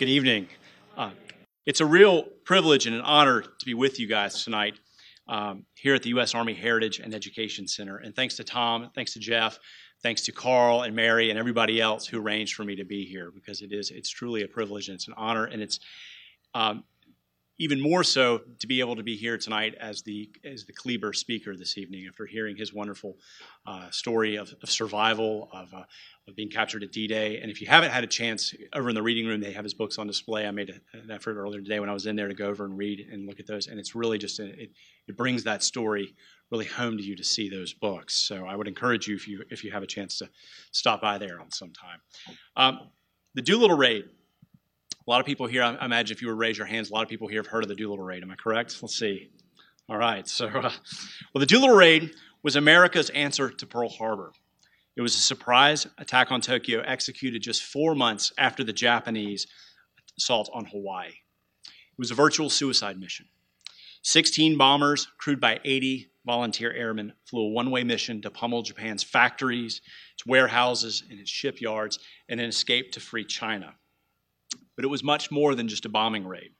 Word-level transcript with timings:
Good 0.00 0.08
evening. 0.08 0.48
Uh, 0.96 1.10
it's 1.66 1.80
a 1.80 1.84
real 1.84 2.22
privilege 2.46 2.86
and 2.86 2.96
an 2.96 3.02
honor 3.02 3.42
to 3.42 3.66
be 3.66 3.74
with 3.74 4.00
you 4.00 4.06
guys 4.06 4.44
tonight 4.44 4.80
um, 5.28 5.66
here 5.74 5.94
at 5.94 6.02
the 6.02 6.08
U.S. 6.08 6.34
Army 6.34 6.54
Heritage 6.54 7.00
and 7.00 7.14
Education 7.14 7.68
Center. 7.68 7.98
And 7.98 8.16
thanks 8.16 8.34
to 8.36 8.44
Tom, 8.44 8.88
thanks 8.94 9.12
to 9.12 9.18
Jeff, 9.18 9.58
thanks 10.02 10.22
to 10.22 10.32
Carl 10.32 10.84
and 10.84 10.96
Mary 10.96 11.28
and 11.28 11.38
everybody 11.38 11.82
else 11.82 12.06
who 12.06 12.18
arranged 12.18 12.54
for 12.54 12.64
me 12.64 12.76
to 12.76 12.84
be 12.86 13.04
here 13.04 13.30
because 13.30 13.60
it 13.60 13.74
is 13.74 13.90
it's 13.90 14.08
truly 14.08 14.42
a 14.42 14.48
privilege 14.48 14.88
and 14.88 14.94
it's 14.94 15.06
an 15.06 15.12
honor 15.18 15.44
and 15.44 15.60
it's 15.60 15.80
um, 16.54 16.82
even 17.60 17.78
more 17.78 18.02
so 18.02 18.40
to 18.58 18.66
be 18.66 18.80
able 18.80 18.96
to 18.96 19.02
be 19.02 19.16
here 19.16 19.36
tonight 19.36 19.74
as 19.78 20.00
the 20.02 20.30
as 20.44 20.64
the 20.64 20.72
Kleber 20.72 21.12
speaker 21.12 21.54
this 21.54 21.76
evening 21.76 22.06
after 22.08 22.24
hearing 22.24 22.56
his 22.56 22.72
wonderful 22.72 23.18
uh, 23.66 23.90
story 23.90 24.36
of, 24.36 24.52
of, 24.62 24.70
survival 24.70 25.50
of, 25.52 25.72
uh, 25.74 25.82
of 26.26 26.34
being 26.34 26.48
captured 26.48 26.82
at 26.82 26.90
D-Day. 26.90 27.38
And 27.38 27.50
if 27.50 27.60
you 27.60 27.66
haven't 27.68 27.90
had 27.90 28.02
a 28.02 28.06
chance 28.06 28.54
over 28.74 28.88
in 28.88 28.94
the 28.94 29.02
reading 29.02 29.26
room, 29.26 29.42
they 29.42 29.52
have 29.52 29.64
his 29.64 29.74
books 29.74 29.98
on 29.98 30.06
display. 30.06 30.46
I 30.46 30.50
made 30.52 30.70
a, 30.70 30.98
an 30.98 31.10
effort 31.10 31.36
earlier 31.36 31.60
today 31.60 31.80
when 31.80 31.90
I 31.90 31.92
was 31.92 32.06
in 32.06 32.16
there 32.16 32.28
to 32.28 32.34
go 32.34 32.46
over 32.46 32.64
and 32.64 32.78
read 32.78 33.06
and 33.12 33.26
look 33.26 33.40
at 33.40 33.46
those, 33.46 33.66
and 33.66 33.78
it's 33.78 33.94
really 33.94 34.16
just 34.16 34.40
it 34.40 34.70
it 35.06 35.16
brings 35.16 35.44
that 35.44 35.62
story 35.62 36.14
really 36.50 36.64
home 36.64 36.96
to 36.96 37.02
you 37.02 37.14
to 37.14 37.24
see 37.24 37.50
those 37.50 37.74
books. 37.74 38.14
So 38.14 38.46
I 38.46 38.56
would 38.56 38.68
encourage 38.68 39.06
you 39.06 39.16
if 39.16 39.28
you 39.28 39.44
if 39.50 39.64
you 39.64 39.70
have 39.70 39.82
a 39.82 39.86
chance 39.86 40.16
to 40.18 40.30
stop 40.72 41.02
by 41.02 41.18
there 41.18 41.38
on 41.38 41.50
some 41.50 41.72
time. 41.74 42.00
Um, 42.56 42.88
the 43.34 43.42
Doolittle 43.42 43.76
Raid 43.76 44.04
a 45.06 45.10
lot 45.10 45.20
of 45.20 45.26
people 45.26 45.46
here, 45.46 45.62
I 45.62 45.84
imagine 45.84 46.14
if 46.14 46.22
you 46.22 46.28
would 46.28 46.38
raise 46.38 46.58
your 46.58 46.66
hands, 46.66 46.90
a 46.90 46.94
lot 46.94 47.02
of 47.02 47.08
people 47.08 47.26
here 47.26 47.40
have 47.40 47.46
heard 47.46 47.64
of 47.64 47.68
the 47.68 47.74
Doolittle 47.74 48.04
Raid. 48.04 48.22
Am 48.22 48.30
I 48.30 48.36
correct? 48.36 48.76
Let's 48.82 48.96
see. 48.96 49.30
All 49.88 49.96
right. 49.96 50.28
So, 50.28 50.46
uh, 50.46 50.70
well, 51.34 51.40
the 51.40 51.46
Doolittle 51.46 51.74
Raid 51.74 52.12
was 52.42 52.56
America's 52.56 53.10
answer 53.10 53.50
to 53.50 53.66
Pearl 53.66 53.88
Harbor. 53.88 54.32
It 54.96 55.02
was 55.02 55.14
a 55.14 55.20
surprise 55.20 55.86
attack 55.98 56.30
on 56.30 56.40
Tokyo 56.40 56.80
executed 56.80 57.42
just 57.42 57.62
four 57.62 57.94
months 57.94 58.32
after 58.36 58.62
the 58.62 58.72
Japanese 58.72 59.46
assault 60.18 60.50
on 60.52 60.66
Hawaii. 60.66 61.08
It 61.08 61.98
was 61.98 62.10
a 62.10 62.14
virtual 62.14 62.50
suicide 62.50 63.00
mission. 63.00 63.26
16 64.02 64.56
bombers, 64.56 65.08
crewed 65.18 65.40
by 65.40 65.60
80 65.64 66.10
volunteer 66.26 66.72
airmen, 66.72 67.12
flew 67.28 67.46
a 67.46 67.48
one 67.48 67.70
way 67.70 67.84
mission 67.84 68.20
to 68.22 68.30
pummel 68.30 68.62
Japan's 68.62 69.02
factories, 69.02 69.80
its 70.14 70.26
warehouses, 70.26 71.02
and 71.10 71.18
its 71.18 71.30
shipyards, 71.30 71.98
and 72.28 72.38
then 72.38 72.48
escaped 72.48 72.94
to 72.94 73.00
free 73.00 73.24
China 73.24 73.74
but 74.80 74.86
it 74.86 74.88
was 74.88 75.04
much 75.04 75.30
more 75.30 75.54
than 75.54 75.68
just 75.68 75.84
a 75.84 75.90
bombing 75.90 76.26
raid. 76.26 76.52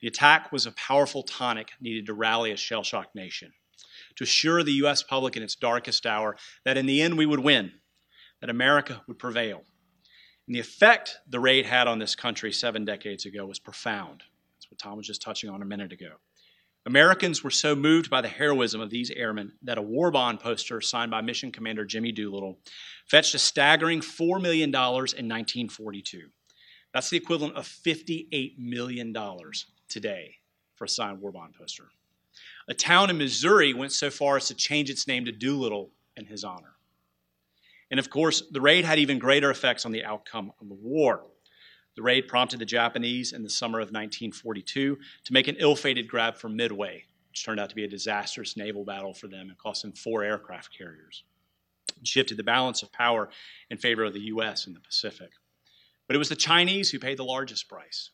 The 0.00 0.06
attack 0.06 0.52
was 0.52 0.64
a 0.64 0.70
powerful 0.70 1.24
tonic 1.24 1.72
needed 1.80 2.06
to 2.06 2.14
rally 2.14 2.52
a 2.52 2.56
shell 2.56 2.84
shocked 2.84 3.16
nation, 3.16 3.52
to 4.14 4.22
assure 4.22 4.62
the 4.62 4.74
U.S. 4.74 5.02
public 5.02 5.36
in 5.36 5.42
its 5.42 5.56
darkest 5.56 6.06
hour 6.06 6.36
that 6.64 6.78
in 6.78 6.86
the 6.86 7.02
end 7.02 7.18
we 7.18 7.26
would 7.26 7.40
win, 7.40 7.72
that 8.40 8.48
America 8.48 9.02
would 9.08 9.18
prevail. 9.18 9.64
And 10.46 10.54
the 10.54 10.60
effect 10.60 11.16
the 11.28 11.40
raid 11.40 11.66
had 11.66 11.88
on 11.88 11.98
this 11.98 12.14
country 12.14 12.52
seven 12.52 12.84
decades 12.84 13.26
ago 13.26 13.44
was 13.44 13.58
profound. 13.58 14.22
That's 14.54 14.70
what 14.70 14.78
Tom 14.78 14.96
was 14.96 15.08
just 15.08 15.20
touching 15.20 15.50
on 15.50 15.60
a 15.60 15.64
minute 15.64 15.92
ago. 15.92 16.12
Americans 16.86 17.42
were 17.42 17.50
so 17.50 17.74
moved 17.74 18.08
by 18.08 18.20
the 18.20 18.28
heroism 18.28 18.80
of 18.80 18.90
these 18.90 19.10
airmen 19.10 19.50
that 19.62 19.78
a 19.78 19.82
war 19.82 20.12
bond 20.12 20.38
poster 20.38 20.80
signed 20.80 21.10
by 21.10 21.22
Mission 21.22 21.50
Commander 21.50 21.84
Jimmy 21.84 22.12
Doolittle 22.12 22.60
fetched 23.10 23.34
a 23.34 23.38
staggering 23.40 23.98
$4 23.98 24.40
million 24.40 24.68
in 24.68 24.72
1942. 24.72 26.28
That's 26.98 27.10
the 27.10 27.16
equivalent 27.16 27.54
of 27.54 27.64
$58 27.64 28.58
million 28.58 29.14
today 29.88 30.34
for 30.74 30.84
a 30.84 30.88
signed 30.88 31.20
war 31.20 31.30
bond 31.30 31.54
poster. 31.54 31.84
A 32.66 32.74
town 32.74 33.08
in 33.08 33.18
Missouri 33.18 33.72
went 33.72 33.92
so 33.92 34.10
far 34.10 34.36
as 34.36 34.48
to 34.48 34.54
change 34.56 34.90
its 34.90 35.06
name 35.06 35.24
to 35.26 35.30
Doolittle 35.30 35.92
in 36.16 36.26
his 36.26 36.42
honor. 36.42 36.74
And 37.92 38.00
of 38.00 38.10
course, 38.10 38.42
the 38.50 38.60
raid 38.60 38.84
had 38.84 38.98
even 38.98 39.20
greater 39.20 39.48
effects 39.48 39.86
on 39.86 39.92
the 39.92 40.04
outcome 40.04 40.50
of 40.60 40.68
the 40.68 40.74
war. 40.74 41.22
The 41.94 42.02
raid 42.02 42.26
prompted 42.26 42.58
the 42.58 42.64
Japanese 42.64 43.32
in 43.32 43.44
the 43.44 43.48
summer 43.48 43.78
of 43.78 43.92
1942 43.92 44.98
to 45.22 45.32
make 45.32 45.46
an 45.46 45.54
ill 45.60 45.76
fated 45.76 46.08
grab 46.08 46.36
for 46.36 46.48
Midway, 46.48 47.04
which 47.30 47.44
turned 47.44 47.60
out 47.60 47.68
to 47.68 47.76
be 47.76 47.84
a 47.84 47.88
disastrous 47.88 48.56
naval 48.56 48.84
battle 48.84 49.14
for 49.14 49.28
them 49.28 49.50
and 49.50 49.56
cost 49.56 49.82
them 49.82 49.92
four 49.92 50.24
aircraft 50.24 50.76
carriers. 50.76 51.22
It 52.00 52.08
shifted 52.08 52.38
the 52.38 52.42
balance 52.42 52.82
of 52.82 52.90
power 52.90 53.28
in 53.70 53.78
favor 53.78 54.02
of 54.02 54.14
the 54.14 54.22
U.S. 54.22 54.66
in 54.66 54.74
the 54.74 54.80
Pacific. 54.80 55.30
But 56.08 56.16
it 56.16 56.18
was 56.18 56.30
the 56.30 56.36
Chinese 56.36 56.90
who 56.90 56.98
paid 56.98 57.18
the 57.18 57.24
largest 57.24 57.68
price. 57.68 58.10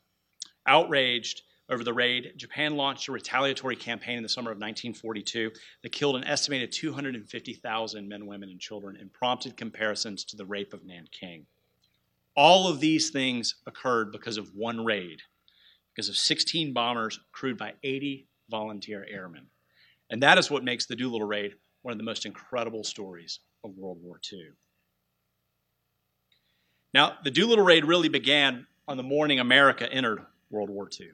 Outraged 0.66 1.43
over 1.71 1.82
the 1.82 1.94
raid, 1.94 2.34
Japan 2.37 2.77
launched 2.77 3.09
a 3.09 3.12
retaliatory 3.12 3.77
campaign 3.77 4.19
in 4.19 4.22
the 4.22 4.28
summer 4.28 4.50
of 4.50 4.59
1942 4.59 5.50
that 5.82 5.93
killed 5.93 6.16
an 6.16 6.25
estimated 6.25 6.72
250,000 6.72 8.09
men, 8.09 8.27
women, 8.27 8.50
and 8.50 8.60
children 8.60 8.97
and 9.00 9.12
prompted 9.12 9.56
comparisons 9.56 10.25
to 10.25 10.37
the 10.37 10.44
rape 10.44 10.75
of 10.75 10.84
Nanking. 10.84 11.47
All 12.37 12.69
of 12.69 12.81
these 12.81 13.10
things 13.10 13.54
occurred 13.66 14.12
because 14.12 14.37
of 14.37 14.50
one 14.54 14.84
raid, 14.84 15.21
because 15.94 16.09
of 16.09 16.16
16 16.16 16.72
bombers 16.72 17.21
crewed 17.33 17.56
by 17.56 17.75
80 17.83 18.28
volunteer 18.50 19.06
airmen. 19.09 19.47
And 20.10 20.22
that 20.22 20.37
is 20.37 20.50
what 20.50 20.65
makes 20.65 20.87
the 20.87 20.97
Doolittle 20.97 21.27
Raid 21.27 21.54
one 21.83 21.93
of 21.93 21.99
the 21.99 22.04
most 22.04 22.27
incredible 22.27 22.84
stories 22.84 23.41
of 23.62 23.77
World 23.77 23.99
War 24.03 24.21
II. 24.33 24.50
Now, 26.94 27.19
the 27.25 27.31
Doolittle 27.32 27.65
Raid 27.65 27.84
really 27.84 28.09
began 28.09 28.69
on 28.87 28.97
the 28.97 29.03
morning 29.03 29.41
America 29.41 29.93
entered 29.93 30.25
World 30.49 30.71
War 30.71 30.88
II. 30.99 31.09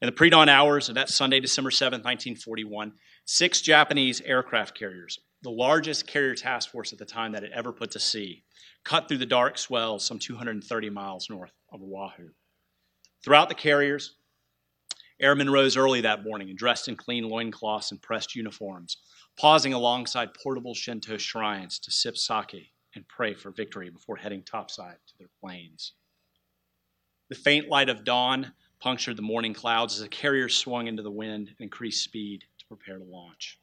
In 0.00 0.06
the 0.06 0.12
pre 0.12 0.30
dawn 0.30 0.48
hours 0.48 0.88
of 0.88 0.94
that 0.94 1.08
Sunday, 1.08 1.40
December 1.40 1.72
7, 1.72 1.98
1941, 1.98 2.92
six 3.24 3.60
Japanese 3.60 4.20
aircraft 4.20 4.78
carriers, 4.78 5.18
the 5.42 5.50
largest 5.50 6.06
carrier 6.06 6.36
task 6.36 6.70
force 6.70 6.92
at 6.92 7.00
the 7.00 7.04
time 7.04 7.32
that 7.32 7.42
had 7.42 7.50
ever 7.50 7.72
put 7.72 7.90
to 7.90 7.98
sea, 7.98 8.44
cut 8.84 9.08
through 9.08 9.18
the 9.18 9.26
dark 9.26 9.58
swells 9.58 10.04
some 10.04 10.20
230 10.20 10.90
miles 10.90 11.28
north 11.28 11.52
of 11.72 11.82
Oahu. 11.82 12.28
Throughout 13.24 13.48
the 13.48 13.56
carriers, 13.56 14.14
airmen 15.20 15.50
rose 15.50 15.76
early 15.76 16.00
that 16.02 16.22
morning 16.22 16.48
and 16.48 16.58
dressed 16.58 16.86
in 16.86 16.94
clean 16.94 17.28
loincloths 17.28 17.90
and 17.90 18.00
pressed 18.00 18.36
uniforms, 18.36 18.98
pausing 19.36 19.72
alongside 19.72 20.32
portable 20.34 20.74
Shinto 20.74 21.16
shrines 21.16 21.80
to 21.80 21.90
sip 21.90 22.16
sake 22.16 22.71
and 22.94 23.06
pray 23.08 23.34
for 23.34 23.50
victory 23.50 23.90
before 23.90 24.16
heading 24.16 24.42
topside 24.42 24.98
to 25.06 25.14
their 25.18 25.30
planes. 25.40 25.92
The 27.28 27.34
faint 27.34 27.68
light 27.68 27.88
of 27.88 28.04
dawn 28.04 28.52
punctured 28.80 29.16
the 29.16 29.22
morning 29.22 29.54
clouds 29.54 29.94
as 29.94 30.00
the 30.00 30.08
carrier 30.08 30.48
swung 30.48 30.86
into 30.86 31.02
the 31.02 31.10
wind 31.10 31.48
and 31.48 31.60
increased 31.60 32.04
speed 32.04 32.44
to 32.58 32.66
prepare 32.66 32.98
to 32.98 33.04
launch. 33.04 33.58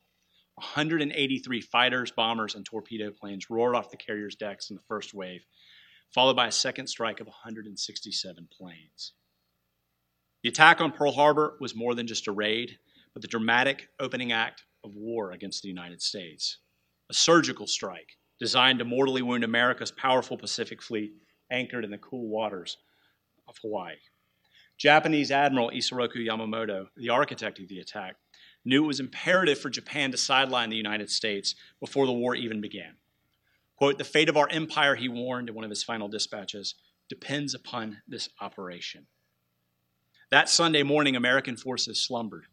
183 0.56 1.62
fighters, 1.62 2.12
bombers, 2.12 2.56
and 2.56 2.66
torpedo 2.66 3.12
planes 3.12 3.50
roared 3.50 3.76
off 3.76 3.92
the 3.92 3.98
carrier's 3.98 4.36
decks 4.36 4.70
in 4.70 4.76
the 4.76 4.82
first 4.88 5.14
wave, 5.14 5.46
followed 6.14 6.36
by 6.36 6.48
a 6.48 6.52
second 6.52 6.88
strike 6.88 7.20
of 7.20 7.28
167 7.28 8.48
planes. 8.52 9.14
The 10.44 10.50
attack 10.50 10.82
on 10.82 10.92
Pearl 10.92 11.12
Harbor 11.12 11.58
was 11.60 11.76
more 11.76 11.96
than 11.96 12.08
just 12.08 12.28
a 12.28 12.32
raid, 12.32 12.78
but 13.14 13.22
the 13.22 13.28
dramatic 13.28 13.90
opening 14.00 14.32
act 14.32 14.64
of 14.84 14.96
war 14.96 15.32
against 15.32 15.62
the 15.62 15.70
United 15.70 16.02
States. 16.02 16.60
A 17.10 17.14
surgical 17.14 17.68
strike 17.68 18.18
designed 18.40 18.80
to 18.80 18.86
mortally 18.86 19.22
wound 19.22 19.44
America's 19.44 19.92
powerful 19.92 20.38
Pacific 20.38 20.82
fleet 20.82 21.14
anchored 21.52 21.84
in 21.84 21.92
the 21.92 21.98
cool 21.98 22.28
waters 22.28 22.78
of 23.48 23.58
Hawaii. 23.62 23.96
Japanese 24.78 25.30
Admiral 25.30 25.72
Isoroku 25.72 26.26
Yamamoto, 26.26 26.88
the 26.96 27.10
architect 27.10 27.60
of 27.60 27.68
the 27.68 27.80
attack, 27.80 28.16
knew 28.64 28.84
it 28.84 28.88
was 28.88 29.00
imperative 29.00 29.60
for 29.60 29.70
Japan 29.70 30.12
to 30.12 30.18
sideline 30.18 30.70
the 30.70 30.78
United 30.78 31.10
States 31.10 31.56
before 31.80 32.06
the 32.06 32.14
war 32.14 32.36
even 32.36 32.62
began. 32.62 32.96
Quote, 33.76 33.98
the 33.98 34.04
fate 34.04 34.30
of 34.30 34.38
our 34.38 34.48
empire, 34.50 34.96
he 34.96 35.10
warned 35.10 35.50
in 35.50 35.56
one 35.56 35.64
of 35.64 35.70
his 35.70 35.84
final 35.84 36.08
dispatches, 36.08 36.76
depends 37.10 37.54
upon 37.54 38.02
this 38.08 38.30
operation. 38.40 39.08
That 40.32 40.50
Sunday 40.50 40.84
morning, 40.84 41.16
American 41.16 41.58
forces 41.58 42.02
slumbered. 42.02 42.46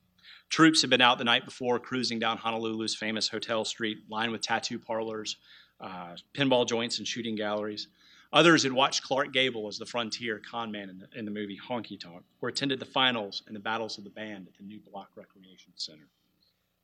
Troops 0.48 0.80
had 0.80 0.90
been 0.90 1.00
out 1.00 1.18
the 1.18 1.24
night 1.24 1.44
before, 1.44 1.78
cruising 1.78 2.18
down 2.18 2.38
Honolulu's 2.38 2.94
famous 2.94 3.28
hotel 3.28 3.64
street, 3.64 3.98
lined 4.08 4.32
with 4.32 4.40
tattoo 4.40 4.78
parlors, 4.78 5.36
uh, 5.80 6.16
pinball 6.34 6.66
joints 6.66 6.98
and 6.98 7.06
shooting 7.06 7.36
galleries. 7.36 7.88
Others 8.32 8.64
had 8.64 8.72
watched 8.72 9.02
Clark 9.02 9.32
Gable 9.32 9.68
as 9.68 9.78
the 9.78 9.86
frontier 9.86 10.40
conman 10.50 10.90
in 10.90 10.98
the, 10.98 11.18
in 11.18 11.24
the 11.24 11.30
movie 11.30 11.58
Honky 11.58 11.98
Tonk, 11.98 12.22
or 12.40 12.48
attended 12.48 12.80
the 12.80 12.86
finals 12.86 13.42
and 13.46 13.54
the 13.54 13.60
battles 13.60 13.98
of 13.98 14.04
the 14.04 14.10
band 14.10 14.48
at 14.48 14.56
the 14.56 14.64
new 14.64 14.80
Bloch 14.80 15.10
Recreation 15.16 15.72
Center. 15.76 16.08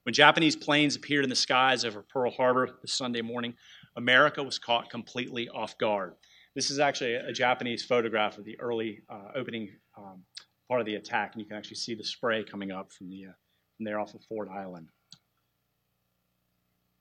When 0.05 0.15
Japanese 0.15 0.57
planes 0.57 0.97
appeared 0.97 1.25
in 1.25 1.31
the 1.31 1.37
skies 1.37 1.85
over 1.85 2.03
Pearl 2.03 2.31
Harbor 2.31 2.71
this 2.81 2.95
Sunday 2.95 3.23
morning, 3.23 3.55
America 3.97 4.43
was 4.43 4.59
caught 4.59 4.91
completely 4.91 5.49
off 5.49 5.79
guard. 5.79 6.15
This 6.55 6.71
is 6.71 6.79
actually 6.79 7.15
a, 7.15 7.33
Japanese 7.33 7.85
photograph 7.85 8.37
of 8.37 8.45
the 8.45 8.59
early 8.61 9.03
uh, 9.09 9.31
opening 9.35 9.71
um, 9.97 10.23
part 10.69 10.81
of 10.81 10.87
the 10.87 10.97
attack, 10.97 11.33
and 11.33 11.41
you 11.41 11.47
can 11.47 11.57
actually 11.57 11.77
see 11.77 11.95
the 11.95 12.05
spray 12.05 12.45
coming 12.45 12.71
up 12.73 12.93
from, 12.93 13.09
the, 13.09 13.27
uh, 13.27 13.33
from 13.77 13.85
there 13.85 14.01
off 14.01 14.15
of 14.15 14.23
Ford 14.25 14.49
Island. 14.49 14.89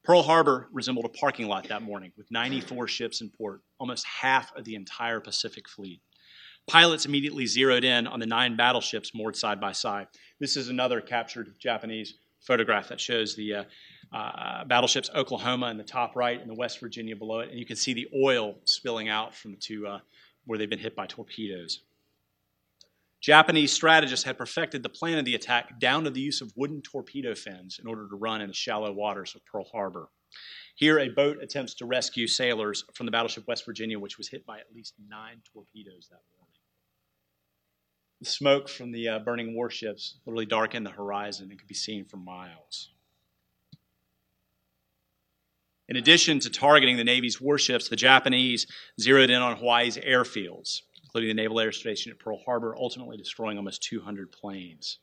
Pearl 0.03 0.23
Harbor 0.23 0.67
resembled 0.71 1.05
a 1.05 1.09
parking 1.09 1.47
lot 1.47 1.67
that 1.67 1.83
morning 1.83 2.11
with 2.17 2.31
94 2.31 2.87
ships 2.87 3.21
in 3.21 3.29
port, 3.29 3.61
almost 3.79 4.05
half 4.05 4.51
of 4.55 4.65
the 4.65 4.75
entire 4.75 5.19
Pacific 5.19 5.69
fleet. 5.69 6.01
Pilots 6.67 7.05
immediately 7.05 7.45
zeroed 7.45 7.83
in 7.83 8.07
on 8.07 8.19
the 8.19 8.25
nine 8.25 8.55
battleships 8.55 9.13
moored 9.13 9.35
side 9.35 9.59
by 9.61 9.71
side. 9.71 10.07
This 10.39 10.57
is 10.57 10.69
another 10.69 11.01
captured 11.01 11.53
Japanese 11.59 12.15
photograph 12.39 12.89
that 12.89 12.99
shows 12.99 13.35
the 13.35 13.53
uh, 13.53 13.63
uh, 14.11 14.65
battleships 14.65 15.09
Oklahoma 15.13 15.67
in 15.67 15.77
the 15.77 15.83
top 15.83 16.15
right 16.15 16.39
and 16.39 16.49
the 16.49 16.55
West 16.55 16.79
Virginia 16.79 17.15
below 17.15 17.39
it, 17.39 17.49
and 17.49 17.59
you 17.59 17.65
can 17.65 17.75
see 17.75 17.93
the 17.93 18.07
oil 18.15 18.55
spilling 18.65 19.07
out 19.07 19.35
from 19.35 19.51
the 19.51 19.57
two 19.57 19.87
uh, 19.87 19.99
where 20.45 20.57
they've 20.57 20.69
been 20.69 20.79
hit 20.79 20.95
by 20.95 21.05
torpedoes. 21.05 21.81
Japanese 23.21 23.71
strategists 23.71 24.25
had 24.25 24.37
perfected 24.37 24.81
the 24.81 24.89
plan 24.89 25.19
of 25.19 25.25
the 25.25 25.35
attack 25.35 25.79
down 25.79 26.03
to 26.03 26.09
the 26.09 26.19
use 26.19 26.41
of 26.41 26.51
wooden 26.55 26.81
torpedo 26.81 27.35
fins 27.35 27.79
in 27.79 27.87
order 27.87 28.07
to 28.09 28.15
run 28.15 28.41
in 28.41 28.47
the 28.47 28.53
shallow 28.53 28.91
waters 28.91 29.35
of 29.35 29.45
Pearl 29.45 29.65
Harbor. 29.71 30.09
Here, 30.75 30.97
a 30.97 31.09
boat 31.09 31.37
attempts 31.41 31.75
to 31.75 31.85
rescue 31.85 32.25
sailors 32.25 32.83
from 32.95 33.05
the 33.05 33.11
battleship 33.11 33.47
West 33.47 33.65
Virginia, 33.65 33.99
which 33.99 34.17
was 34.17 34.29
hit 34.29 34.45
by 34.45 34.57
at 34.57 34.73
least 34.73 34.95
nine 35.07 35.41
torpedoes 35.53 36.07
that 36.09 36.21
morning. 36.35 36.51
The 38.21 38.25
smoke 38.25 38.67
from 38.67 38.91
the 38.91 39.07
uh, 39.07 39.19
burning 39.19 39.55
warships 39.55 40.17
literally 40.25 40.45
darkened 40.45 40.85
the 40.85 40.91
horizon 40.91 41.49
and 41.49 41.59
could 41.59 41.67
be 41.67 41.75
seen 41.75 42.05
for 42.05 42.17
miles. 42.17 42.89
In 45.89 45.97
addition 45.97 46.39
to 46.39 46.49
targeting 46.49 46.97
the 46.97 47.03
Navy's 47.03 47.41
warships, 47.41 47.89
the 47.89 47.95
Japanese 47.95 48.65
zeroed 48.99 49.29
in 49.29 49.41
on 49.41 49.57
Hawaii's 49.57 49.97
airfields, 49.97 50.83
including 51.11 51.35
the 51.35 51.41
Naval 51.41 51.59
Air 51.59 51.73
Station 51.73 52.09
at 52.09 52.19
Pearl 52.19 52.39
Harbor, 52.45 52.73
ultimately 52.77 53.17
destroying 53.17 53.57
almost 53.57 53.83
200 53.83 54.31
planes. 54.31 54.99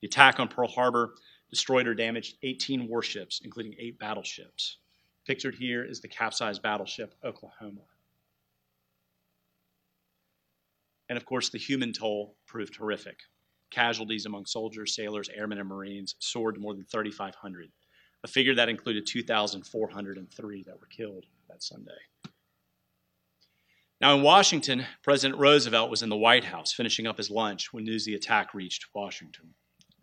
The 0.00 0.06
attack 0.06 0.38
on 0.38 0.46
Pearl 0.46 0.68
Harbor 0.68 1.14
destroyed 1.50 1.88
or 1.88 1.94
damaged 1.94 2.36
18 2.44 2.88
warships, 2.88 3.40
including 3.44 3.74
eight 3.80 3.98
battleships. 3.98 4.76
Pictured 5.26 5.56
here 5.56 5.84
is 5.84 6.00
the 6.00 6.06
capsized 6.06 6.62
battleship 6.62 7.16
Oklahoma. 7.24 7.82
And 11.08 11.16
of 11.16 11.24
course, 11.24 11.48
the 11.48 11.58
human 11.58 11.92
toll 11.92 12.36
proved 12.46 12.76
horrific. 12.76 13.18
Casualties 13.70 14.26
among 14.26 14.46
soldiers, 14.46 14.94
sailors, 14.94 15.30
airmen, 15.34 15.58
and 15.58 15.68
Marines 15.68 16.14
soared 16.20 16.54
to 16.54 16.60
more 16.60 16.74
than 16.74 16.84
3,500, 16.84 17.72
a 18.22 18.28
figure 18.28 18.54
that 18.54 18.68
included 18.68 19.04
2,403 19.04 20.62
that 20.62 20.80
were 20.80 20.86
killed 20.86 21.26
that 21.48 21.62
Sunday. 21.62 21.90
Now, 24.02 24.16
in 24.16 24.22
Washington, 24.22 24.84
President 25.04 25.38
Roosevelt 25.38 25.88
was 25.88 26.02
in 26.02 26.08
the 26.08 26.16
White 26.16 26.42
House 26.42 26.72
finishing 26.72 27.06
up 27.06 27.18
his 27.18 27.30
lunch 27.30 27.72
when 27.72 27.84
news 27.84 28.02
of 28.02 28.06
the 28.06 28.16
attack 28.16 28.52
reached 28.52 28.86
Washington. 28.92 29.54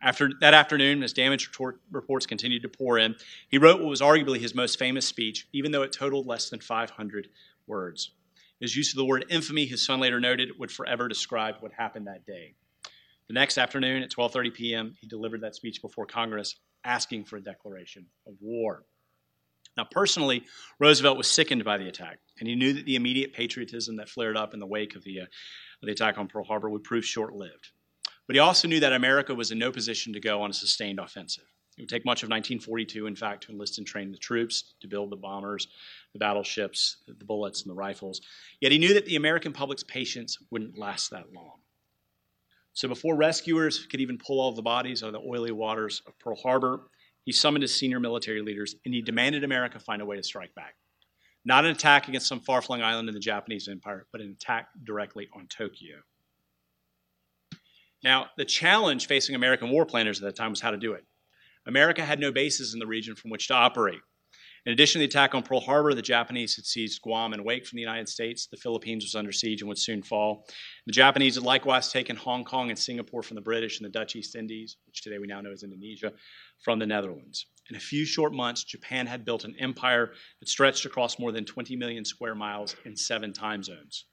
After 0.02 0.30
that 0.40 0.54
afternoon, 0.54 1.04
as 1.04 1.12
damage 1.12 1.50
reports 1.92 2.26
continued 2.26 2.62
to 2.62 2.70
pour 2.70 2.98
in, 2.98 3.18
he 3.50 3.58
wrote 3.58 3.82
what 3.82 3.90
was 3.90 4.00
arguably 4.00 4.40
his 4.40 4.56
most 4.56 4.80
famous 4.80 5.06
speech, 5.06 5.50
even 5.52 5.74
though 5.74 5.82
it 5.82 5.92
totaled 5.92 6.28
less 6.28 6.50
than 6.50 6.62
500 6.62 7.28
words. 7.68 8.12
His 8.62 8.74
use 8.74 8.94
of 8.94 8.98
the 8.98 9.04
word 9.04 9.26
infamy, 9.30 9.66
his 9.66 9.86
son 9.86 10.00
later 10.00 10.22
noted, 10.22 10.58
would 10.58 10.72
forever 10.72 11.10
describe 11.10 11.56
what 11.60 11.74
happened 11.74 12.08
that 12.08 12.26
day. 12.26 12.54
The 13.28 13.34
next 13.34 13.58
afternoon 13.58 14.02
at 14.02 14.12
12:30 14.12 14.54
p.m., 14.54 14.96
he 15.02 15.08
delivered 15.08 15.42
that 15.42 15.56
speech 15.56 15.82
before 15.82 16.06
Congress, 16.06 16.56
asking 16.86 17.26
for 17.26 17.36
a 17.36 17.44
declaration 17.44 18.06
of 18.26 18.36
war. 18.40 18.86
Now, 19.76 19.88
personally, 19.92 20.46
Roosevelt 20.80 21.18
was 21.18 21.28
sickened 21.28 21.64
by 21.64 21.78
the 21.78 21.88
attack, 21.88 22.20
and 22.40 22.48
he 22.48 22.56
knew 22.56 22.74
that 22.74 22.86
the 22.86 22.96
immediate 22.96 23.34
patriotism 23.34 23.96
that 23.98 24.10
flared 24.10 24.38
up 24.38 24.54
in 24.54 24.60
the 24.60 24.66
wake 24.66 24.96
of 24.96 25.04
the, 25.04 25.22
uh, 25.22 25.26
the 25.82 25.92
attack 25.92 26.18
on 26.18 26.28
Pearl 26.28 26.44
Harbor 26.44 26.70
would 26.70 26.84
prove 26.84 27.06
short-lived. 27.06 27.70
But 28.28 28.36
he 28.36 28.40
also 28.40 28.68
knew 28.68 28.80
that 28.80 28.94
America 28.94 29.34
was 29.34 29.52
in 29.52 29.60
no 29.60 29.72
position 29.72 30.14
to 30.14 30.20
go 30.20 30.42
on 30.42 30.52
a 30.52 30.54
sustained 30.54 31.00
offensive. 31.00 31.46
It 31.78 31.84
would 31.84 31.90
take 31.90 32.06
much 32.06 32.24
of 32.24 32.28
1942, 32.28 33.08
in 33.08 33.16
fact, 33.16 33.46
to 33.46 33.52
enlist 33.52 33.78
and 33.78 33.88
train 33.88 34.12
the 34.12 34.18
troops, 34.18 34.76
to 34.82 34.88
build 34.88 35.10
the 35.10 35.16
bombers, 35.16 35.68
the 36.14 36.20
battleships, 36.20 36.98
the 37.08 37.26
bullets, 37.26 37.62
and 37.62 37.72
the 37.72 37.76
rifles. 37.76 38.22
Yet 38.60 38.74
he 38.74 38.78
knew 38.78 38.94
that 38.94 39.06
the 39.06 39.16
American 39.16 39.54
public's 39.54 39.84
patience 39.84 40.38
wouldn't 40.52 40.78
last 40.78 41.10
that 41.12 41.32
long. 41.34 41.60
So 42.74 42.88
before 42.88 43.16
rescuers 43.16 43.86
could 43.86 44.02
even 44.02 44.18
pull 44.18 44.40
all 44.40 44.52
the 44.52 44.62
bodies 44.62 45.04
out 45.04 45.08
of 45.08 45.14
the 45.14 45.28
oily 45.28 45.52
waters 45.52 46.02
of 46.06 46.18
Pearl 46.20 46.36
Harbor, 46.36 46.82
he 47.24 47.32
summoned 47.32 47.62
his 47.62 47.76
senior 47.76 48.00
military 48.00 48.42
leaders 48.42 48.76
and 48.86 48.94
he 48.94 49.02
demanded 49.02 49.44
America 49.44 49.80
find 49.80 50.02
a 50.02 50.06
way 50.06 50.18
to 50.18 50.24
strike 50.24 50.54
back. 50.56 50.76
Not 51.46 51.66
an 51.66 51.72
attack 51.72 52.08
against 52.08 52.28
some 52.28 52.42
far 52.42 52.62
flung 52.62 52.82
island 52.82 53.08
in 53.08 53.14
the 53.14 53.20
Japanese 53.20 53.68
Empire, 53.68 54.08
but 54.12 54.22
an 54.22 54.32
attack 54.32 54.70
directly 54.84 55.30
on 55.34 55.48
Tokyo. 55.48 55.98
Now, 58.04 58.28
the 58.38 58.46
challenge 58.46 59.08
facing 59.08 59.36
American 59.36 59.70
war 59.70 59.86
planners 59.86 60.20
at 60.20 60.26
that 60.26 60.36
time 60.36 60.52
was 60.52 60.62
how 60.62 60.72
to 60.72 60.78
do 60.78 60.94
it. 60.94 61.06
America 61.66 62.04
had 62.04 62.20
no 62.20 62.32
bases 62.32 62.74
in 62.74 62.80
the 62.80 62.88
region 62.88 63.16
from 63.16 63.32
which 63.32 63.48
to 63.48 63.54
operate. 63.54 64.00
In 64.66 64.74
addition 64.74 65.00
to 65.00 65.08
the 65.08 65.10
attack 65.10 65.34
on 65.34 65.44
Pearl 65.44 65.62
Harbor, 65.62 65.94
the 65.94 66.02
Japanese 66.02 66.56
had 66.56 66.66
seized 66.66 67.02
Guam 67.02 67.34
and 67.34 67.46
Wake 67.46 67.66
from 67.66 67.78
the 67.78 67.82
United 67.82 68.10
States. 68.10 68.48
The 68.48 68.58
Philippines 68.58 69.06
was 69.06 69.16
under 69.16 69.32
siege 69.32 69.62
and 69.62 69.70
would 69.70 69.78
soon 69.78 70.04
fall. 70.04 70.46
The 70.86 70.92
Japanese 70.92 71.36
had 71.36 71.44
likewise 71.44 71.92
taken 71.92 72.16
Hong 72.16 72.44
Kong 72.44 72.70
and 72.70 72.78
Singapore 72.78 73.24
from 73.24 73.36
the 73.36 73.42
British 73.42 73.80
and 73.80 73.86
the 73.86 73.92
Dutch 73.92 74.16
East 74.16 74.36
Indies, 74.36 74.78
which 74.86 75.02
today 75.02 75.18
we 75.18 75.28
now 75.28 75.40
know 75.42 75.52
as 75.52 75.64
Indonesia, 75.64 76.12
from 76.62 76.78
the 76.78 76.86
Netherlands. 76.86 77.48
In 77.70 77.76
a 77.76 77.80
few 77.80 78.06
short 78.06 78.34
months, 78.34 78.64
Japan 78.64 79.06
had 79.06 79.26
built 79.26 79.44
an 79.44 79.56
empire 79.60 80.14
that 80.40 80.50
stretched 80.50 80.86
across 80.86 81.20
more 81.20 81.32
than 81.32 81.46
20 81.46 81.76
million 81.76 82.04
square 82.04 82.34
miles 82.34 82.76
in 82.84 82.96
seven 82.96 83.32
time 83.32 83.62
zones. 83.64 84.06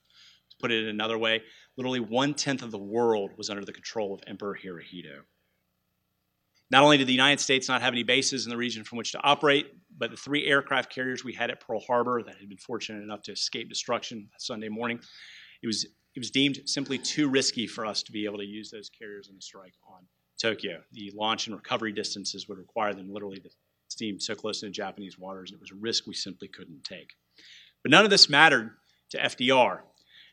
To 0.51 0.57
put 0.59 0.71
it 0.71 0.87
another 0.87 1.17
way, 1.17 1.41
literally 1.75 1.99
one 1.99 2.35
tenth 2.35 2.61
of 2.61 2.71
the 2.71 2.77
world 2.77 3.31
was 3.35 3.49
under 3.49 3.65
the 3.65 3.73
control 3.73 4.13
of 4.13 4.21
Emperor 4.27 4.55
Hirohito. 4.55 5.21
Not 6.69 6.83
only 6.83 6.97
did 6.97 7.07
the 7.07 7.13
United 7.13 7.39
States 7.39 7.67
not 7.67 7.81
have 7.81 7.93
any 7.93 8.03
bases 8.03 8.45
in 8.45 8.49
the 8.49 8.57
region 8.57 8.83
from 8.83 8.97
which 8.97 9.13
to 9.13 9.23
operate, 9.23 9.73
but 9.97 10.11
the 10.11 10.17
three 10.17 10.45
aircraft 10.45 10.93
carriers 10.93 11.23
we 11.23 11.33
had 11.33 11.49
at 11.49 11.61
Pearl 11.61 11.79
Harbor 11.79 12.21
that 12.23 12.37
had 12.37 12.49
been 12.49 12.57
fortunate 12.57 13.01
enough 13.03 13.23
to 13.23 13.31
escape 13.31 13.69
destruction 13.69 14.29
Sunday 14.37 14.69
morning, 14.69 14.99
it 15.63 15.67
was, 15.67 15.85
it 15.85 16.19
was 16.19 16.29
deemed 16.29 16.59
simply 16.65 16.97
too 16.97 17.29
risky 17.29 17.65
for 17.65 17.85
us 17.85 18.03
to 18.03 18.11
be 18.11 18.25
able 18.25 18.37
to 18.37 18.45
use 18.45 18.69
those 18.69 18.89
carriers 18.89 19.29
in 19.29 19.37
a 19.37 19.41
strike 19.41 19.73
on 19.87 20.05
Tokyo. 20.37 20.81
The 20.91 21.11
launch 21.15 21.47
and 21.47 21.55
recovery 21.55 21.91
distances 21.91 22.47
would 22.47 22.57
require 22.57 22.93
them 22.93 23.13
literally 23.13 23.39
to 23.39 23.49
steam 23.89 24.19
so 24.19 24.35
close 24.35 24.59
to 24.59 24.67
the 24.67 24.71
Japanese 24.71 25.17
waters. 25.17 25.51
It 25.51 25.59
was 25.59 25.71
a 25.71 25.75
risk 25.75 26.07
we 26.07 26.13
simply 26.13 26.47
couldn't 26.47 26.83
take. 26.83 27.15
But 27.83 27.91
none 27.91 28.03
of 28.03 28.09
this 28.09 28.29
mattered 28.29 28.71
to 29.09 29.17
FDR 29.17 29.81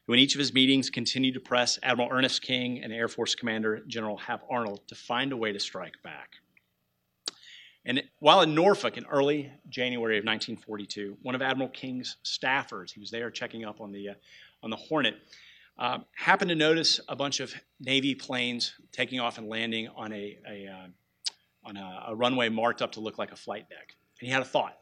who 0.06 0.12
in 0.12 0.18
each 0.18 0.34
of 0.34 0.38
his 0.38 0.52
meetings 0.52 0.90
continued 0.90 1.34
to 1.34 1.40
press 1.40 1.78
Admiral 1.82 2.10
Ernest 2.12 2.42
King 2.42 2.82
and 2.82 2.92
Air 2.92 3.08
Force 3.08 3.34
Commander 3.34 3.82
General 3.86 4.16
Hap 4.16 4.42
Arnold 4.50 4.80
to 4.88 4.94
find 4.94 5.32
a 5.32 5.36
way 5.36 5.52
to 5.52 5.60
strike 5.60 5.94
back. 6.02 6.32
And 7.86 8.02
while 8.18 8.40
in 8.42 8.54
Norfolk 8.54 8.96
in 8.96 9.04
early 9.06 9.52
January 9.68 10.18
of 10.18 10.24
1942, 10.24 11.18
one 11.22 11.34
of 11.34 11.42
Admiral 11.42 11.68
King's 11.70 12.16
staffers, 12.24 12.92
he 12.92 13.00
was 13.00 13.10
there 13.10 13.30
checking 13.30 13.64
up 13.64 13.80
on 13.80 13.92
the, 13.92 14.10
uh, 14.10 14.14
on 14.62 14.70
the 14.70 14.76
Hornet, 14.76 15.16
uh, 15.78 15.98
happened 16.14 16.48
to 16.50 16.54
notice 16.54 17.00
a 17.08 17.16
bunch 17.16 17.40
of 17.40 17.52
Navy 17.80 18.14
planes 18.14 18.74
taking 18.92 19.20
off 19.20 19.38
and 19.38 19.48
landing 19.48 19.88
on 19.88 20.12
a, 20.12 20.38
a 20.48 20.66
uh, 20.68 20.86
on 21.66 21.76
a, 21.76 22.04
a 22.08 22.14
runway 22.14 22.48
marked 22.48 22.82
up 22.82 22.92
to 22.92 23.00
look 23.00 23.18
like 23.18 23.32
a 23.32 23.36
flight 23.36 23.68
deck. 23.68 23.96
And 24.20 24.28
he 24.28 24.32
had 24.32 24.42
a 24.42 24.44
thought. 24.44 24.78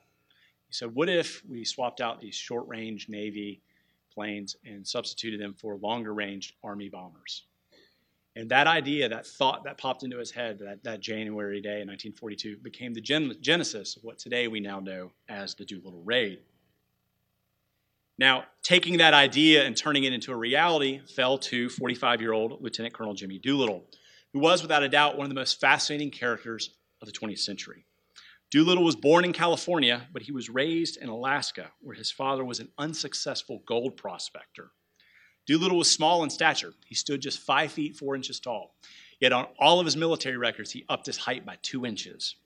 He 0.68 0.74
said, 0.74 0.94
What 0.94 1.08
if 1.08 1.42
we 1.48 1.64
swapped 1.64 2.00
out 2.00 2.20
these 2.20 2.34
short 2.34 2.66
range 2.66 3.08
Navy 3.08 3.62
planes 4.12 4.56
and 4.64 4.86
substituted 4.86 5.40
them 5.40 5.54
for 5.54 5.76
longer 5.76 6.14
range 6.14 6.56
Army 6.62 6.88
bombers. 6.88 7.44
And 8.34 8.48
that 8.50 8.66
idea, 8.66 9.08
that 9.08 9.26
thought 9.26 9.64
that 9.64 9.76
popped 9.76 10.04
into 10.04 10.18
his 10.18 10.30
head 10.30 10.58
that, 10.60 10.82
that 10.84 11.00
January 11.00 11.60
day 11.60 11.82
in 11.82 11.88
1942 11.88 12.56
became 12.58 12.94
the 12.94 13.00
gen- 13.00 13.36
genesis 13.40 13.96
of 13.96 14.04
what 14.04 14.18
today 14.18 14.48
we 14.48 14.58
now 14.58 14.80
know 14.80 15.10
as 15.28 15.54
the 15.54 15.64
Doolittle 15.64 16.02
Raid. 16.02 16.40
Now, 18.22 18.44
taking 18.62 18.98
that 18.98 19.14
idea 19.14 19.64
and 19.64 19.76
turning 19.76 20.04
it 20.04 20.12
into 20.12 20.30
a 20.30 20.36
reality 20.36 21.00
fell 21.16 21.38
to 21.38 21.68
45 21.68 22.20
year 22.20 22.32
old 22.32 22.62
Lieutenant 22.62 22.94
Colonel 22.94 23.14
Jimmy 23.14 23.40
Doolittle, 23.40 23.84
who 24.32 24.38
was 24.38 24.62
without 24.62 24.84
a 24.84 24.88
doubt 24.88 25.16
one 25.16 25.24
of 25.24 25.28
the 25.28 25.34
most 25.34 25.60
fascinating 25.60 26.12
characters 26.12 26.70
of 27.00 27.08
the 27.08 27.12
20th 27.12 27.40
century. 27.40 27.84
Doolittle 28.52 28.84
was 28.84 28.94
born 28.94 29.24
in 29.24 29.32
California, 29.32 30.06
but 30.12 30.22
he 30.22 30.30
was 30.30 30.48
raised 30.48 30.98
in 30.98 31.08
Alaska, 31.08 31.72
where 31.80 31.96
his 31.96 32.12
father 32.12 32.44
was 32.44 32.60
an 32.60 32.68
unsuccessful 32.78 33.60
gold 33.66 33.96
prospector. 33.96 34.70
Doolittle 35.48 35.78
was 35.78 35.90
small 35.90 36.22
in 36.22 36.30
stature. 36.30 36.74
He 36.86 36.94
stood 36.94 37.20
just 37.20 37.40
five 37.40 37.72
feet 37.72 37.96
four 37.96 38.14
inches 38.14 38.38
tall. 38.38 38.76
Yet 39.18 39.32
on 39.32 39.48
all 39.58 39.80
of 39.80 39.84
his 39.84 39.96
military 39.96 40.36
records, 40.36 40.70
he 40.70 40.84
upped 40.88 41.06
his 41.06 41.16
height 41.16 41.44
by 41.44 41.56
two 41.60 41.84
inches. 41.84 42.36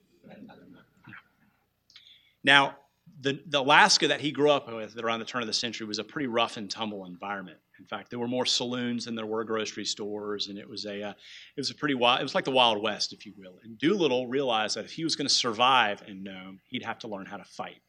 Now, 2.43 2.77
the, 3.19 3.39
the 3.47 3.59
Alaska 3.59 4.07
that 4.07 4.21
he 4.21 4.31
grew 4.31 4.51
up 4.51 4.71
with 4.71 4.97
around 4.99 5.19
the 5.19 5.25
turn 5.25 5.41
of 5.41 5.47
the 5.47 5.53
century 5.53 5.87
was 5.87 5.99
a 5.99 6.03
pretty 6.03 6.27
rough 6.27 6.57
and 6.57 6.69
tumble 6.69 7.05
environment. 7.05 7.57
In 7.79 7.85
fact, 7.85 8.09
there 8.09 8.19
were 8.19 8.27
more 8.27 8.45
saloons 8.45 9.05
than 9.05 9.15
there 9.15 9.25
were 9.25 9.43
grocery 9.43 9.85
stores, 9.85 10.47
and 10.47 10.57
it 10.57 10.67
was 10.67 10.85
a 10.85 11.01
uh, 11.01 11.09
it 11.09 11.59
was 11.59 11.71
a 11.71 11.75
pretty 11.75 11.95
wild. 11.95 12.19
It 12.19 12.23
was 12.23 12.35
like 12.35 12.45
the 12.45 12.51
Wild 12.51 12.81
West, 12.81 13.13
if 13.13 13.25
you 13.25 13.33
will. 13.37 13.59
And 13.63 13.77
Doolittle 13.77 14.27
realized 14.27 14.77
that 14.77 14.85
if 14.85 14.91
he 14.91 15.03
was 15.03 15.15
going 15.15 15.27
to 15.27 15.33
survive 15.33 16.03
in 16.07 16.23
Nome, 16.23 16.59
he'd 16.65 16.83
have 16.83 16.99
to 16.99 17.07
learn 17.07 17.25
how 17.25 17.37
to 17.37 17.43
fight. 17.43 17.81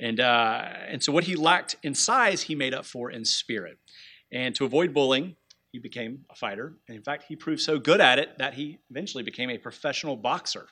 And 0.00 0.20
uh, 0.20 0.68
and 0.88 1.02
so 1.02 1.12
what 1.12 1.24
he 1.24 1.36
lacked 1.36 1.76
in 1.82 1.94
size, 1.94 2.42
he 2.42 2.54
made 2.54 2.74
up 2.74 2.84
for 2.84 3.10
in 3.10 3.24
spirit. 3.24 3.78
And 4.32 4.54
to 4.56 4.64
avoid 4.64 4.92
bullying, 4.92 5.36
he 5.70 5.78
became 5.78 6.24
a 6.30 6.34
fighter. 6.34 6.74
And 6.88 6.96
in 6.96 7.02
fact, 7.02 7.24
he 7.28 7.36
proved 7.36 7.60
so 7.60 7.78
good 7.78 8.00
at 8.00 8.18
it 8.18 8.38
that 8.38 8.54
he 8.54 8.78
eventually 8.90 9.22
became 9.22 9.50
a 9.50 9.58
professional 9.58 10.16
boxer. 10.16 10.66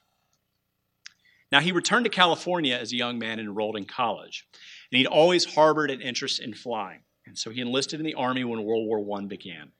Now, 1.52 1.60
he 1.60 1.70
returned 1.70 2.06
to 2.06 2.10
California 2.10 2.74
as 2.74 2.92
a 2.92 2.96
young 2.96 3.18
man 3.18 3.38
and 3.38 3.46
enrolled 3.46 3.76
in 3.76 3.84
college. 3.84 4.48
And 4.90 4.96
he'd 4.96 5.06
always 5.06 5.44
harbored 5.44 5.90
an 5.90 6.00
interest 6.00 6.40
in 6.40 6.54
flying. 6.54 7.00
And 7.26 7.36
so 7.36 7.50
he 7.50 7.60
enlisted 7.60 8.00
in 8.00 8.06
the 8.06 8.14
Army 8.14 8.42
when 8.42 8.64
World 8.64 8.88
War 8.88 9.18
I 9.18 9.24
began. 9.26 9.70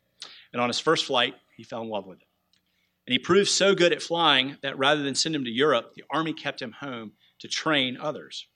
And 0.53 0.61
on 0.61 0.69
his 0.69 0.79
first 0.79 1.07
flight, 1.07 1.35
he 1.57 1.65
fell 1.65 1.81
in 1.81 1.89
love 1.89 2.07
with 2.07 2.21
it. 2.21 2.27
And 3.07 3.13
he 3.13 3.19
proved 3.19 3.49
so 3.49 3.75
good 3.75 3.93
at 3.93 4.03
flying 4.03 4.59
that 4.63 4.79
rather 4.79 5.03
than 5.03 5.15
send 5.15 5.35
him 5.35 5.45
to 5.45 5.51
Europe, 5.51 5.95
the 5.95 6.05
Army 6.11 6.35
kept 6.35 6.61
him 6.61 6.73
home 6.73 7.13
to 7.41 7.49
train 7.49 7.97
others. 7.99 8.47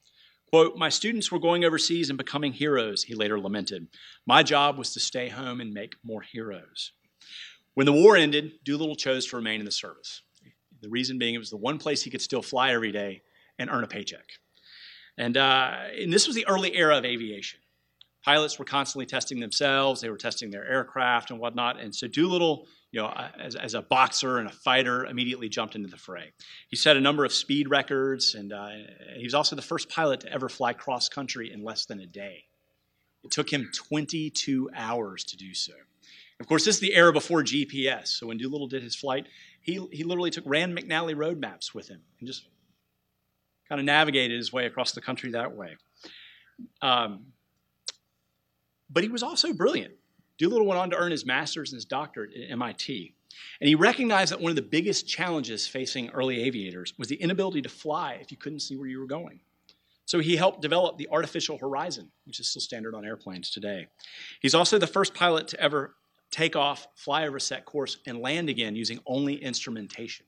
Quote, 0.51 0.77
My 0.77 0.91
students 0.91 1.33
were 1.33 1.41
going 1.41 1.65
overseas 1.65 2.11
and 2.11 2.19
becoming 2.19 2.53
heroes, 2.53 3.03
he 3.03 3.15
later 3.15 3.41
lamented. 3.41 3.89
My 4.27 4.43
job 4.43 4.79
was 4.79 4.93
to 4.93 5.01
stay 5.01 5.29
home 5.29 5.61
and 5.61 5.73
make 5.73 5.97
more 6.05 6.23
heroes. 6.23 6.93
When 7.75 7.87
the 7.87 7.93
war 7.93 8.17
ended, 8.17 8.53
Doolittle 8.63 8.95
chose 8.95 9.27
to 9.27 9.37
remain 9.37 9.61
in 9.61 9.67
the 9.67 9.73
service. 9.73 10.23
The 10.81 10.89
reason 10.89 11.19
being 11.19 11.35
it 11.35 11.39
was 11.39 11.51
the 11.51 11.57
one 11.57 11.79
place 11.79 12.03
he 12.03 12.11
could 12.11 12.21
still 12.21 12.43
fly 12.43 12.73
every 12.73 12.93
day 12.93 13.23
and 13.59 13.71
earn 13.71 13.85
a 13.85 13.87
paycheck. 13.87 14.27
And, 15.19 15.37
uh, 15.37 15.73
and 15.99 16.13
this 16.13 16.27
was 16.27 16.37
the 16.37 16.47
early 16.47 16.77
era 16.77 16.99
of 16.99 17.05
aviation. 17.05 17.61
Pilots 18.25 18.59
were 18.59 18.65
constantly 18.65 19.07
testing 19.07 19.39
themselves, 19.39 20.01
they 20.01 20.11
were 20.11 20.17
testing 20.17 20.51
their 20.51 20.67
aircraft 20.67 21.31
and 21.31 21.39
whatnot. 21.39 21.81
And 21.81 21.95
so 21.95 22.09
Doolittle, 22.09 22.67
you 22.91 23.01
know, 23.01 23.09
as, 23.39 23.55
as 23.55 23.75
a 23.75 23.83
boxer 23.83 24.39
and 24.39 24.49
a 24.49 24.53
fighter, 24.53 25.07
immediately 25.07 25.49
jumped 25.49 25.77
into 25.77 25.89
the 25.89 25.97
fray. 25.97 26.33
He 26.69 26.77
set 26.77 26.97
a 26.97 27.01
number 27.01 27.25
of 27.25 27.33
speed 27.33 27.71
records, 27.71 28.35
and 28.35 28.53
uh, 28.53 28.69
he 29.17 29.23
was 29.23 29.35
also 29.35 29.55
the 29.55 29.63
first 29.63 29.89
pilot 29.89 30.21
to 30.21 30.33
ever 30.33 30.49
fly 30.49 30.73
cross 30.73 31.09
country 31.09 31.53
in 31.53 31.63
less 31.63 31.87
than 31.87 32.01
a 32.01 32.07
day. 32.07 32.47
It 33.23 33.31
took 33.31 33.53
him 33.53 33.71
22 33.73 34.71
hours 34.75 35.23
to 35.25 35.37
do 35.37 35.55
so. 35.55 35.73
Of 36.39 36.47
course, 36.49 36.65
this 36.65 36.77
is 36.77 36.81
the 36.81 36.95
era 36.95 37.13
before 37.13 37.43
GPS. 37.43 38.09
So 38.09 38.27
when 38.27 38.39
Doolittle 38.39 38.67
did 38.67 38.83
his 38.83 38.95
flight, 38.95 39.27
he, 39.67 39.85
he 39.91 40.05
literally 40.05 40.31
took 40.31 40.45
Rand 40.47 40.79
McNally 40.79 41.17
road 41.17 41.41
maps 41.41 41.75
with 41.75 41.89
him 41.89 42.01
and 42.21 42.27
just 42.27 42.47
kind 43.69 43.81
of 43.81 43.85
navigated 43.85 44.37
his 44.37 44.53
way 44.53 44.65
across 44.65 44.93
the 44.93 45.01
country 45.01 45.33
that 45.33 45.57
way. 45.57 45.77
Um, 46.81 47.27
but 48.89 49.03
he 49.03 49.09
was 49.09 49.25
also 49.25 49.53
brilliant. 49.53 49.93
Doolittle 50.39 50.67
went 50.67 50.79
on 50.79 50.91
to 50.91 50.97
earn 50.97 51.11
his 51.11 51.27
master's 51.27 51.73
and 51.73 51.79
his 51.79 51.85
doctorate 51.85 52.31
at 52.37 52.49
MIT. 52.53 53.13
And 53.61 53.69
he 53.69 53.75
recognized 53.75 54.31
that 54.31 54.41
one 54.41 54.51
of 54.51 54.57
the 54.57 54.63
biggest 54.63 55.09
challenges 55.09 55.67
facing 55.67 56.11
early 56.11 56.45
aviators 56.45 56.95
was 56.97 57.09
the 57.09 57.17
inability 57.17 57.61
to 57.63 57.69
fly 57.69 58.19
if 58.21 58.31
you 58.31 58.37
couldn't 58.37 58.61
see 58.61 58.77
where 58.77 58.87
you 58.87 59.01
were 59.01 59.07
going. 59.07 59.41
So 60.05 60.21
he 60.21 60.37
helped 60.37 60.63
develop 60.63 60.97
the 60.97 61.09
artificial 61.11 61.59
horizon, 61.59 62.13
which 62.25 62.39
is 62.39 62.49
still 62.49 62.63
standard 62.63 62.95
on 62.95 63.05
airplanes 63.05 63.51
today. 63.51 63.89
He's 64.41 64.55
also 64.55 64.79
the 64.79 64.87
first 64.87 65.13
pilot 65.13 65.49
to 65.49 65.61
ever 65.61 65.97
take 66.31 66.57
off, 66.57 66.87
fly 66.95 67.27
over 67.27 67.39
set 67.39 67.65
course, 67.65 67.99
and 68.07 68.21
land 68.21 68.49
again 68.49 68.77
using 68.77 69.01
only 69.07 69.35
instrumentation. 69.35 70.27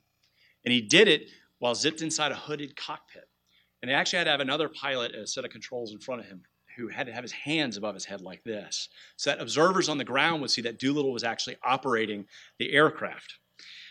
And 0.65 0.73
he 0.73 0.81
did 0.81 1.09
it 1.09 1.29
while 1.59 1.75
zipped 1.75 2.03
inside 2.03 2.33
a 2.33 2.37
hooded 2.37 2.77
cockpit. 2.77 3.29
And 3.83 3.91
they 3.91 3.95
actually 3.95 4.19
had 4.19 4.25
to 4.25 4.31
have 4.31 4.41
another 4.41 4.69
pilot 4.69 5.15
at 5.15 5.21
a 5.21 5.27
set 5.27 5.45
of 5.45 5.51
controls 5.51 5.93
in 5.93 5.99
front 5.99 6.21
of 6.21 6.27
him 6.27 6.43
who 6.77 6.89
had 6.89 7.07
to 7.07 7.13
have 7.13 7.25
his 7.25 7.33
hands 7.33 7.77
above 7.77 7.95
his 7.95 8.05
head 8.05 8.21
like 8.21 8.43
this, 8.45 8.89
so 9.17 9.31
that 9.31 9.41
observers 9.41 9.89
on 9.89 9.99
the 9.99 10.05
ground 10.05 10.41
would 10.41 10.51
see 10.51 10.63
that 10.63 10.79
Doolittle 10.79 11.13
was 11.13 11.25
actually 11.25 11.57
operating 11.65 12.25
the 12.59 12.73
aircraft. 12.73 13.35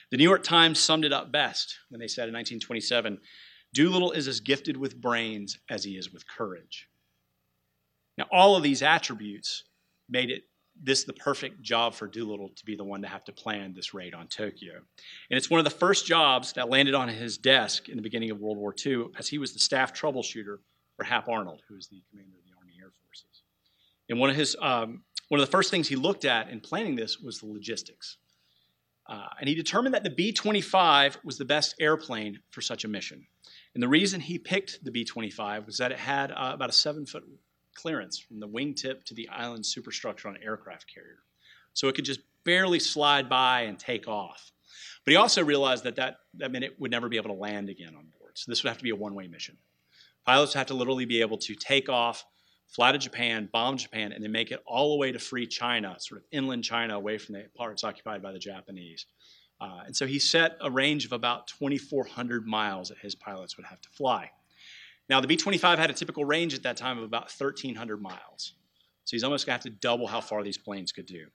The 0.09 0.17
New 0.17 0.23
York 0.23 0.43
Times 0.43 0.79
summed 0.79 1.03
it 1.03 1.11
up 1.11 1.31
best 1.31 1.77
when 1.89 1.99
they 1.99 2.07
said 2.07 2.29
in 2.29 2.33
1927 2.33 3.19
Doolittle 3.73 4.13
is 4.13 4.27
as 4.29 4.39
gifted 4.39 4.77
with 4.77 4.99
brains 4.99 5.59
as 5.69 5.83
he 5.83 5.97
is 5.97 6.11
with 6.13 6.25
courage. 6.27 6.87
Now, 8.17 8.25
all 8.31 8.55
of 8.55 8.63
these 8.63 8.81
attributes 8.81 9.65
made 10.09 10.31
it 10.31 10.43
this 10.83 11.03
the 11.03 11.13
perfect 11.13 11.61
job 11.61 11.93
for 11.93 12.07
Doolittle 12.07 12.51
to 12.55 12.65
be 12.65 12.75
the 12.75 12.83
one 12.83 13.01
to 13.01 13.07
have 13.07 13.23
to 13.25 13.31
plan 13.31 13.73
this 13.73 13.93
raid 13.93 14.13
on 14.13 14.27
Tokyo. 14.27 14.75
And 15.29 15.37
it's 15.37 15.49
one 15.49 15.59
of 15.59 15.63
the 15.63 15.69
first 15.69 16.05
jobs 16.05 16.53
that 16.53 16.69
landed 16.69 16.95
on 16.95 17.07
his 17.07 17.37
desk 17.37 17.89
in 17.89 17.95
the 17.95 18.01
beginning 18.01 18.31
of 18.31 18.39
World 18.39 18.57
War 18.57 18.73
II, 18.85 19.07
as 19.17 19.27
he 19.27 19.37
was 19.37 19.53
the 19.53 19.59
staff 19.59 19.93
troubleshooter 19.93 20.57
for 20.95 21.03
Hap 21.03 21.27
Arnold, 21.27 21.61
who 21.67 21.75
was 21.75 21.87
the 21.87 22.01
commander 22.09 22.37
of 22.37 22.43
the 22.45 22.57
Army 22.57 22.73
Air 22.79 22.91
Forces. 23.03 23.43
And 24.09 24.19
one 24.19 24.29
of 24.29 24.35
his 24.35 24.55
um, 24.61 25.03
one 25.29 25.41
of 25.41 25.45
the 25.45 25.51
first 25.51 25.71
things 25.71 25.87
he 25.87 25.95
looked 25.95 26.25
at 26.25 26.49
in 26.49 26.59
planning 26.59 26.95
this 26.95 27.19
was 27.19 27.39
the 27.39 27.47
logistics. 27.47 28.17
Uh, 29.09 29.27
and 29.39 29.47
he 29.47 29.55
determined 29.55 29.93
that 29.93 30.03
the 30.03 30.09
B 30.09 30.33
25 30.33 31.19
was 31.23 31.37
the 31.37 31.45
best 31.45 31.75
airplane 31.79 32.39
for 32.51 32.61
such 32.61 32.83
a 32.83 32.87
mission. 32.87 33.25
And 33.73 33.81
the 33.81 33.87
reason 33.87 34.19
he 34.19 34.37
picked 34.37 34.83
the 34.83 34.91
B 34.91 35.05
25 35.05 35.65
was 35.65 35.77
that 35.77 35.91
it 35.91 35.99
had 35.99 36.31
uh, 36.31 36.51
about 36.53 36.69
a 36.69 36.73
seven 36.73 37.05
foot 37.05 37.23
clearance 37.77 38.19
from 38.19 38.39
the 38.39 38.47
wingtip 38.47 39.03
to 39.05 39.13
the 39.13 39.29
island 39.29 39.65
superstructure 39.65 40.27
on 40.27 40.35
an 40.35 40.43
aircraft 40.43 40.85
carrier. 40.93 41.19
So 41.73 41.87
it 41.87 41.95
could 41.95 42.05
just 42.05 42.19
barely 42.43 42.79
slide 42.79 43.29
by 43.29 43.61
and 43.61 43.79
take 43.79 44.07
off. 44.07 44.51
But 45.05 45.11
he 45.11 45.15
also 45.15 45.43
realized 45.43 45.85
that 45.85 45.95
that, 45.95 46.17
that 46.35 46.51
meant 46.51 46.65
it 46.65 46.79
would 46.79 46.91
never 46.91 47.07
be 47.07 47.17
able 47.17 47.29
to 47.29 47.39
land 47.39 47.69
again 47.69 47.95
on 47.95 48.07
board. 48.19 48.33
So 48.35 48.51
this 48.51 48.63
would 48.63 48.69
have 48.69 48.77
to 48.77 48.83
be 48.83 48.89
a 48.89 48.95
one 48.95 49.15
way 49.15 49.27
mission. 49.27 49.57
Pilots 50.25 50.53
have 50.55 50.67
to 50.67 50.73
literally 50.73 51.05
be 51.05 51.21
able 51.21 51.37
to 51.37 51.55
take 51.55 51.87
off, 51.87 52.25
fly 52.67 52.91
to 52.91 52.97
Japan, 52.97 53.47
bomb 53.53 53.77
Japan, 53.77 54.11
and 54.11 54.21
then 54.21 54.31
make 54.31 54.51
it 54.51 54.61
all 54.65 54.91
the 54.91 54.97
way 54.97 55.11
to 55.11 55.19
free 55.19 55.47
China, 55.47 55.95
sort 55.99 56.19
of 56.19 56.27
inland 56.31 56.63
China, 56.63 56.95
away 56.95 57.17
from 57.17 57.35
the 57.35 57.45
parts 57.55 57.83
occupied 57.83 58.21
by 58.21 58.33
the 58.33 58.39
Japanese. 58.39 59.05
Uh, 59.61 59.81
and 59.85 59.95
so 59.95 60.05
he 60.05 60.19
set 60.19 60.57
a 60.61 60.69
range 60.69 61.05
of 61.05 61.13
about 61.13 61.47
2,400 61.47 62.45
miles 62.45 62.89
that 62.89 62.97
his 62.97 63.15
pilots 63.15 63.57
would 63.57 63.65
have 63.65 63.81
to 63.81 63.89
fly. 63.89 64.29
Now, 65.09 65.21
the 65.21 65.27
B 65.27 65.37
25 65.37 65.79
had 65.79 65.89
a 65.89 65.93
typical 65.93 66.25
range 66.25 66.53
at 66.53 66.63
that 66.63 66.77
time 66.77 66.97
of 66.97 67.03
about 67.03 67.31
1,300 67.31 68.01
miles. 68.01 68.53
So 69.05 69.15
he's 69.15 69.23
almost 69.23 69.45
going 69.45 69.57
to 69.57 69.69
have 69.69 69.73
to 69.73 69.79
double 69.79 70.05
how 70.05 70.19
far 70.19 70.43
these 70.43 70.57
planes 70.57 70.91
could 70.91 71.05
do. 71.05 71.27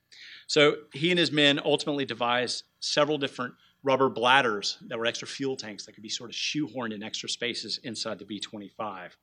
So 0.47 0.77
he 0.93 1.11
and 1.11 1.19
his 1.19 1.33
men 1.33 1.59
ultimately 1.65 2.05
devised 2.05 2.65
several 2.81 3.17
different 3.17 3.55
rubber 3.83 4.11
bladders 4.11 4.77
that 4.89 4.99
were 4.99 5.07
extra 5.07 5.27
fuel 5.27 5.57
tanks 5.57 5.87
that 5.87 5.93
could 5.93 6.03
be 6.03 6.11
sort 6.11 6.29
of 6.29 6.37
shoehorned 6.37 6.95
in 6.95 7.03
extra 7.03 7.31
spaces 7.31 7.81
inside 7.83 8.19
the 8.19 8.27
B 8.27 8.39
25. 8.39 9.17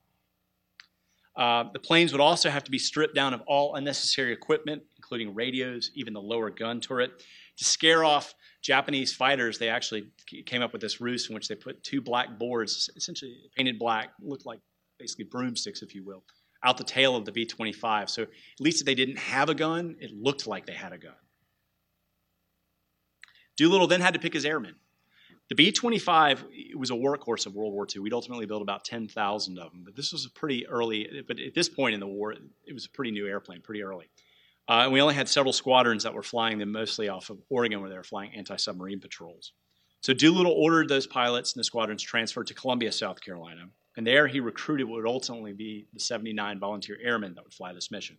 Uh, 1.36 1.66
the 1.72 1.80
planes 1.80 2.12
would 2.12 2.20
also 2.20 2.50
have 2.50 2.64
to 2.64 2.72
be 2.72 2.80
stripped 2.80 3.16
down 3.16 3.34
of 3.34 3.42
all 3.48 3.76
unnecessary 3.76 4.34
equipment, 4.34 4.82
including 4.98 5.34
radios, 5.34 5.92
even 5.94 6.12
the 6.12 6.22
lower 6.22 6.50
gun 6.50 6.82
turret. 6.82 7.24
To 7.60 7.66
scare 7.66 8.04
off 8.04 8.34
Japanese 8.62 9.14
fighters, 9.14 9.58
they 9.58 9.70
actually 9.70 10.08
came 10.46 10.62
up 10.62 10.72
with 10.72 10.82
this 10.82 11.00
ruse 11.00 11.28
in 11.30 11.36
which 11.36 11.48
they 11.48 11.56
put 11.56 11.84
two 11.84 12.02
black 12.02 12.40
boards, 12.40 12.90
essentially 12.96 13.36
painted 13.56 13.78
black, 13.78 14.12
looked 14.22 14.46
like 14.46 14.60
basically 14.98 15.26
broomsticks, 15.26 15.82
if 15.82 15.94
you 15.94 16.04
will, 16.04 16.24
out 16.64 16.78
the 16.78 16.84
tail 16.84 17.16
of 17.16 17.26
the 17.26 17.32
B 17.32 17.46
25. 17.46 18.10
So 18.10 18.24
at 18.24 18.30
least 18.60 18.82
if 18.82 18.86
they 18.86 18.96
didn't 18.96 19.18
have 19.18 19.50
a 19.50 19.56
gun, 19.56 19.98
it 20.00 20.12
looked 20.12 20.48
like 20.48 20.66
they 20.66 20.74
had 20.74 20.94
a 20.94 20.98
gun. 20.98 21.14
Doolittle 23.58 23.88
then 23.88 24.02
had 24.02 24.14
to 24.14 24.20
pick 24.20 24.34
his 24.34 24.46
airmen. 24.46 24.76
The 25.50 25.56
B 25.56 25.72
25 25.74 26.46
was 26.76 26.92
a 26.92 26.94
workhorse 26.94 27.46
of 27.46 27.56
World 27.56 27.74
War 27.74 27.86
II. 27.94 28.04
We'd 28.04 28.14
ultimately 28.14 28.46
built 28.46 28.62
about 28.62 28.86
10,000 28.86 29.58
of 29.58 29.72
them, 29.72 29.84
but 29.84 29.96
this 29.98 30.14
was 30.14 30.26
a 30.26 30.30
pretty 30.30 30.66
early, 30.68 31.24
but 31.28 31.40
at 31.40 31.56
this 31.56 31.68
point 31.68 31.94
in 31.94 32.00
the 32.00 32.08
war, 32.08 32.32
it 32.32 32.74
was 32.74 32.86
a 32.86 32.90
pretty 32.90 33.12
new 33.12 33.28
airplane, 33.28 33.62
pretty 33.62 33.84
early. 33.84 34.06
Uh, 34.70 34.84
and 34.84 34.94
we 34.94 35.02
only 35.02 35.16
had 35.16 35.28
several 35.28 35.52
squadrons 35.52 36.04
that 36.04 36.14
were 36.14 36.22
flying 36.22 36.60
them 36.60 36.72
mostly 36.72 37.10
off 37.10 37.32
of 37.32 37.40
Oregon, 37.50 37.82
where 37.82 37.90
they 37.90 37.98
were 37.98 38.04
flying 38.04 38.32
anti 38.36 38.56
submarine 38.56 39.00
patrols. 39.00 39.54
So 40.02 40.14
Doolittle 40.14 40.54
ordered 40.54 40.88
those 40.88 41.08
pilots 41.08 41.54
and 41.54 41.60
the 41.60 41.66
squadrons 41.66 42.04
transferred 42.04 42.48
to 42.48 42.54
Columbia, 42.54 42.92
South 42.92 43.20
Carolina. 43.20 43.64
And 43.98 44.06
there 44.06 44.28
he 44.28 44.40
recruited 44.40 44.88
what 44.88 44.98
would 44.98 45.08
ultimately 45.08 45.54
be 45.54 45.88
the 45.92 46.00
79 46.00 46.60
volunteer 46.60 46.98
airmen 47.04 47.34
that 47.34 47.44
would 47.44 47.54
fly 47.54 47.74
this 47.74 47.92
mission. 47.92 48.18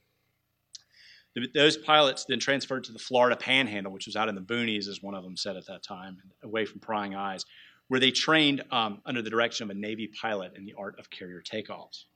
Those 1.55 1.77
pilots 1.77 2.25
then 2.29 2.41
transferred 2.41 2.85
to 2.85 2.93
the 2.93 2.99
Florida 2.99 3.37
Panhandle, 3.37 3.93
which 3.93 4.07
was 4.07 4.17
out 4.17 4.29
in 4.29 4.35
the 4.35 4.41
boonies, 4.41 4.89
as 4.89 5.01
one 5.01 5.15
of 5.15 5.23
them 5.23 5.37
said 5.37 5.57
at 5.57 5.67
that 5.69 5.85
time, 5.85 6.19
away 6.43 6.67
from 6.67 6.81
prying 6.81 7.15
eyes, 7.15 7.45
where 7.87 8.01
they 8.01 8.11
trained 8.11 8.65
um, 8.73 9.01
under 9.07 9.23
the 9.23 9.31
direction 9.31 9.65
of 9.65 9.71
a 9.71 9.79
Navy 9.79 10.11
pilot 10.21 10.55
in 10.57 10.65
the 10.65 10.75
art 10.77 10.99
of 10.99 11.09
carrier 11.09 11.41
takeoffs. 11.41 12.07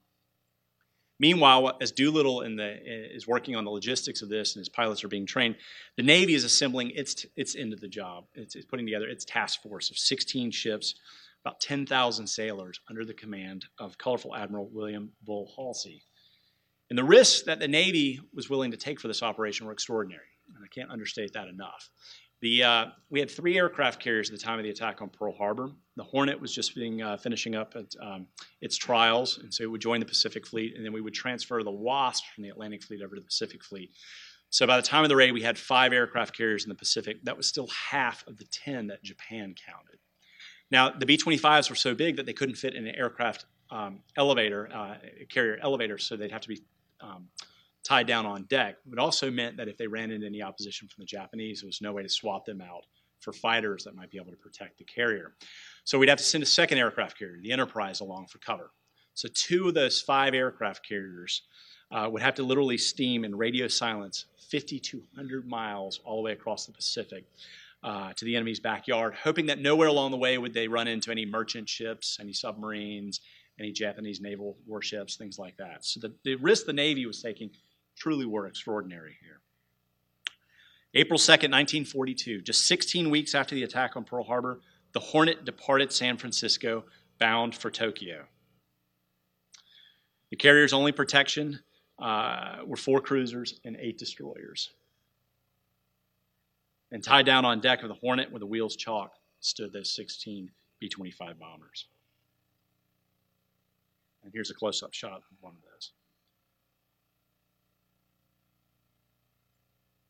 Meanwhile, 1.21 1.77
as 1.81 1.93
Doolittle 1.93 2.41
the, 2.41 2.63
eh, 2.63 3.15
is 3.15 3.27
working 3.27 3.55
on 3.55 3.65
the 3.65 3.71
logistics 3.71 4.23
of 4.23 4.29
this 4.29 4.55
and 4.55 4.61
his 4.61 4.69
pilots 4.69 5.05
are 5.05 5.09
being 5.09 5.27
trained, 5.27 5.57
the 5.97 6.03
Navy 6.03 6.35
is 6.35 6.45
assembling 6.45 6.91
its, 6.91 7.25
its 7.37 7.55
end 7.55 7.73
of 7.73 7.81
the 7.81 7.89
job. 7.89 8.25
It's, 8.35 8.57
it's 8.57 8.67
putting 8.67 8.87
together 8.87 9.07
its 9.07 9.25
task 9.25 9.63
force 9.63 9.91
of 9.91 9.99
16 9.99 10.51
ships, 10.51 10.97
about 11.45 11.61
10,000 11.61 12.27
sailors 12.27 12.81
under 12.89 13.05
the 13.05 13.15
command 13.15 13.67
of 13.79 13.99
colorful 13.99 14.35
Admiral 14.35 14.69
William 14.73 15.13
Bull 15.23 15.53
Halsey. 15.57 16.03
And 16.91 16.99
the 16.99 17.05
risks 17.05 17.43
that 17.43 17.61
the 17.61 17.69
Navy 17.69 18.21
was 18.35 18.51
willing 18.51 18.73
to 18.73 18.77
take 18.77 19.01
for 19.01 19.09
this 19.09 19.23
operation 19.23 19.67
were 19.67 19.73
extraordinary. 19.73 20.23
And 20.55 20.65
I 20.65 20.69
can't 20.69 20.91
understate 20.91 21.33
that 21.35 21.49
enough. 21.49 21.89
The, 22.45 22.63
uh, 22.63 22.87
we 23.09 23.21
had 23.21 23.31
three 23.31 23.57
aircraft 23.57 24.03
carriers 24.03 24.29
at 24.29 24.39
the 24.39 24.45
time 24.45 24.59
of 24.59 24.65
the 24.65 24.71
attack 24.71 25.01
on 25.01 25.09
Pearl 25.09 25.33
Harbor. 25.33 25.71
The 25.97 26.05
Hornet 26.05 26.39
was 26.39 26.55
just 26.55 26.75
being, 26.75 27.01
uh, 27.01 27.17
finishing 27.17 27.55
up 27.55 27.75
at, 27.75 27.87
um, 28.03 28.27
its 28.61 28.77
trials, 28.77 29.39
and 29.39 29.53
so 29.53 29.65
it 29.65 29.71
would 29.71 29.81
join 29.81 29.99
the 29.99 30.05
Pacific 30.05 30.47
Fleet, 30.47 30.77
and 30.77 30.85
then 30.85 30.93
we 30.93 31.01
would 31.01 31.15
transfer 31.15 31.63
the 31.63 31.71
Wasp 31.71 32.23
from 32.35 32.45
the 32.45 32.51
Atlantic 32.51 32.83
Fleet 32.83 33.01
over 33.01 33.15
to 33.15 33.21
the 33.23 33.25
Pacific 33.25 33.65
Fleet. 33.65 33.93
So 34.51 34.67
by 34.67 34.77
the 34.77 34.83
time 34.83 35.05
of 35.05 35.09
the 35.09 35.17
raid, 35.17 35.33
we 35.33 35.41
had 35.41 35.57
five 35.57 35.95
aircraft 35.95 36.37
carriers 36.37 36.65
in 36.65 36.69
the 36.69 36.75
Pacific. 36.75 37.17
That 37.23 37.35
was 37.35 37.49
still 37.49 37.69
half 37.69 38.27
of 38.27 38.37
the 38.37 38.45
10 38.45 38.89
that 38.89 39.03
Japan 39.03 39.55
counted. 39.67 39.99
Now, 40.71 40.91
the 40.91 41.07
B 41.07 41.17
25s 41.17 41.71
were 41.71 41.77
so 41.77 41.95
big 41.95 42.17
that 42.17 42.27
they 42.27 42.35
couldn't 42.35 42.57
fit 42.57 42.75
in 42.75 42.87
an 42.87 42.95
aircraft 42.95 43.47
um, 43.71 44.01
elevator, 44.19 44.69
uh, 44.71 44.97
carrier 45.31 45.59
elevator, 45.63 45.97
so 45.97 46.15
they'd 46.15 46.31
have 46.31 46.43
to 46.43 46.49
be 46.49 46.61
um, 47.01 47.29
tied 47.85 48.07
down 48.07 48.27
on 48.27 48.45
deck. 48.45 48.77
It 48.91 48.99
also 48.99 49.31
meant 49.31 49.57
that 49.59 49.69
if 49.69 49.77
they 49.77 49.87
ran 49.87 50.11
into 50.11 50.27
any 50.27 50.43
opposition 50.43 50.89
from 50.89 51.03
the 51.03 51.07
Japanese, 51.07 51.61
there 51.61 51.69
was 51.69 51.81
no 51.81 51.93
way 51.93 52.03
to 52.03 52.09
swap 52.09 52.45
them 52.47 52.61
out 52.61 52.85
for 53.21 53.33
fighters 53.33 53.85
that 53.85 53.95
might 53.95 54.11
be 54.11 54.19
able 54.19 54.31
to 54.31 54.37
protect 54.37 54.79
the 54.79 54.85
carrier. 54.85 55.35
So 55.85 55.99
we'd 55.99 56.09
have 56.09 56.19
to 56.19 56.25
send 56.25 56.43
a 56.43 56.47
second 56.47 56.79
aircraft 56.79 57.19
carrier, 57.19 57.39
the 57.41 57.53
Enterprise, 57.53 58.01
along 58.01 58.27
for 58.27 58.39
cover. 58.39 58.71
So 59.15 59.29
two 59.33 59.69
of 59.69 59.75
those 59.75 60.01
five 60.01 60.35
aircraft 60.35 60.87
carriers 60.87 61.43
uh, 61.93 62.09
would 62.11 62.23
have 62.23 62.35
to 62.35 62.43
literally 62.43 62.79
steam 62.79 63.25
in 63.25 63.35
radio 63.35 63.69
silence 63.69 64.27
5,200 64.51 65.47
miles 65.47 66.01
all 66.05 66.17
the 66.17 66.23
way 66.23 66.33
across 66.33 66.67
the 66.67 66.73
Pacific 66.73 67.25
uh, 67.83 68.13
to 68.15 68.25
the 68.25 68.35
enemy's 68.35 68.61
backyard, 68.61 69.15
hoping 69.15 69.47
that 69.47 69.59
nowhere 69.59 69.89
along 69.89 70.11
the 70.11 70.17
way 70.17 70.39
would 70.39 70.55
they 70.55 70.69
run 70.69 70.89
into 70.89 71.11
any 71.11 71.27
merchant 71.27 71.69
ships, 71.69 72.19
any 72.21 72.33
submarines, 72.33 73.21
any 73.61 73.73
Japanese 73.73 74.21
naval 74.21 74.57
warships, 74.67 75.17
things 75.17 75.39
like 75.39 75.57
that. 75.59 75.85
So 75.85 76.01
the, 76.01 76.15
the 76.25 76.35
risks 76.37 76.67
the 76.67 76.73
Navy 76.73 77.07
was 77.07 77.23
taking 77.23 77.51
truly 77.97 78.27
were 78.27 78.47
extraordinary 78.47 79.17
here. 79.21 79.41
April 80.95 81.19
2nd, 81.19 81.51
1942, 81.51 82.43
just 82.43 82.67
16 82.67 83.11
weeks 83.11 83.35
after 83.35 83.55
the 83.55 83.65
attack 83.65 83.97
on 83.97 84.05
Pearl 84.05 84.25
Harbor, 84.25 84.61
the 84.93 85.01
Hornet 85.01 85.45
departed 85.45 85.93
San 85.93 86.17
Francisco 86.17 86.85
bound 87.19 87.55
for 87.55 87.71
Tokyo. 87.71 88.27
The 90.31 90.37
carrier's 90.37 90.73
only 90.73 90.93
protection 90.93 91.61
uh, 91.99 92.59
were 92.65 92.77
four 92.77 93.01
cruisers 93.01 93.61
and 93.65 93.77
eight 93.81 93.99
destroyers. 93.99 94.71
And 96.93 97.03
tied 97.03 97.27
down 97.27 97.45
on 97.45 97.61
deck 97.61 97.83
of 97.83 97.89
the 97.89 97.95
Hornet 97.95 98.31
with 98.31 98.41
the 98.41 98.47
wheels 98.47 98.77
chalk 98.77 99.15
stood 99.41 99.73
those 99.73 99.95
16 99.95 100.51
B 100.79 100.89
25 100.89 101.39
bombers. 101.39 101.87
And 104.23 104.33
here's 104.33 104.51
a 104.51 104.55
close 104.55 104.83
up 104.83 104.95
shot 104.95 105.19
of 105.19 105.23
one 105.41 105.55
of 105.55 105.63
those. 105.63 105.91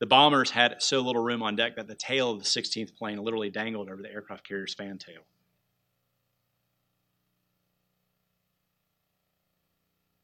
The 0.05 0.09
bombers 0.09 0.51
had 0.51 0.83
so 0.83 1.01
little 1.01 1.23
room 1.23 1.43
on 1.43 1.57
deck 1.57 1.77
that 1.77 1.89
the 1.89 1.95
tail 1.95 2.31
of 2.31 2.39
the 2.39 2.45
16th 2.45 2.95
plane 2.95 3.17
literally 3.17 3.49
dangled 3.49 3.89
over 3.89 4.03
the 4.03 4.13
aircraft 4.13 4.47
carrier's 4.47 4.75
fantail. 4.75 5.23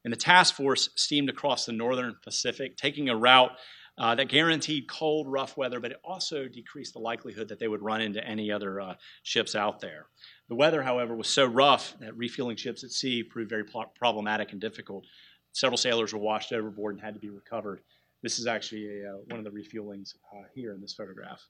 And 0.03 0.13
the 0.13 0.17
task 0.17 0.53
force 0.53 0.89
steamed 0.95 1.29
across 1.29 1.65
the 1.65 1.71
northern 1.71 2.15
Pacific, 2.23 2.77
taking 2.77 3.09
a 3.09 3.17
route 3.17 3.53
uh, 3.97 4.13
that 4.13 4.29
guaranteed 4.29 4.87
cold, 4.87 5.27
rough 5.27 5.57
weather, 5.57 5.79
but 5.79 5.93
it 5.93 5.99
also 6.03 6.47
decreased 6.47 6.93
the 6.93 6.99
likelihood 6.99 7.47
that 7.47 7.57
they 7.57 7.67
would 7.67 7.81
run 7.81 8.01
into 8.01 8.23
any 8.23 8.51
other 8.51 8.79
uh, 8.79 8.93
ships 9.23 9.55
out 9.55 9.79
there. 9.79 10.05
The 10.47 10.55
weather, 10.55 10.83
however, 10.83 11.15
was 11.15 11.27
so 11.27 11.47
rough 11.47 11.95
that 12.01 12.15
refueling 12.15 12.57
ships 12.57 12.83
at 12.83 12.91
sea 12.91 13.23
proved 13.23 13.49
very 13.49 13.65
problematic 13.95 14.51
and 14.51 14.61
difficult. 14.61 15.07
Several 15.53 15.77
sailors 15.77 16.13
were 16.13 16.19
washed 16.19 16.53
overboard 16.53 16.93
and 16.93 17.03
had 17.03 17.15
to 17.15 17.19
be 17.19 17.31
recovered. 17.31 17.81
This 18.21 18.39
is 18.39 18.47
actually 18.47 19.01
a, 19.01 19.13
uh, 19.13 19.17
one 19.27 19.39
of 19.39 19.45
the 19.45 19.51
refuelings 19.51 20.15
uh, 20.33 20.43
here 20.53 20.73
in 20.73 20.81
this 20.81 20.93
photograph. 20.93 21.41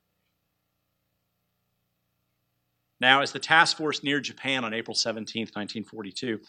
Now, 3.02 3.22
as 3.22 3.32
the 3.32 3.40
task 3.40 3.78
force 3.78 4.04
neared 4.04 4.24
Japan 4.24 4.64
on 4.64 4.76
April 4.76 4.94
17, 4.94 5.42
1942, 5.42 6.40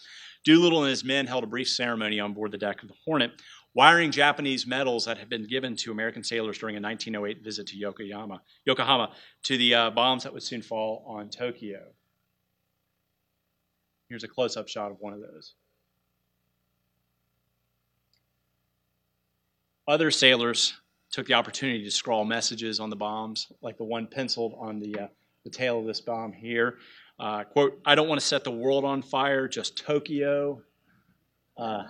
Doolittle 0.45 0.83
and 0.83 0.89
his 0.89 1.03
men 1.03 1.25
held 1.25 1.43
a 1.43 1.47
brief 1.47 1.67
ceremony 1.67 2.19
on 2.19 2.33
board 2.33 2.51
the 2.51 2.59
deck 2.59 2.83
of 2.83 2.89
the 2.89 2.95
Hornet, 3.03 3.31
wiring 3.73 4.11
Japanese 4.11 4.67
medals 4.67 5.05
that 5.05 5.17
had 5.17 5.29
been 5.29 5.47
given 5.47 5.75
to 5.77 5.91
American 5.91 6.23
sailors 6.23 6.59
during 6.59 6.75
a 6.75 6.79
1908 6.79 7.43
visit 7.43 7.67
to 7.67 7.77
Yokohama, 7.77 8.39
Yokohama 8.65 9.13
to 9.43 9.57
the 9.57 9.73
uh, 9.73 9.89
bombs 9.89 10.23
that 10.23 10.33
would 10.33 10.43
soon 10.43 10.61
fall 10.61 11.03
on 11.07 11.29
Tokyo. 11.29 11.81
Here's 14.07 14.23
a 14.23 14.27
close 14.27 14.55
up 14.55 14.67
shot 14.67 14.91
of 14.91 14.97
one 14.99 15.13
of 15.13 15.21
those. 15.21 15.55
Other 19.87 20.11
sailors 20.11 20.73
took 21.11 21.27
the 21.27 21.33
opportunity 21.33 21.83
to 21.83 21.91
scrawl 21.91 22.25
messages 22.25 22.79
on 22.79 22.89
the 22.89 22.95
bombs, 22.95 23.51
like 23.61 23.77
the 23.77 23.83
one 23.83 24.07
penciled 24.07 24.55
on 24.57 24.79
the, 24.79 24.99
uh, 24.99 25.07
the 25.43 25.49
tail 25.49 25.79
of 25.79 25.85
this 25.85 26.01
bomb 26.01 26.31
here. 26.31 26.77
Uh, 27.19 27.43
quote, 27.43 27.79
I 27.85 27.95
don't 27.95 28.07
want 28.07 28.19
to 28.19 28.25
set 28.25 28.43
the 28.43 28.51
world 28.51 28.85
on 28.85 29.01
fire, 29.01 29.47
just 29.47 29.77
Tokyo. 29.77 30.61
Uh, 31.57 31.83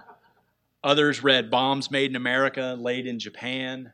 others 0.84 1.24
read 1.24 1.50
bombs 1.50 1.90
made 1.90 2.10
in 2.10 2.16
America, 2.16 2.76
laid 2.78 3.08
in 3.08 3.20
Japan. 3.20 3.94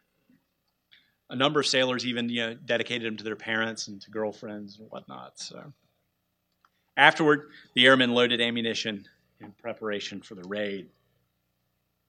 A 1.29 1.35
number 1.35 1.59
of 1.59 1.67
sailors 1.67 2.05
even 2.05 2.27
you 2.29 2.41
know, 2.41 2.53
dedicated 2.55 3.05
them 3.05 3.17
to 3.17 3.23
their 3.23 3.35
parents 3.35 3.87
and 3.87 4.01
to 4.01 4.09
girlfriends 4.09 4.79
and 4.79 4.89
whatnot. 4.89 5.37
So, 5.37 5.73
afterward, 6.97 7.51
the 7.75 7.85
airmen 7.85 8.13
loaded 8.13 8.41
ammunition 8.41 9.05
in 9.39 9.51
preparation 9.51 10.21
for 10.21 10.33
the 10.33 10.47
raid. 10.47 10.89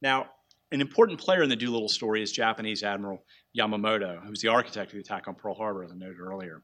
Now, 0.00 0.30
an 0.72 0.80
important 0.80 1.18
player 1.18 1.42
in 1.42 1.48
the 1.48 1.56
Doolittle 1.56 1.88
story 1.88 2.22
is 2.22 2.30
Japanese 2.30 2.82
Admiral 2.82 3.24
Yamamoto, 3.58 4.22
who 4.22 4.30
was 4.30 4.40
the 4.40 4.48
architect 4.48 4.92
of 4.92 4.94
the 4.94 5.00
attack 5.00 5.26
on 5.26 5.34
Pearl 5.34 5.54
Harbor, 5.54 5.82
as 5.82 5.90
I 5.90 5.94
noted 5.94 6.20
earlier. 6.20 6.62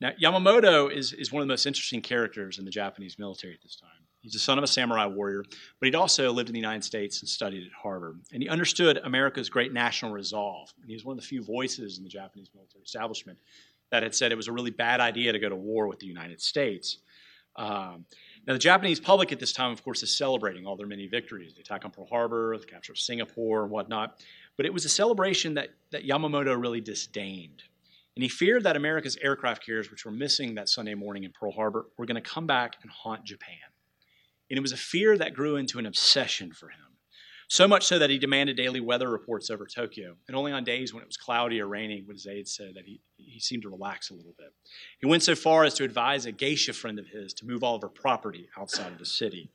Now, 0.00 0.10
Yamamoto 0.22 0.92
is, 0.92 1.12
is 1.14 1.32
one 1.32 1.40
of 1.40 1.48
the 1.48 1.52
most 1.52 1.64
interesting 1.64 2.02
characters 2.02 2.58
in 2.58 2.64
the 2.64 2.70
Japanese 2.70 3.18
military 3.18 3.54
at 3.54 3.62
this 3.62 3.76
time. 3.76 3.90
He's 4.20 4.32
the 4.32 4.38
son 4.38 4.58
of 4.58 4.64
a 4.64 4.66
samurai 4.66 5.06
warrior, 5.06 5.44
but 5.80 5.86
he'd 5.86 5.94
also 5.94 6.32
lived 6.32 6.48
in 6.48 6.52
the 6.52 6.58
United 6.58 6.84
States 6.84 7.20
and 7.20 7.28
studied 7.28 7.64
at 7.64 7.72
Harvard. 7.80 8.20
And 8.32 8.42
he 8.42 8.48
understood 8.48 8.98
America's 9.04 9.48
great 9.48 9.72
national 9.72 10.12
resolve. 10.12 10.72
And 10.80 10.90
he 10.90 10.96
was 10.96 11.04
one 11.04 11.16
of 11.16 11.22
the 11.22 11.26
few 11.26 11.44
voices 11.44 11.96
in 11.96 12.04
the 12.04 12.10
Japanese 12.10 12.50
military 12.54 12.82
establishment 12.82 13.38
that 13.90 14.02
had 14.02 14.14
said 14.14 14.32
it 14.32 14.36
was 14.36 14.48
a 14.48 14.52
really 14.52 14.72
bad 14.72 15.00
idea 15.00 15.32
to 15.32 15.38
go 15.38 15.48
to 15.48 15.56
war 15.56 15.86
with 15.86 16.00
the 16.00 16.06
United 16.06 16.40
States. 16.42 16.98
Um, 17.54 18.04
now, 18.46 18.52
the 18.52 18.60
Japanese 18.60 19.00
public 19.00 19.32
at 19.32 19.40
this 19.40 19.52
time, 19.52 19.72
of 19.72 19.82
course, 19.82 20.04
is 20.04 20.16
celebrating 20.16 20.66
all 20.66 20.76
their 20.76 20.86
many 20.86 21.08
victories 21.08 21.54
the 21.54 21.62
attack 21.62 21.84
on 21.84 21.90
Pearl 21.90 22.06
Harbor, 22.06 22.56
the 22.56 22.66
capture 22.66 22.92
of 22.92 22.98
Singapore, 22.98 23.62
and 23.62 23.72
whatnot. 23.72 24.20
But 24.56 24.66
it 24.66 24.72
was 24.72 24.84
a 24.84 24.88
celebration 24.88 25.54
that, 25.54 25.70
that 25.90 26.06
Yamamoto 26.06 26.60
really 26.60 26.80
disdained. 26.80 27.64
And 28.14 28.22
he 28.22 28.28
feared 28.28 28.62
that 28.62 28.76
America's 28.76 29.18
aircraft 29.20 29.66
carriers, 29.66 29.90
which 29.90 30.04
were 30.04 30.12
missing 30.12 30.54
that 30.54 30.68
Sunday 30.68 30.94
morning 30.94 31.24
in 31.24 31.32
Pearl 31.32 31.50
Harbor, 31.50 31.86
were 31.98 32.06
going 32.06 32.22
to 32.22 32.28
come 32.28 32.46
back 32.46 32.76
and 32.82 32.90
haunt 32.90 33.24
Japan. 33.24 33.58
And 34.48 34.56
it 34.56 34.62
was 34.62 34.72
a 34.72 34.76
fear 34.76 35.18
that 35.18 35.34
grew 35.34 35.56
into 35.56 35.80
an 35.80 35.86
obsession 35.86 36.52
for 36.52 36.68
him. 36.68 36.85
So 37.48 37.68
much 37.68 37.86
so 37.86 37.98
that 38.00 38.10
he 38.10 38.18
demanded 38.18 38.56
daily 38.56 38.80
weather 38.80 39.08
reports 39.08 39.50
over 39.50 39.66
Tokyo. 39.66 40.16
And 40.26 40.36
only 40.36 40.50
on 40.50 40.64
days 40.64 40.92
when 40.92 41.02
it 41.02 41.06
was 41.06 41.16
cloudy 41.16 41.60
or 41.60 41.68
raining 41.68 42.04
would 42.06 42.16
his 42.16 42.26
aides 42.26 42.52
say 42.52 42.72
that 42.72 42.84
he, 42.84 43.00
he 43.16 43.38
seemed 43.38 43.62
to 43.62 43.68
relax 43.68 44.10
a 44.10 44.14
little 44.14 44.34
bit. 44.36 44.52
He 45.00 45.06
went 45.06 45.22
so 45.22 45.36
far 45.36 45.64
as 45.64 45.74
to 45.74 45.84
advise 45.84 46.26
a 46.26 46.32
geisha 46.32 46.72
friend 46.72 46.98
of 46.98 47.06
his 47.06 47.32
to 47.34 47.46
move 47.46 47.62
all 47.62 47.76
of 47.76 47.82
her 47.82 47.88
property 47.88 48.48
outside 48.58 48.92
of 48.92 48.98
the 48.98 49.06
city. 49.06 49.50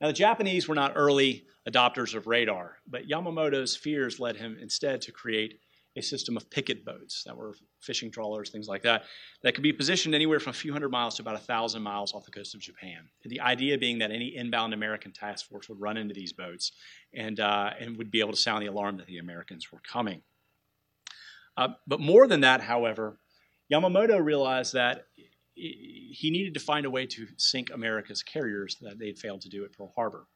Now, 0.00 0.08
the 0.08 0.12
Japanese 0.12 0.66
were 0.66 0.74
not 0.74 0.94
early 0.96 1.44
adopters 1.68 2.14
of 2.14 2.26
radar, 2.26 2.78
but 2.88 3.06
Yamamoto's 3.06 3.76
fears 3.76 4.18
led 4.18 4.36
him 4.36 4.56
instead 4.60 5.02
to 5.02 5.12
create 5.12 5.60
a 5.96 6.02
system 6.02 6.36
of 6.36 6.48
picket 6.50 6.84
boats 6.84 7.24
that 7.24 7.36
were 7.36 7.54
fishing 7.80 8.10
trawlers, 8.10 8.50
things 8.50 8.68
like 8.68 8.82
that, 8.82 9.02
that 9.42 9.54
could 9.54 9.62
be 9.62 9.72
positioned 9.72 10.14
anywhere 10.14 10.38
from 10.38 10.50
a 10.50 10.54
few 10.54 10.72
hundred 10.72 10.90
miles 10.90 11.16
to 11.16 11.22
about 11.22 11.34
a 11.34 11.38
thousand 11.38 11.82
miles 11.82 12.14
off 12.14 12.24
the 12.24 12.30
coast 12.30 12.54
of 12.54 12.60
Japan. 12.60 13.08
The 13.24 13.40
idea 13.40 13.76
being 13.76 13.98
that 13.98 14.12
any 14.12 14.36
inbound 14.36 14.72
American 14.72 15.12
task 15.12 15.48
force 15.48 15.68
would 15.68 15.80
run 15.80 15.96
into 15.96 16.14
these 16.14 16.32
boats 16.32 16.72
and, 17.12 17.40
uh, 17.40 17.70
and 17.80 17.96
would 17.96 18.10
be 18.10 18.20
able 18.20 18.32
to 18.32 18.38
sound 18.38 18.62
the 18.62 18.68
alarm 18.68 18.98
that 18.98 19.06
the 19.06 19.18
Americans 19.18 19.72
were 19.72 19.80
coming. 19.80 20.22
Uh, 21.56 21.68
but 21.86 21.98
more 21.98 22.28
than 22.28 22.42
that, 22.42 22.60
however, 22.60 23.18
Yamamoto 23.72 24.22
realized 24.22 24.74
that 24.74 25.06
he 25.54 26.30
needed 26.30 26.54
to 26.54 26.60
find 26.60 26.86
a 26.86 26.90
way 26.90 27.06
to 27.06 27.26
sink 27.36 27.70
America's 27.72 28.22
carriers 28.22 28.76
that 28.80 28.98
they'd 28.98 29.18
failed 29.18 29.40
to 29.42 29.48
do 29.48 29.64
at 29.64 29.72
Pearl 29.72 29.92
Harbor. 29.94 30.26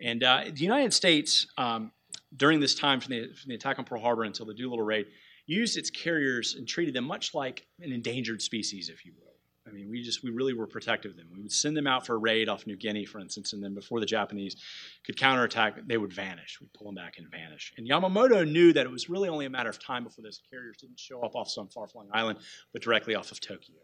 And 0.00 0.22
uh, 0.22 0.44
the 0.52 0.60
United 0.60 0.92
States 0.92 1.46
um, 1.56 1.92
during 2.36 2.60
this 2.60 2.74
time 2.74 3.00
from 3.00 3.12
the, 3.12 3.20
from 3.34 3.48
the 3.48 3.54
attack 3.54 3.78
on 3.78 3.84
Pearl 3.84 4.00
Harbor 4.00 4.24
until 4.24 4.46
the 4.46 4.54
Doolittle 4.54 4.84
raid, 4.84 5.06
used 5.46 5.76
its 5.78 5.90
carriers 5.90 6.54
and 6.54 6.68
treated 6.68 6.94
them 6.94 7.04
much 7.04 7.34
like 7.34 7.66
an 7.80 7.92
endangered 7.92 8.42
species, 8.42 8.88
if 8.88 9.04
you 9.04 9.12
will. 9.18 9.28
I 9.66 9.70
mean, 9.70 9.90
we 9.90 10.02
just 10.02 10.22
we 10.22 10.30
really 10.30 10.54
were 10.54 10.66
protective 10.66 11.10
of 11.10 11.16
them. 11.16 11.28
We 11.30 11.42
would 11.42 11.52
send 11.52 11.76
them 11.76 11.86
out 11.86 12.06
for 12.06 12.14
a 12.14 12.18
raid 12.18 12.48
off 12.48 12.66
New 12.66 12.76
Guinea, 12.76 13.04
for 13.04 13.20
instance, 13.20 13.52
and 13.52 13.62
then 13.62 13.74
before 13.74 14.00
the 14.00 14.06
Japanese 14.06 14.56
could 15.04 15.18
counterattack, 15.18 15.86
they 15.86 15.98
would 15.98 16.12
vanish. 16.12 16.58
We'd 16.60 16.72
pull 16.72 16.86
them 16.86 16.94
back 16.94 17.18
and 17.18 17.30
vanish. 17.30 17.74
And 17.76 17.88
Yamamoto 17.88 18.50
knew 18.50 18.72
that 18.72 18.86
it 18.86 18.90
was 18.90 19.10
really 19.10 19.28
only 19.28 19.44
a 19.44 19.50
matter 19.50 19.68
of 19.68 19.78
time 19.78 20.04
before 20.04 20.22
those 20.22 20.40
carriers 20.50 20.78
didn't 20.78 20.98
show 20.98 21.20
up 21.22 21.34
off 21.34 21.50
some 21.50 21.68
far-flung 21.68 22.08
island, 22.14 22.38
but 22.72 22.82
directly 22.82 23.14
off 23.14 23.30
of 23.30 23.40
Tokyo. 23.40 23.76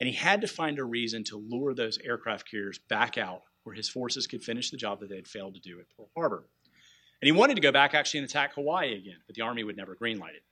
And 0.00 0.08
he 0.08 0.14
had 0.14 0.40
to 0.40 0.48
find 0.48 0.78
a 0.78 0.84
reason 0.84 1.22
to 1.24 1.36
lure 1.36 1.74
those 1.74 1.98
aircraft 1.98 2.50
carriers 2.50 2.80
back 2.88 3.16
out 3.16 3.42
where 3.62 3.74
his 3.74 3.88
forces 3.88 4.26
could 4.26 4.42
finish 4.42 4.70
the 4.70 4.76
job 4.76 5.00
that 5.00 5.08
they 5.08 5.16
had 5.16 5.28
failed 5.28 5.54
to 5.54 5.60
do 5.60 5.78
at 5.78 5.86
Pearl 5.96 6.10
Harbor. 6.16 6.48
And 7.24 7.26
he 7.26 7.32
wanted 7.32 7.54
to 7.54 7.62
go 7.62 7.72
back 7.72 7.94
actually 7.94 8.20
and 8.20 8.28
attack 8.28 8.54
Hawaii 8.54 8.98
again, 8.98 9.16
but 9.26 9.34
the 9.34 9.40
Army 9.40 9.64
would 9.64 9.78
never 9.78 9.96
greenlight 9.96 10.34
it. 10.34 10.42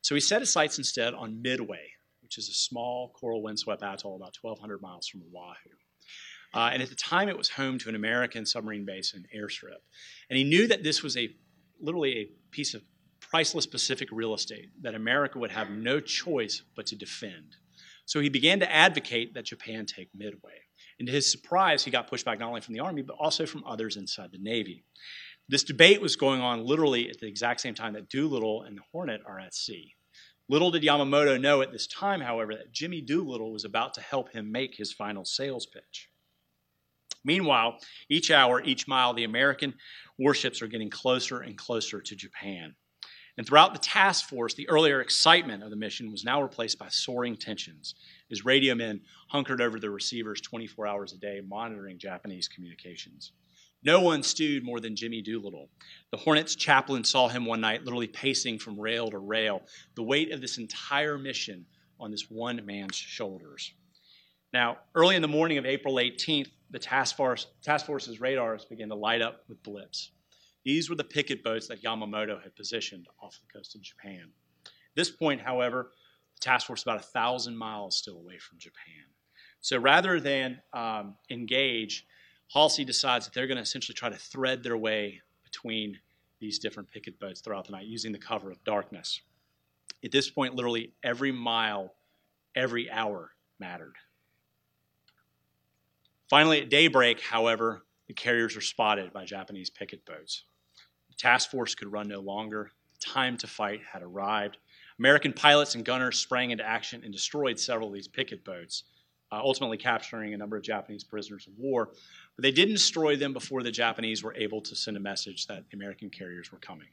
So 0.00 0.14
he 0.14 0.20
set 0.22 0.40
his 0.40 0.50
sights 0.50 0.78
instead 0.78 1.12
on 1.12 1.42
Midway, 1.42 1.90
which 2.22 2.38
is 2.38 2.48
a 2.48 2.54
small 2.54 3.12
coral 3.20 3.42
windswept 3.42 3.82
atoll 3.82 4.16
about 4.16 4.38
1,200 4.40 4.80
miles 4.80 5.06
from 5.06 5.20
Oahu. 5.20 5.54
Uh, 6.54 6.70
and 6.72 6.82
at 6.82 6.88
the 6.88 6.94
time, 6.94 7.28
it 7.28 7.36
was 7.36 7.50
home 7.50 7.76
to 7.80 7.90
an 7.90 7.94
American 7.94 8.46
submarine 8.46 8.86
base 8.86 9.12
and 9.12 9.26
airstrip. 9.36 9.82
And 10.30 10.38
he 10.38 10.44
knew 10.44 10.66
that 10.68 10.82
this 10.82 11.02
was 11.02 11.18
a 11.18 11.28
literally 11.78 12.16
a 12.16 12.30
piece 12.50 12.72
of 12.72 12.80
priceless 13.20 13.66
Pacific 13.66 14.08
real 14.10 14.32
estate 14.32 14.70
that 14.80 14.94
America 14.94 15.38
would 15.38 15.50
have 15.50 15.68
no 15.68 16.00
choice 16.00 16.62
but 16.74 16.86
to 16.86 16.96
defend. 16.96 17.56
So 18.06 18.20
he 18.20 18.30
began 18.30 18.60
to 18.60 18.72
advocate 18.72 19.34
that 19.34 19.44
Japan 19.44 19.84
take 19.84 20.08
Midway. 20.14 20.62
And 20.98 21.06
to 21.08 21.12
his 21.12 21.30
surprise, 21.30 21.84
he 21.84 21.90
got 21.90 22.10
pushback 22.10 22.38
not 22.38 22.48
only 22.48 22.60
from 22.62 22.74
the 22.74 22.80
Army, 22.80 23.02
but 23.02 23.16
also 23.18 23.44
from 23.44 23.64
others 23.66 23.96
inside 23.96 24.30
the 24.32 24.38
Navy. 24.38 24.84
This 25.48 25.64
debate 25.64 26.00
was 26.00 26.16
going 26.16 26.40
on 26.40 26.64
literally 26.64 27.10
at 27.10 27.18
the 27.18 27.26
exact 27.26 27.60
same 27.60 27.74
time 27.74 27.94
that 27.94 28.08
Doolittle 28.08 28.62
and 28.62 28.78
the 28.78 28.82
Hornet 28.92 29.22
are 29.26 29.38
at 29.38 29.54
sea. 29.54 29.94
Little 30.48 30.70
did 30.70 30.82
Yamamoto 30.82 31.40
know 31.40 31.62
at 31.62 31.72
this 31.72 31.86
time, 31.86 32.20
however, 32.20 32.54
that 32.54 32.72
Jimmy 32.72 33.00
Doolittle 33.00 33.52
was 33.52 33.64
about 33.64 33.94
to 33.94 34.00
help 34.00 34.32
him 34.32 34.52
make 34.52 34.74
his 34.74 34.92
final 34.92 35.24
sales 35.24 35.66
pitch. 35.66 36.08
Meanwhile, 37.24 37.78
each 38.08 38.30
hour, 38.30 38.62
each 38.62 38.88
mile, 38.88 39.14
the 39.14 39.24
American 39.24 39.74
warships 40.18 40.60
are 40.60 40.66
getting 40.66 40.90
closer 40.90 41.40
and 41.40 41.56
closer 41.56 42.00
to 42.00 42.16
Japan. 42.16 42.74
And 43.38 43.46
throughout 43.46 43.72
the 43.72 43.78
task 43.78 44.28
force, 44.28 44.54
the 44.54 44.68
earlier 44.68 45.00
excitement 45.00 45.62
of 45.62 45.70
the 45.70 45.76
mission 45.76 46.10
was 46.10 46.24
now 46.24 46.42
replaced 46.42 46.78
by 46.78 46.88
soaring 46.88 47.36
tensions 47.36 47.94
as 48.30 48.44
radio 48.44 48.74
men 48.74 49.00
hunkered 49.28 49.62
over 49.62 49.80
their 49.80 49.90
receivers 49.90 50.40
24 50.40 50.86
hours 50.86 51.12
a 51.12 51.18
day, 51.18 51.40
monitoring 51.40 51.98
Japanese 51.98 52.48
communications. 52.48 53.32
No 53.84 54.00
one 54.00 54.22
stewed 54.22 54.64
more 54.64 54.78
than 54.78 54.94
Jimmy 54.94 55.22
Doolittle. 55.22 55.68
The 56.12 56.16
Hornets 56.16 56.54
chaplain 56.54 57.02
saw 57.02 57.28
him 57.28 57.44
one 57.44 57.60
night 57.60 57.84
literally 57.84 58.06
pacing 58.06 58.58
from 58.58 58.80
rail 58.80 59.10
to 59.10 59.18
rail, 59.18 59.62
the 59.96 60.02
weight 60.02 60.32
of 60.32 60.40
this 60.40 60.58
entire 60.58 61.18
mission 61.18 61.66
on 61.98 62.10
this 62.10 62.30
one 62.30 62.64
man's 62.64 62.96
shoulders. 62.96 63.72
Now, 64.52 64.78
early 64.94 65.16
in 65.16 65.22
the 65.22 65.28
morning 65.28 65.58
of 65.58 65.66
April 65.66 65.94
18th, 65.94 66.48
the 66.70 66.78
task, 66.78 67.16
force, 67.16 67.46
task 67.62 67.86
force's 67.86 68.20
radars 68.20 68.64
began 68.64 68.88
to 68.88 68.94
light 68.94 69.22
up 69.22 69.44
with 69.48 69.62
blips. 69.62 70.12
These 70.64 70.88
were 70.88 70.96
the 70.96 71.04
picket 71.04 71.42
boats 71.42 71.68
that 71.68 71.82
Yamamoto 71.82 72.40
had 72.40 72.54
positioned 72.54 73.06
off 73.20 73.40
the 73.40 73.58
coast 73.58 73.74
of 73.74 73.82
Japan. 73.82 74.30
At 74.64 74.70
this 74.94 75.10
point, 75.10 75.40
however, 75.40 75.90
the 76.36 76.40
task 76.40 76.66
force 76.66 76.80
was 76.80 76.82
about 76.84 77.00
a 77.00 77.08
thousand 77.08 77.56
miles 77.56 77.96
still 77.96 78.16
away 78.16 78.38
from 78.38 78.58
Japan. 78.58 79.04
So 79.60 79.78
rather 79.78 80.20
than 80.20 80.60
um, 80.72 81.16
engage, 81.30 82.06
Halsey 82.52 82.84
decides 82.84 83.24
that 83.24 83.34
they're 83.34 83.46
going 83.46 83.56
to 83.56 83.62
essentially 83.62 83.94
try 83.94 84.10
to 84.10 84.16
thread 84.16 84.62
their 84.62 84.76
way 84.76 85.22
between 85.44 85.98
these 86.38 86.58
different 86.58 86.90
picket 86.90 87.18
boats 87.18 87.40
throughout 87.40 87.66
the 87.66 87.72
night 87.72 87.86
using 87.86 88.12
the 88.12 88.18
cover 88.18 88.50
of 88.50 88.62
darkness. 88.64 89.22
At 90.04 90.10
this 90.10 90.28
point, 90.28 90.54
literally 90.54 90.92
every 91.02 91.32
mile, 91.32 91.94
every 92.54 92.90
hour 92.90 93.30
mattered. 93.58 93.94
Finally, 96.28 96.62
at 96.62 96.70
daybreak, 96.70 97.20
however, 97.20 97.84
the 98.08 98.14
carriers 98.14 98.54
were 98.54 98.60
spotted 98.60 99.12
by 99.12 99.24
Japanese 99.24 99.70
picket 99.70 100.04
boats. 100.04 100.44
The 101.08 101.14
task 101.14 101.50
force 101.50 101.74
could 101.74 101.92
run 101.92 102.08
no 102.08 102.20
longer. 102.20 102.72
The 102.94 103.06
time 103.12 103.36
to 103.38 103.46
fight 103.46 103.80
had 103.90 104.02
arrived. 104.02 104.58
American 104.98 105.32
pilots 105.32 105.74
and 105.74 105.84
gunners 105.84 106.18
sprang 106.18 106.50
into 106.50 106.66
action 106.66 107.02
and 107.04 107.12
destroyed 107.12 107.58
several 107.58 107.88
of 107.88 107.94
these 107.94 108.08
picket 108.08 108.44
boats, 108.44 108.84
uh, 109.32 109.40
ultimately 109.42 109.78
capturing 109.78 110.34
a 110.34 110.36
number 110.36 110.56
of 110.56 110.62
Japanese 110.62 111.02
prisoners 111.02 111.46
of 111.46 111.54
war. 111.58 111.88
But 112.36 112.42
they 112.42 112.50
didn't 112.50 112.74
destroy 112.74 113.16
them 113.16 113.32
before 113.32 113.62
the 113.62 113.70
Japanese 113.70 114.22
were 114.22 114.34
able 114.34 114.60
to 114.60 114.76
send 114.76 114.96
a 114.96 115.00
message 115.00 115.46
that 115.46 115.64
the 115.70 115.76
American 115.76 116.10
carriers 116.10 116.52
were 116.52 116.58
coming. 116.58 116.88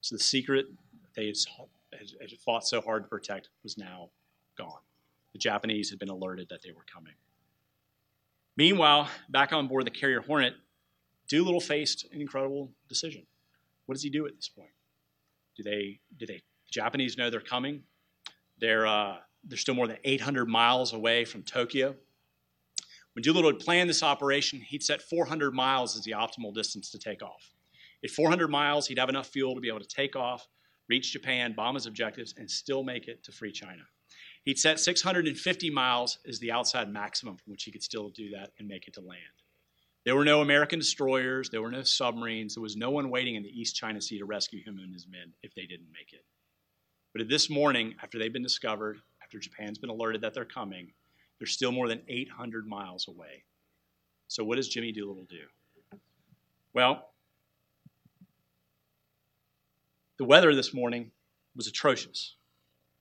So 0.00 0.16
the 0.16 0.22
secret 0.22 0.66
they 1.14 1.26
had 1.26 1.36
fought 2.44 2.66
so 2.66 2.80
hard 2.80 3.04
to 3.04 3.08
protect 3.08 3.48
was 3.62 3.78
now 3.78 4.10
gone. 4.56 4.80
The 5.32 5.38
Japanese 5.38 5.90
had 5.90 5.98
been 5.98 6.08
alerted 6.08 6.48
that 6.50 6.62
they 6.62 6.72
were 6.72 6.84
coming. 6.92 7.14
Meanwhile, 8.56 9.08
back 9.28 9.52
on 9.52 9.68
board 9.68 9.86
the 9.86 9.90
carrier 9.90 10.20
Hornet, 10.20 10.54
Doolittle 11.28 11.60
faced 11.60 12.06
an 12.12 12.20
incredible 12.20 12.72
decision. 12.88 13.24
What 13.86 13.94
does 13.94 14.02
he 14.02 14.10
do 14.10 14.26
at 14.26 14.34
this 14.34 14.48
point? 14.48 14.70
Do 15.56 15.62
they 15.62 16.00
do 16.16 16.26
they 16.26 16.34
the 16.34 16.70
Japanese 16.70 17.16
know 17.16 17.30
they're 17.30 17.40
coming? 17.40 17.82
They're 18.58 18.86
uh, 18.86 19.16
they're 19.44 19.58
still 19.58 19.74
more 19.74 19.86
than 19.86 19.98
800 20.04 20.46
miles 20.46 20.92
away 20.92 21.24
from 21.24 21.42
Tokyo. 21.42 21.96
When 23.14 23.22
Doolittle 23.22 23.50
had 23.50 23.60
planned 23.60 23.90
this 23.90 24.02
operation, 24.02 24.60
he'd 24.60 24.82
set 24.82 25.02
400 25.02 25.52
miles 25.52 25.96
as 25.96 26.04
the 26.04 26.12
optimal 26.12 26.54
distance 26.54 26.90
to 26.90 26.98
take 26.98 27.22
off. 27.22 27.52
At 28.04 28.10
400 28.10 28.48
miles, 28.48 28.86
he'd 28.86 28.98
have 28.98 29.08
enough 29.08 29.28
fuel 29.28 29.54
to 29.54 29.60
be 29.60 29.68
able 29.68 29.80
to 29.80 29.86
take 29.86 30.16
off, 30.16 30.46
reach 30.88 31.12
Japan, 31.12 31.54
bomb 31.56 31.74
his 31.74 31.86
objectives, 31.86 32.34
and 32.36 32.50
still 32.50 32.82
make 32.82 33.08
it 33.08 33.22
to 33.24 33.32
free 33.32 33.52
China. 33.52 33.82
He'd 34.44 34.58
set 34.58 34.80
650 34.80 35.70
miles 35.70 36.18
as 36.26 36.38
the 36.38 36.52
outside 36.52 36.88
maximum 36.88 37.36
from 37.36 37.52
which 37.52 37.64
he 37.64 37.72
could 37.72 37.82
still 37.82 38.08
do 38.10 38.30
that 38.30 38.52
and 38.58 38.66
make 38.66 38.88
it 38.88 38.94
to 38.94 39.00
land. 39.00 39.20
There 40.06 40.16
were 40.16 40.24
no 40.24 40.40
American 40.40 40.78
destroyers, 40.78 41.50
there 41.50 41.60
were 41.60 41.70
no 41.70 41.82
submarines, 41.82 42.54
there 42.54 42.62
was 42.62 42.76
no 42.76 42.90
one 42.90 43.10
waiting 43.10 43.34
in 43.34 43.42
the 43.42 43.50
East 43.50 43.76
China 43.76 44.00
Sea 44.00 44.18
to 44.18 44.24
rescue 44.24 44.64
him 44.64 44.78
and 44.82 44.94
his 44.94 45.06
men 45.06 45.34
if 45.42 45.54
they 45.54 45.66
didn't 45.66 45.92
make 45.92 46.14
it. 46.14 46.24
But 47.12 47.28
this 47.28 47.50
morning, 47.50 47.96
after 48.02 48.18
they've 48.18 48.32
been 48.32 48.42
discovered, 48.42 49.00
after 49.30 49.38
Japan's 49.38 49.78
been 49.78 49.90
alerted 49.90 50.22
that 50.22 50.34
they're 50.34 50.44
coming, 50.44 50.90
they're 51.38 51.46
still 51.46 51.70
more 51.70 51.86
than 51.86 52.02
800 52.08 52.66
miles 52.66 53.06
away. 53.06 53.44
So, 54.26 54.42
what 54.42 54.56
does 54.56 54.68
Jimmy 54.68 54.90
Doolittle 54.90 55.28
do? 55.30 55.98
Well, 56.74 57.10
the 60.18 60.24
weather 60.24 60.52
this 60.52 60.74
morning 60.74 61.12
was 61.54 61.68
atrocious. 61.68 62.34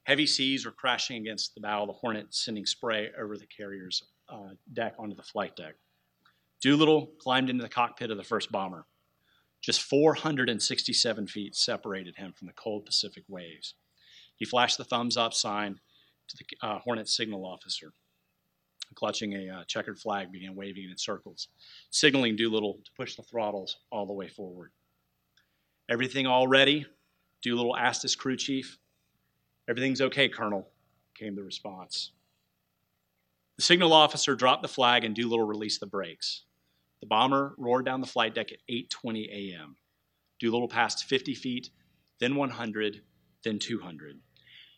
Heavy 0.04 0.28
seas 0.28 0.68
were 0.68 0.72
crashing 0.72 1.18
against 1.18 1.56
the 1.56 1.62
bow 1.62 1.82
of 1.82 1.88
the 1.88 1.94
Hornet, 1.94 2.28
sending 2.30 2.68
spray 2.68 3.10
over 3.20 3.36
the 3.36 3.48
carrier's 3.48 4.04
uh, 4.32 4.50
deck 4.72 4.94
onto 5.00 5.16
the 5.16 5.24
flight 5.24 5.56
deck. 5.56 5.74
Doolittle 6.62 7.10
climbed 7.20 7.50
into 7.50 7.64
the 7.64 7.70
cockpit 7.70 8.12
of 8.12 8.18
the 8.18 8.24
first 8.24 8.52
bomber. 8.52 8.86
Just 9.62 9.82
467 9.82 11.26
feet 11.26 11.56
separated 11.56 12.18
him 12.18 12.34
from 12.34 12.46
the 12.46 12.54
cold 12.54 12.86
Pacific 12.86 13.24
waves. 13.28 13.74
He 14.36 14.46
flashed 14.46 14.78
the 14.78 14.86
thumbs 14.86 15.18
up 15.18 15.34
sign 15.34 15.80
to 16.30 16.38
the 16.38 16.68
uh, 16.68 16.80
Hornet 16.80 17.08
signal 17.08 17.46
officer. 17.46 17.94
Clutching 18.96 19.34
a 19.34 19.50
uh, 19.54 19.64
checkered 19.66 20.00
flag, 20.00 20.32
began 20.32 20.56
waving 20.56 20.90
in 20.90 20.98
circles, 20.98 21.50
signaling 21.92 22.36
Doolittle 22.36 22.80
to 22.84 22.92
push 22.98 23.16
the 23.16 23.22
throttles 23.22 23.78
all 23.92 24.08
the 24.08 24.14
way 24.14 24.28
forward. 24.28 24.72
Everything 25.90 26.26
all 26.26 26.48
ready? 26.48 26.86
Doolittle 27.44 27.78
asked 27.78 28.02
his 28.02 28.16
crew 28.16 28.36
chief. 28.36 28.80
Everything's 29.68 30.02
okay, 30.02 30.28
Colonel, 30.28 30.68
came 31.14 31.36
the 31.36 31.44
response. 31.44 32.12
The 33.58 33.64
signal 33.64 33.94
officer 33.94 34.36
dropped 34.36 34.62
the 34.62 34.68
flag 34.68 35.04
and 35.04 35.16
Doolittle 35.16 35.46
released 35.46 35.82
the 35.82 35.86
brakes. 35.86 36.44
The 37.02 37.08
bomber 37.08 37.56
roared 37.58 37.86
down 37.86 38.02
the 38.02 38.08
flight 38.08 38.34
deck 38.36 38.52
at 38.52 38.60
8:20 38.70 39.54
a.m. 39.54 39.76
Doolittle 40.40 40.68
passed 40.68 41.06
50 41.06 41.36
feet, 41.36 41.70
then 42.20 42.36
100, 42.36 43.02
then 43.44 43.60
200. 43.60 44.20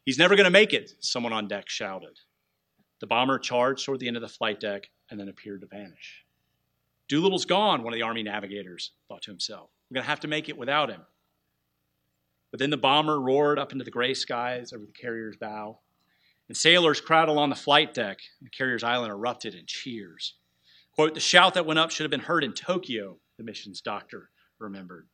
He's 0.06 0.18
never 0.18 0.36
going 0.36 0.46
to 0.46 0.52
make 0.52 0.74
it, 0.74 0.94
someone 1.00 1.34
on 1.34 1.48
deck 1.48 1.70
shouted. 1.70 2.20
The 3.00 3.08
bomber 3.08 3.40
charged 3.40 3.86
toward 3.86 4.00
the 4.00 4.08
end 4.08 4.18
of 4.18 4.22
the 4.22 4.28
flight 4.28 4.60
deck 4.60 4.90
and 5.10 5.20
then 5.20 5.30
appeared 5.30 5.62
to 5.62 5.68
vanish. 5.68 6.26
Doolittle's 7.08 7.46
gone, 7.46 7.84
one 7.84 7.94
of 7.94 7.98
the 7.98 8.04
Army 8.06 8.24
navigators 8.24 8.92
thought 9.08 9.22
to 9.24 9.32
himself. 9.32 9.70
We're 9.90 9.96
going 9.96 10.04
to 10.04 10.10
have 10.10 10.22
to 10.22 10.28
make 10.28 10.50
it 10.50 10.58
without 10.58 10.90
him. 10.90 11.02
But 12.52 12.60
then 12.60 12.70
the 12.70 12.78
bomber 12.78 13.20
roared 13.20 13.60
up 13.60 13.72
into 13.72 13.84
the 13.84 13.92
gray 13.92 14.14
skies 14.14 14.74
over 14.74 14.86
the 14.86 14.92
carrier's 14.92 15.38
bow, 15.38 15.80
and 16.48 16.56
sailors 16.56 17.02
crowded 17.02 17.32
along 17.32 17.50
the 17.50 17.56
flight 17.56 17.94
deck, 17.94 18.20
the 18.42 18.50
carrier's 18.50 18.84
island 18.84 19.12
erupted 19.12 19.56
in 19.56 19.66
cheers. 19.66 20.36
Quote, 20.94 21.14
the 21.14 21.20
shout 21.20 21.54
that 21.54 21.66
went 21.66 21.80
up 21.80 21.92
should 21.92 22.04
have 22.04 22.12
been 22.12 22.20
heard 22.20 22.44
in 22.44 22.54
Tokyo, 22.54 23.18
the 23.38 23.44
mission's 23.44 23.82
doctor 23.82 24.30
remembered. 24.60 25.08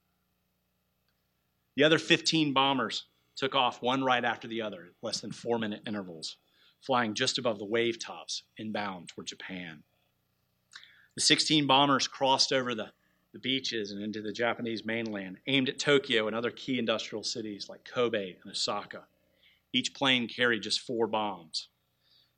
The 1.75 1.83
other 1.83 1.99
15 1.99 2.53
bombers 2.53 3.05
took 3.37 3.55
off 3.55 3.81
one 3.81 4.03
right 4.03 4.25
after 4.25 4.47
the 4.47 4.61
other, 4.61 4.89
less 5.01 5.21
than 5.21 5.31
four 5.31 5.59
minute 5.59 5.83
intervals, 5.87 6.37
flying 6.81 7.13
just 7.13 7.37
above 7.37 7.59
the 7.59 7.65
wave 7.65 7.99
tops 7.99 8.43
inbound 8.57 9.07
toward 9.07 9.27
Japan. 9.27 9.83
The 11.15 11.21
16 11.21 11.65
bombers 11.65 12.07
crossed 12.07 12.51
over 12.51 12.75
the 12.75 12.91
the 13.33 13.39
beaches 13.39 13.91
and 13.91 14.01
into 14.01 14.21
the 14.21 14.31
Japanese 14.31 14.85
mainland, 14.85 15.37
aimed 15.47 15.69
at 15.69 15.77
Tokyo 15.77 16.27
and 16.27 16.35
other 16.35 16.49
key 16.49 16.79
industrial 16.79 17.23
cities 17.23 17.67
like 17.69 17.85
Kobe 17.85 18.35
and 18.41 18.51
Osaka. 18.51 19.03
Each 19.73 19.93
plane 19.93 20.27
carried 20.27 20.63
just 20.63 20.79
four 20.79 21.07
bombs. 21.07 21.67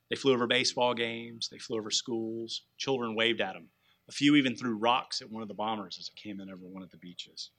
They 0.09 0.15
flew 0.15 0.33
over 0.33 0.47
baseball 0.47 0.93
games, 0.93 1.47
they 1.49 1.59
flew 1.59 1.77
over 1.77 1.91
schools, 1.91 2.63
children 2.77 3.15
waved 3.15 3.39
at 3.39 3.53
them. 3.53 3.69
A 4.09 4.11
few 4.11 4.35
even 4.35 4.55
threw 4.55 4.75
rocks 4.75 5.21
at 5.21 5.31
one 5.31 5.43
of 5.43 5.47
the 5.47 5.53
bombers 5.53 5.97
as 5.99 6.07
it 6.09 6.19
came 6.19 6.41
in 6.41 6.49
over 6.49 6.65
one 6.65 6.83
of 6.83 6.89
the 6.89 6.97
beaches. 6.97 7.51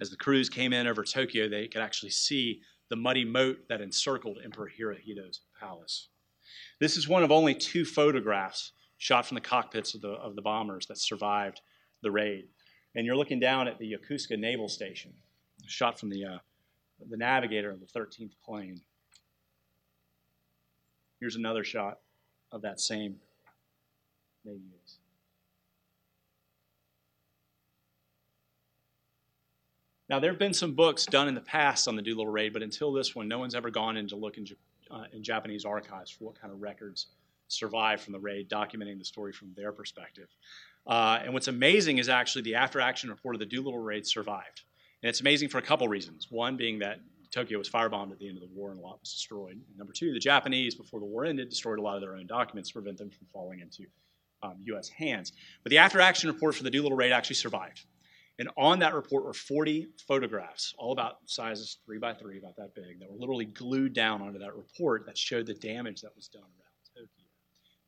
As 0.00 0.10
the 0.10 0.16
crews 0.16 0.48
came 0.48 0.72
in 0.72 0.86
over 0.86 1.02
Tokyo, 1.02 1.48
they 1.48 1.66
could 1.66 1.82
actually 1.82 2.10
see 2.10 2.60
the 2.88 2.96
muddy 2.96 3.24
moat 3.24 3.58
that 3.68 3.80
encircled 3.80 4.38
Emperor 4.44 4.70
Hirohito's 4.70 5.40
palace. 5.58 6.08
This 6.80 6.96
is 6.96 7.08
one 7.08 7.22
of 7.22 7.32
only 7.32 7.54
two 7.54 7.84
photographs 7.84 8.72
shot 8.98 9.26
from 9.26 9.34
the 9.34 9.40
cockpits 9.40 9.94
of 9.94 10.00
the, 10.00 10.10
of 10.10 10.34
the 10.36 10.42
bombers 10.42 10.86
that 10.86 10.98
survived 10.98 11.60
the 12.02 12.10
raid. 12.10 12.46
And 12.94 13.04
you're 13.04 13.16
looking 13.16 13.40
down 13.40 13.68
at 13.68 13.78
the 13.78 13.92
Yokosuka 13.92 14.38
Naval 14.38 14.68
Station, 14.68 15.12
shot 15.66 15.98
from 15.98 16.10
the, 16.10 16.24
uh, 16.24 16.38
the 17.08 17.16
navigator 17.16 17.70
of 17.70 17.80
the 17.80 17.86
13th 17.86 18.32
plane. 18.44 18.80
Here's 21.20 21.36
another 21.36 21.64
shot 21.64 21.98
of 22.52 22.62
that 22.62 22.80
same 22.80 23.16
Navy 24.44 24.62
base. 24.70 24.97
Now, 30.08 30.18
there 30.18 30.30
have 30.30 30.38
been 30.38 30.54
some 30.54 30.72
books 30.72 31.04
done 31.04 31.28
in 31.28 31.34
the 31.34 31.40
past 31.40 31.86
on 31.86 31.94
the 31.94 32.02
Doolittle 32.02 32.32
raid, 32.32 32.52
but 32.52 32.62
until 32.62 32.92
this 32.92 33.14
one, 33.14 33.28
no 33.28 33.38
one's 33.38 33.54
ever 33.54 33.70
gone 33.70 33.96
in 33.96 34.08
to 34.08 34.16
look 34.16 34.38
in, 34.38 34.46
uh, 34.90 35.04
in 35.12 35.22
Japanese 35.22 35.64
archives 35.64 36.10
for 36.10 36.24
what 36.24 36.40
kind 36.40 36.52
of 36.52 36.62
records 36.62 37.08
survived 37.48 38.02
from 38.02 38.12
the 38.12 38.18
raid, 38.18 38.48
documenting 38.48 38.98
the 38.98 39.04
story 39.04 39.32
from 39.32 39.52
their 39.54 39.72
perspective. 39.72 40.28
Uh, 40.86 41.18
and 41.22 41.34
what's 41.34 41.48
amazing 41.48 41.98
is 41.98 42.08
actually 42.08 42.42
the 42.42 42.54
after 42.54 42.80
action 42.80 43.10
report 43.10 43.34
of 43.34 43.38
the 43.40 43.46
Doolittle 43.46 43.80
raid 43.80 44.06
survived. 44.06 44.62
And 45.02 45.10
it's 45.10 45.20
amazing 45.20 45.48
for 45.50 45.58
a 45.58 45.62
couple 45.62 45.86
reasons. 45.88 46.28
One 46.30 46.56
being 46.56 46.78
that 46.78 47.00
Tokyo 47.30 47.58
was 47.58 47.68
firebombed 47.68 48.10
at 48.10 48.18
the 48.18 48.28
end 48.28 48.38
of 48.38 48.42
the 48.42 48.54
war 48.54 48.70
and 48.70 48.80
a 48.80 48.82
lot 48.82 48.98
was 49.00 49.12
destroyed. 49.12 49.52
And 49.52 49.76
number 49.76 49.92
two, 49.92 50.12
the 50.12 50.18
Japanese, 50.18 50.74
before 50.74 51.00
the 51.00 51.06
war 51.06 51.26
ended, 51.26 51.50
destroyed 51.50 51.78
a 51.78 51.82
lot 51.82 51.96
of 51.96 52.00
their 52.00 52.16
own 52.16 52.26
documents 52.26 52.70
to 52.70 52.74
prevent 52.74 52.96
them 52.96 53.10
from 53.10 53.26
falling 53.32 53.60
into 53.60 53.84
um, 54.42 54.56
U.S. 54.64 54.88
hands. 54.88 55.32
But 55.62 55.70
the 55.70 55.78
after 55.78 56.00
action 56.00 56.30
report 56.30 56.54
for 56.54 56.62
the 56.62 56.70
Doolittle 56.70 56.96
raid 56.96 57.12
actually 57.12 57.36
survived. 57.36 57.84
And 58.38 58.48
on 58.56 58.78
that 58.78 58.94
report 58.94 59.24
were 59.24 59.32
40 59.32 59.88
photographs, 60.06 60.72
all 60.78 60.92
about 60.92 61.16
sizes 61.26 61.78
three 61.84 61.98
by 61.98 62.14
three, 62.14 62.38
about 62.38 62.56
that 62.56 62.74
big, 62.74 63.00
that 63.00 63.10
were 63.10 63.18
literally 63.18 63.46
glued 63.46 63.92
down 63.92 64.22
onto 64.22 64.38
that 64.38 64.54
report 64.54 65.06
that 65.06 65.18
showed 65.18 65.46
the 65.46 65.54
damage 65.54 66.02
that 66.02 66.14
was 66.14 66.28
done 66.28 66.42
around 66.42 66.84
Tokyo. 66.94 67.24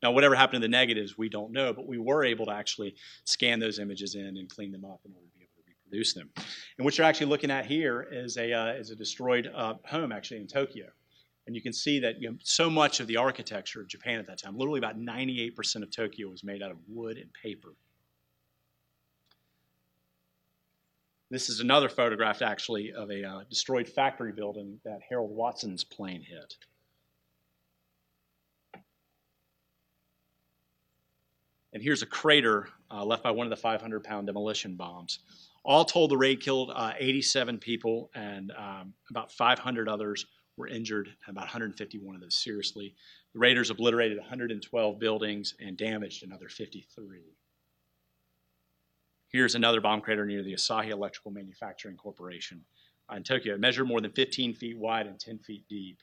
Now, 0.03 0.11
whatever 0.11 0.35
happened 0.35 0.61
to 0.61 0.67
the 0.67 0.71
negatives, 0.71 1.17
we 1.17 1.29
don't 1.29 1.53
know, 1.53 1.71
but 1.71 1.87
we 1.87 1.97
were 1.97 2.25
able 2.25 2.45
to 2.47 2.51
actually 2.51 2.95
scan 3.23 3.59
those 3.59 3.79
images 3.79 4.15
in 4.15 4.37
and 4.37 4.49
clean 4.49 4.71
them 4.71 4.83
up 4.83 4.99
in 5.05 5.13
order 5.13 5.27
to 5.27 5.37
be 5.37 5.43
able 5.43 5.53
to 5.55 5.69
reproduce 5.69 6.13
them. 6.13 6.29
And 6.77 6.83
what 6.83 6.97
you're 6.97 7.07
actually 7.07 7.27
looking 7.27 7.51
at 7.51 7.65
here 7.65 8.07
is 8.11 8.35
a, 8.35 8.51
uh, 8.51 8.73
is 8.73 8.89
a 8.89 8.95
destroyed 8.95 9.49
uh, 9.55 9.75
home, 9.85 10.11
actually, 10.11 10.41
in 10.41 10.47
Tokyo. 10.47 10.87
And 11.47 11.55
you 11.55 11.61
can 11.61 11.73
see 11.73 11.99
that 11.99 12.21
you 12.21 12.29
know, 12.29 12.37
so 12.43 12.69
much 12.69 12.99
of 12.99 13.07
the 13.07 13.17
architecture 13.17 13.79
of 13.79 13.87
Japan 13.87 14.19
at 14.19 14.27
that 14.27 14.41
time, 14.41 14.57
literally 14.57 14.79
about 14.79 14.99
98% 14.99 15.83
of 15.83 15.91
Tokyo 15.91 16.29
was 16.29 16.43
made 16.43 16.61
out 16.61 16.71
of 16.71 16.77
wood 16.87 17.17
and 17.17 17.29
paper. 17.41 17.69
This 21.31 21.47
is 21.47 21.61
another 21.61 21.87
photograph, 21.87 22.41
actually, 22.41 22.91
of 22.91 23.09
a 23.09 23.23
uh, 23.23 23.43
destroyed 23.49 23.87
factory 23.87 24.33
building 24.33 24.81
that 24.83 24.99
Harold 25.07 25.31
Watson's 25.31 25.81
plane 25.81 26.21
hit. 26.21 26.57
And 31.71 31.81
here's 31.81 32.01
a 32.01 32.05
crater 32.05 32.67
uh, 32.93 33.05
left 33.05 33.23
by 33.23 33.31
one 33.31 33.47
of 33.47 33.49
the 33.49 33.55
500 33.55 34.03
pound 34.03 34.27
demolition 34.27 34.75
bombs. 34.75 35.19
All 35.63 35.85
told, 35.85 36.11
the 36.11 36.17
raid 36.17 36.41
killed 36.41 36.73
uh, 36.75 36.91
87 36.99 37.59
people, 37.59 38.09
and 38.13 38.51
um, 38.57 38.93
about 39.09 39.31
500 39.31 39.87
others 39.87 40.25
were 40.57 40.67
injured, 40.67 41.07
and 41.07 41.33
about 41.33 41.45
151 41.45 42.13
of 42.13 42.19
those 42.19 42.35
seriously. 42.35 42.93
The 43.31 43.39
raiders 43.39 43.69
obliterated 43.69 44.17
112 44.17 44.99
buildings 44.99 45.53
and 45.61 45.77
damaged 45.77 46.23
another 46.23 46.49
53. 46.49 47.21
Here's 49.31 49.55
another 49.55 49.79
bomb 49.79 50.01
crater 50.01 50.25
near 50.25 50.43
the 50.43 50.53
Asahi 50.53 50.89
Electrical 50.89 51.31
Manufacturing 51.31 51.95
Corporation 51.95 52.65
in 53.15 53.23
Tokyo. 53.23 53.57
Measured 53.57 53.87
more 53.87 54.01
than 54.01 54.11
15 54.11 54.53
feet 54.53 54.77
wide 54.77 55.07
and 55.07 55.17
10 55.17 55.39
feet 55.39 55.63
deep. 55.69 55.99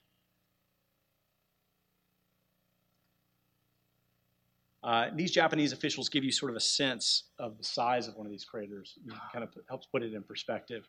Uh, 4.82 5.08
these 5.14 5.30
Japanese 5.30 5.72
officials 5.72 6.08
give 6.08 6.24
you 6.24 6.32
sort 6.32 6.50
of 6.50 6.56
a 6.56 6.60
sense 6.60 7.24
of 7.38 7.58
the 7.58 7.64
size 7.64 8.08
of 8.08 8.16
one 8.16 8.24
of 8.24 8.32
these 8.32 8.44
craters. 8.44 8.94
It 9.06 9.12
kind 9.32 9.44
of 9.44 9.50
helps 9.68 9.86
put 9.86 10.02
it 10.02 10.14
in 10.14 10.22
perspective. 10.22 10.88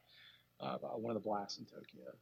Uh, 0.61 0.77
one 0.77 1.13
of 1.13 1.21
the 1.21 1.27
blasts 1.27 1.57
in 1.57 1.65
Tokyo. 1.65 2.13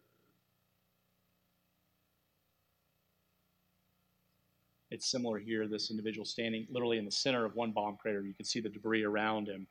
It's 4.90 5.06
similar 5.06 5.38
here. 5.38 5.68
This 5.68 5.92
individual 5.92 6.26
standing 6.26 6.66
literally 6.72 6.98
in 6.98 7.06
the 7.06 7.12
center 7.12 7.46
of 7.46 7.56
one 7.56 7.72
bomb 7.72 7.98
crater. 7.98 8.24
You 8.24 8.34
can 8.34 8.46
see 8.46 8.62
the 8.62 8.70
debris 8.70 9.04
around 9.04 9.48
him 9.48 9.68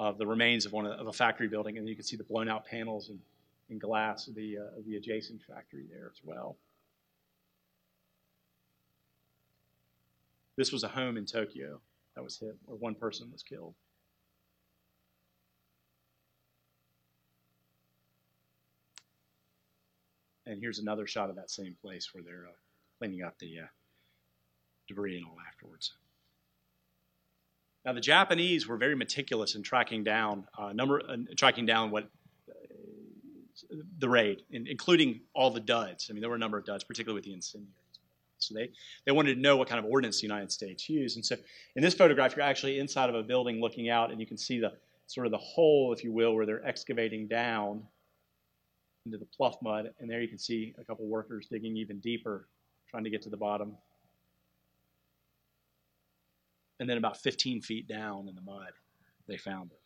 of 0.00 0.16
the 0.16 0.26
remains 0.26 0.64
of 0.64 0.72
one 0.72 0.86
of, 0.86 1.06
a 1.06 1.12
factory 1.12 1.46
building, 1.46 1.76
and 1.76 1.86
you 1.86 1.94
can 1.94 2.02
see 2.02 2.16
the 2.16 2.24
blown 2.24 2.48
out 2.48 2.64
panels 2.64 3.10
and, 3.10 3.18
and 3.68 3.78
glass 3.78 4.28
of 4.28 4.34
the, 4.34 4.56
uh, 4.56 4.62
the 4.86 4.96
adjacent 4.96 5.42
factory 5.42 5.84
there 5.92 6.10
as 6.10 6.18
well. 6.24 6.56
This 10.56 10.72
was 10.72 10.84
a 10.84 10.88
home 10.88 11.18
in 11.18 11.26
Tokyo 11.26 11.80
that 12.14 12.24
was 12.24 12.38
hit, 12.38 12.56
where 12.64 12.78
one 12.78 12.94
person 12.94 13.28
was 13.30 13.42
killed. 13.42 13.74
And 20.46 20.58
here's 20.58 20.78
another 20.78 21.06
shot 21.06 21.28
of 21.28 21.36
that 21.36 21.50
same 21.50 21.76
place 21.82 22.08
where 22.14 22.24
they're 22.24 22.46
uh, 22.48 22.56
cleaning 22.98 23.22
up 23.22 23.38
the 23.38 23.58
uh, 23.60 23.66
debris 24.88 25.18
and 25.18 25.26
all 25.26 25.36
afterwards. 25.46 25.92
Now, 27.84 27.94
the 27.94 28.00
Japanese 28.00 28.68
were 28.68 28.76
very 28.76 28.94
meticulous 28.94 29.54
in 29.54 29.62
tracking 29.62 30.04
down 30.04 30.46
uh, 30.58 30.72
number, 30.72 31.00
uh, 31.08 31.16
tracking 31.36 31.64
down 31.64 31.90
what 31.90 32.04
uh, 32.48 33.76
the 33.98 34.08
raid, 34.08 34.42
in, 34.50 34.66
including 34.66 35.20
all 35.34 35.50
the 35.50 35.60
duds. 35.60 36.08
I 36.10 36.12
mean, 36.12 36.20
there 36.20 36.28
were 36.28 36.36
a 36.36 36.40
number 36.40 36.58
of 36.58 36.66
duds, 36.66 36.84
particularly 36.84 37.18
with 37.18 37.24
the 37.24 37.32
incendiaries. 37.32 37.74
So 38.38 38.54
they, 38.54 38.70
they 39.06 39.12
wanted 39.12 39.34
to 39.34 39.40
know 39.40 39.56
what 39.56 39.68
kind 39.68 39.78
of 39.78 39.90
ordnance 39.90 40.18
the 40.18 40.26
United 40.26 40.52
States 40.52 40.88
used. 40.88 41.16
And 41.16 41.24
so 41.24 41.36
in 41.76 41.82
this 41.82 41.94
photograph, 41.94 42.36
you're 42.36 42.44
actually 42.44 42.78
inside 42.78 43.08
of 43.08 43.14
a 43.14 43.22
building 43.22 43.60
looking 43.60 43.88
out, 43.88 44.10
and 44.10 44.20
you 44.20 44.26
can 44.26 44.38
see 44.38 44.58
the 44.58 44.72
sort 45.06 45.26
of 45.26 45.32
the 45.32 45.38
hole, 45.38 45.92
if 45.92 46.04
you 46.04 46.12
will, 46.12 46.34
where 46.34 46.46
they're 46.46 46.66
excavating 46.66 47.26
down 47.28 47.82
into 49.06 49.18
the 49.18 49.26
pluff 49.26 49.56
mud. 49.62 49.92
And 50.00 50.08
there 50.08 50.20
you 50.20 50.28
can 50.28 50.38
see 50.38 50.74
a 50.78 50.84
couple 50.84 51.06
workers 51.06 51.48
digging 51.50 51.76
even 51.76 51.98
deeper, 51.98 52.46
trying 52.88 53.04
to 53.04 53.10
get 53.10 53.22
to 53.22 53.30
the 53.30 53.36
bottom 53.36 53.76
and 56.80 56.88
then 56.88 56.96
about 56.96 57.18
15 57.18 57.60
feet 57.60 57.86
down 57.86 58.26
in 58.26 58.34
the 58.34 58.40
mud, 58.40 58.72
they 59.28 59.36
found 59.36 59.70
it. 59.70 59.76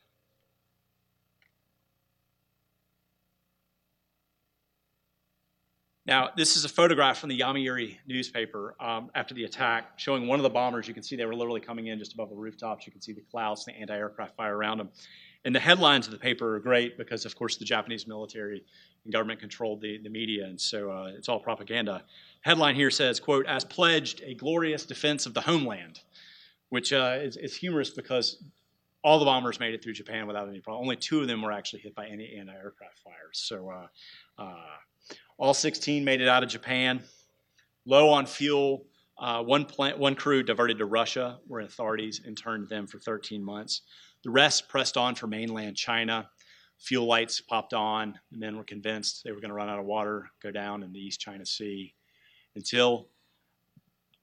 Now, 6.07 6.31
this 6.37 6.57
is 6.57 6.67
a 6.67 6.69
photograph 6.69 7.19
from 7.19 7.31
the 7.31 7.41
Yomiuri 7.41 7.97
newspaper 8.07 8.77
um, 8.79 9.11
after 9.15 9.35
the 9.35 9.45
attack, 9.45 9.99
showing 9.99 10.27
one 10.29 10.39
of 10.39 10.43
the 10.43 10.51
bombers. 10.51 10.87
You 10.87 10.93
can 10.93 11.03
see 11.03 11.17
they 11.17 11.25
were 11.25 11.35
literally 11.35 11.63
coming 11.63 11.87
in 11.87 11.99
just 11.99 12.13
above 12.13 12.29
the 12.29 12.37
rooftops. 12.37 12.87
You 12.87 12.93
can 12.93 13.01
see 13.01 13.15
the 13.15 13.23
clouds, 13.23 13.67
and 13.67 13.75
the 13.75 13.81
anti 13.81 13.97
aircraft 13.97 14.37
fire 14.37 14.57
around 14.57 14.79
them. 14.79 14.91
And 15.47 15.55
the 15.55 15.61
headlines 15.61 16.07
of 16.07 16.13
the 16.13 16.19
paper 16.19 16.57
are 16.57 16.61
great 16.61 16.99
because, 16.99 17.25
of 17.25 17.35
course, 17.35 17.57
the 17.57 17.65
Japanese 17.65 18.07
military 18.07 18.63
and 19.05 19.13
government 19.13 19.41
controlled 19.41 19.81
the, 19.81 19.99
the 20.03 20.11
media, 20.11 20.45
and 20.45 20.61
so 20.61 20.91
uh, 20.91 21.13
it's 21.17 21.29
all 21.29 21.41
propaganda. 21.41 22.05
Headline 22.43 22.75
here 22.75 22.91
says, 22.91 23.19
quote, 23.19 23.47
as 23.47 23.65
pledged, 23.65 24.23
a 24.25 24.35
glorious 24.35 24.85
defense 24.85 25.25
of 25.25 25.33
the 25.33 25.41
homeland 25.41 26.01
which 26.75 26.93
uh, 26.93 27.19
is, 27.21 27.37
is, 27.37 27.55
humorous 27.55 27.91
because 27.91 28.43
all 29.05 29.21
the 29.21 29.25
bombers 29.25 29.61
made 29.61 29.75
it 29.75 29.83
through 29.83 29.93
Japan 29.93 30.27
without 30.27 30.49
any 30.49 30.59
problem. 30.59 30.83
Only 30.83 30.97
two 30.97 31.21
of 31.21 31.29
them 31.29 31.41
were 31.41 31.53
actually 31.53 31.83
hit 31.83 31.95
by 31.95 32.07
any 32.09 32.35
anti-aircraft 32.37 32.99
fires. 32.99 33.39
So 33.45 33.71
uh, 33.71 34.43
uh, 34.43 35.15
all 35.39 35.55
16 35.55 36.05
made 36.05 36.21
it 36.21 36.27
out 36.27 36.43
of 36.43 36.49
Japan. 36.49 37.01
Low 37.87 38.09
on 38.09 38.27
fuel, 38.27 38.87
uh, 39.21 39.41
one 39.45 39.67
plant, 39.67 39.99
one 39.99 40.17
crew 40.17 40.43
diverted 40.43 40.79
to 40.79 40.87
Russia, 40.87 41.39
where 41.47 41.61
authorities 41.61 42.23
interned 42.27 42.69
them 42.69 42.89
for 42.89 42.99
13 42.99 43.45
months. 43.45 43.83
The 44.25 44.31
rest 44.31 44.69
pressed 44.69 44.97
on 44.97 45.15
for 45.15 45.29
mainland 45.29 45.77
China. 45.77 46.29
Fuel 46.81 47.07
lights 47.07 47.41
popped 47.41 47.73
on. 47.73 48.19
The 48.33 48.39
men 48.39 48.57
were 48.57 48.65
convinced 48.65 49.23
they 49.23 49.31
were 49.31 49.41
going 49.41 49.51
to 49.51 49.55
run 49.55 49.69
out 49.69 49.79
of 49.79 49.85
water, 49.85 50.29
go 50.43 50.51
down 50.51 50.83
in 50.83 50.93
the 50.93 50.99
East 50.99 51.21
China 51.21 51.47
Sea, 51.47 51.95
until 52.57 53.07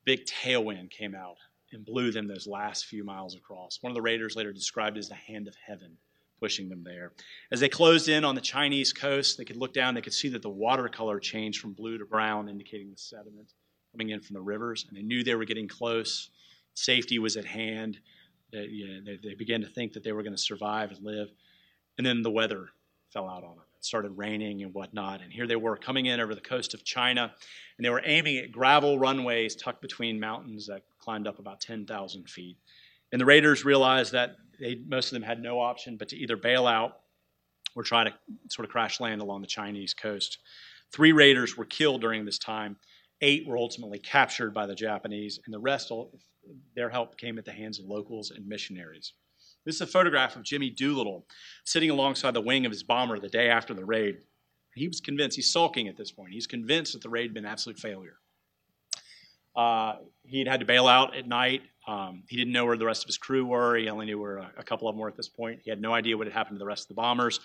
big 0.03 0.25
tailwind 0.25 0.89
came 0.89 1.15
out 1.15 1.37
and 1.73 1.85
blew 1.85 2.11
them 2.11 2.27
those 2.27 2.47
last 2.47 2.85
few 2.85 3.03
miles 3.03 3.35
across. 3.35 3.79
One 3.81 3.91
of 3.91 3.95
the 3.95 4.01
raiders 4.01 4.35
later 4.35 4.51
described 4.51 4.97
as 4.97 5.09
the 5.09 5.15
hand 5.15 5.47
of 5.47 5.55
heaven 5.65 5.97
pushing 6.41 6.69
them 6.69 6.83
there. 6.83 7.13
As 7.51 7.59
they 7.59 7.69
closed 7.69 8.09
in 8.09 8.25
on 8.25 8.35
the 8.35 8.41
Chinese 8.41 8.91
coast, 8.91 9.37
they 9.37 9.45
could 9.45 9.57
look 9.57 9.73
down, 9.73 9.93
they 9.93 10.01
could 10.01 10.13
see 10.13 10.29
that 10.29 10.41
the 10.41 10.49
water 10.49 10.89
color 10.89 11.19
changed 11.19 11.61
from 11.61 11.73
blue 11.73 11.99
to 11.99 12.05
brown, 12.05 12.49
indicating 12.49 12.89
the 12.89 12.97
sediment 12.97 13.53
coming 13.91 14.09
in 14.09 14.21
from 14.21 14.33
the 14.33 14.41
rivers, 14.41 14.85
and 14.87 14.97
they 14.97 15.03
knew 15.03 15.23
they 15.23 15.35
were 15.35 15.45
getting 15.45 15.67
close. 15.67 16.29
Safety 16.73 17.19
was 17.19 17.37
at 17.37 17.45
hand. 17.45 17.99
They, 18.51 18.63
you 18.63 18.87
know, 18.87 19.01
they, 19.05 19.29
they 19.29 19.35
began 19.35 19.61
to 19.61 19.67
think 19.67 19.93
that 19.93 20.03
they 20.03 20.13
were 20.13 20.23
going 20.23 20.35
to 20.35 20.41
survive 20.41 20.91
and 20.91 21.03
live. 21.03 21.29
And 21.97 22.05
then 22.07 22.23
the 22.23 22.31
weather 22.31 22.69
fell 23.11 23.27
out 23.27 23.43
on 23.43 23.57
them. 23.57 23.65
It 23.77 23.85
started 23.85 24.17
raining 24.17 24.63
and 24.63 24.73
whatnot. 24.73 25.21
And 25.21 25.31
here 25.31 25.45
they 25.45 25.55
were 25.55 25.77
coming 25.77 26.07
in 26.07 26.19
over 26.19 26.33
the 26.33 26.41
coast 26.41 26.73
of 26.73 26.83
China, 26.83 27.33
and 27.77 27.85
they 27.85 27.89
were 27.89 28.01
aiming 28.03 28.37
at 28.37 28.51
gravel 28.51 28.97
runways 28.97 29.55
tucked 29.55 29.81
between 29.81 30.19
mountains 30.19 30.67
that 30.67 30.83
climbed 31.01 31.27
up 31.27 31.39
about 31.39 31.59
10,000 31.59 32.29
feet. 32.29 32.57
And 33.11 33.19
the 33.19 33.25
raiders 33.25 33.65
realized 33.65 34.13
that 34.13 34.37
they, 34.59 34.79
most 34.87 35.07
of 35.07 35.13
them 35.13 35.23
had 35.23 35.41
no 35.41 35.59
option 35.59 35.97
but 35.97 36.09
to 36.09 36.17
either 36.17 36.37
bail 36.37 36.67
out 36.67 36.99
or 37.75 37.83
try 37.83 38.03
to 38.03 38.13
sort 38.49 38.65
of 38.65 38.71
crash 38.71 38.99
land 38.99 39.21
along 39.21 39.41
the 39.41 39.47
Chinese 39.47 39.93
coast. 39.93 40.39
Three 40.93 41.11
raiders 41.11 41.57
were 41.57 41.65
killed 41.65 42.01
during 42.01 42.25
this 42.25 42.37
time. 42.37 42.77
Eight 43.21 43.47
were 43.47 43.57
ultimately 43.57 43.99
captured 43.99 44.53
by 44.53 44.65
the 44.65 44.75
Japanese, 44.75 45.39
and 45.45 45.53
the 45.53 45.59
rest, 45.59 45.91
their 46.75 46.89
help 46.89 47.17
came 47.17 47.37
at 47.37 47.45
the 47.45 47.51
hands 47.51 47.79
of 47.79 47.85
locals 47.85 48.31
and 48.31 48.47
missionaries. 48.47 49.13
This 49.65 49.75
is 49.75 49.81
a 49.81 49.87
photograph 49.87 50.35
of 50.35 50.43
Jimmy 50.43 50.69
Doolittle 50.69 51.27
sitting 51.65 51.91
alongside 51.91 52.33
the 52.33 52.41
wing 52.41 52.65
of 52.65 52.71
his 52.71 52.83
bomber 52.83 53.19
the 53.19 53.29
day 53.29 53.49
after 53.49 53.73
the 53.73 53.85
raid. 53.85 54.17
He 54.73 54.87
was 54.87 55.01
convinced, 55.01 55.35
he's 55.35 55.51
sulking 55.51 55.87
at 55.87 55.97
this 55.97 56.11
point, 56.11 56.33
he's 56.33 56.47
convinced 56.47 56.93
that 56.93 57.03
the 57.03 57.09
raid 57.09 57.25
had 57.25 57.33
been 57.33 57.45
an 57.45 57.51
absolute 57.51 57.77
failure. 57.77 58.17
Uh, 59.55 59.95
he 60.23 60.39
had 60.39 60.47
had 60.47 60.59
to 60.61 60.65
bail 60.65 60.87
out 60.87 61.15
at 61.15 61.27
night. 61.27 61.61
Um, 61.87 62.23
he 62.27 62.37
didn't 62.37 62.53
know 62.53 62.65
where 62.65 62.77
the 62.77 62.85
rest 62.85 63.03
of 63.03 63.07
his 63.07 63.17
crew 63.17 63.45
were. 63.45 63.75
He 63.75 63.89
only 63.89 64.05
knew 64.05 64.19
where 64.19 64.37
a, 64.37 64.51
a, 64.57 64.63
couple 64.63 64.87
of 64.87 64.95
them 64.95 65.01
were 65.01 65.07
at 65.07 65.15
this 65.15 65.27
point. 65.27 65.61
He 65.63 65.69
had 65.69 65.81
no 65.81 65.93
idea 65.93 66.15
what 66.15 66.27
had 66.27 66.33
happened 66.33 66.55
to 66.55 66.59
the 66.59 66.65
rest 66.65 66.83
of 66.83 66.87
the 66.89 66.93
bombers. 66.93 67.39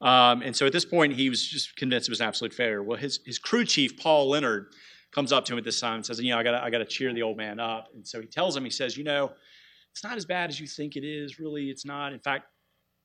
Um, 0.00 0.42
and 0.42 0.56
so 0.56 0.66
at 0.66 0.72
this 0.72 0.84
point, 0.84 1.14
he 1.14 1.30
was 1.30 1.46
just 1.46 1.76
convinced 1.76 2.08
it 2.08 2.12
was 2.12 2.20
an 2.20 2.26
absolute 2.26 2.52
failure. 2.52 2.82
Well, 2.82 2.98
his, 2.98 3.20
his 3.24 3.38
crew 3.38 3.64
chief, 3.64 3.98
Paul 3.98 4.28
Leonard, 4.30 4.72
comes 5.12 5.32
up 5.32 5.44
to 5.46 5.52
him 5.52 5.58
at 5.58 5.64
this 5.64 5.80
time 5.80 5.96
and 5.96 6.06
says, 6.06 6.20
You 6.20 6.32
know, 6.32 6.38
I 6.38 6.42
got 6.42 6.54
I 6.54 6.70
to 6.70 6.84
cheer 6.84 7.12
the 7.12 7.22
old 7.22 7.36
man 7.36 7.60
up. 7.60 7.88
And 7.94 8.06
so 8.06 8.20
he 8.20 8.26
tells 8.26 8.56
him, 8.56 8.64
He 8.64 8.70
says, 8.70 8.96
You 8.96 9.04
know, 9.04 9.32
it's 9.92 10.04
not 10.04 10.16
as 10.16 10.26
bad 10.26 10.50
as 10.50 10.60
you 10.60 10.66
think 10.66 10.96
it 10.96 11.04
is. 11.04 11.38
Really, 11.38 11.70
it's 11.70 11.86
not. 11.86 12.12
In 12.12 12.20
fact, 12.20 12.46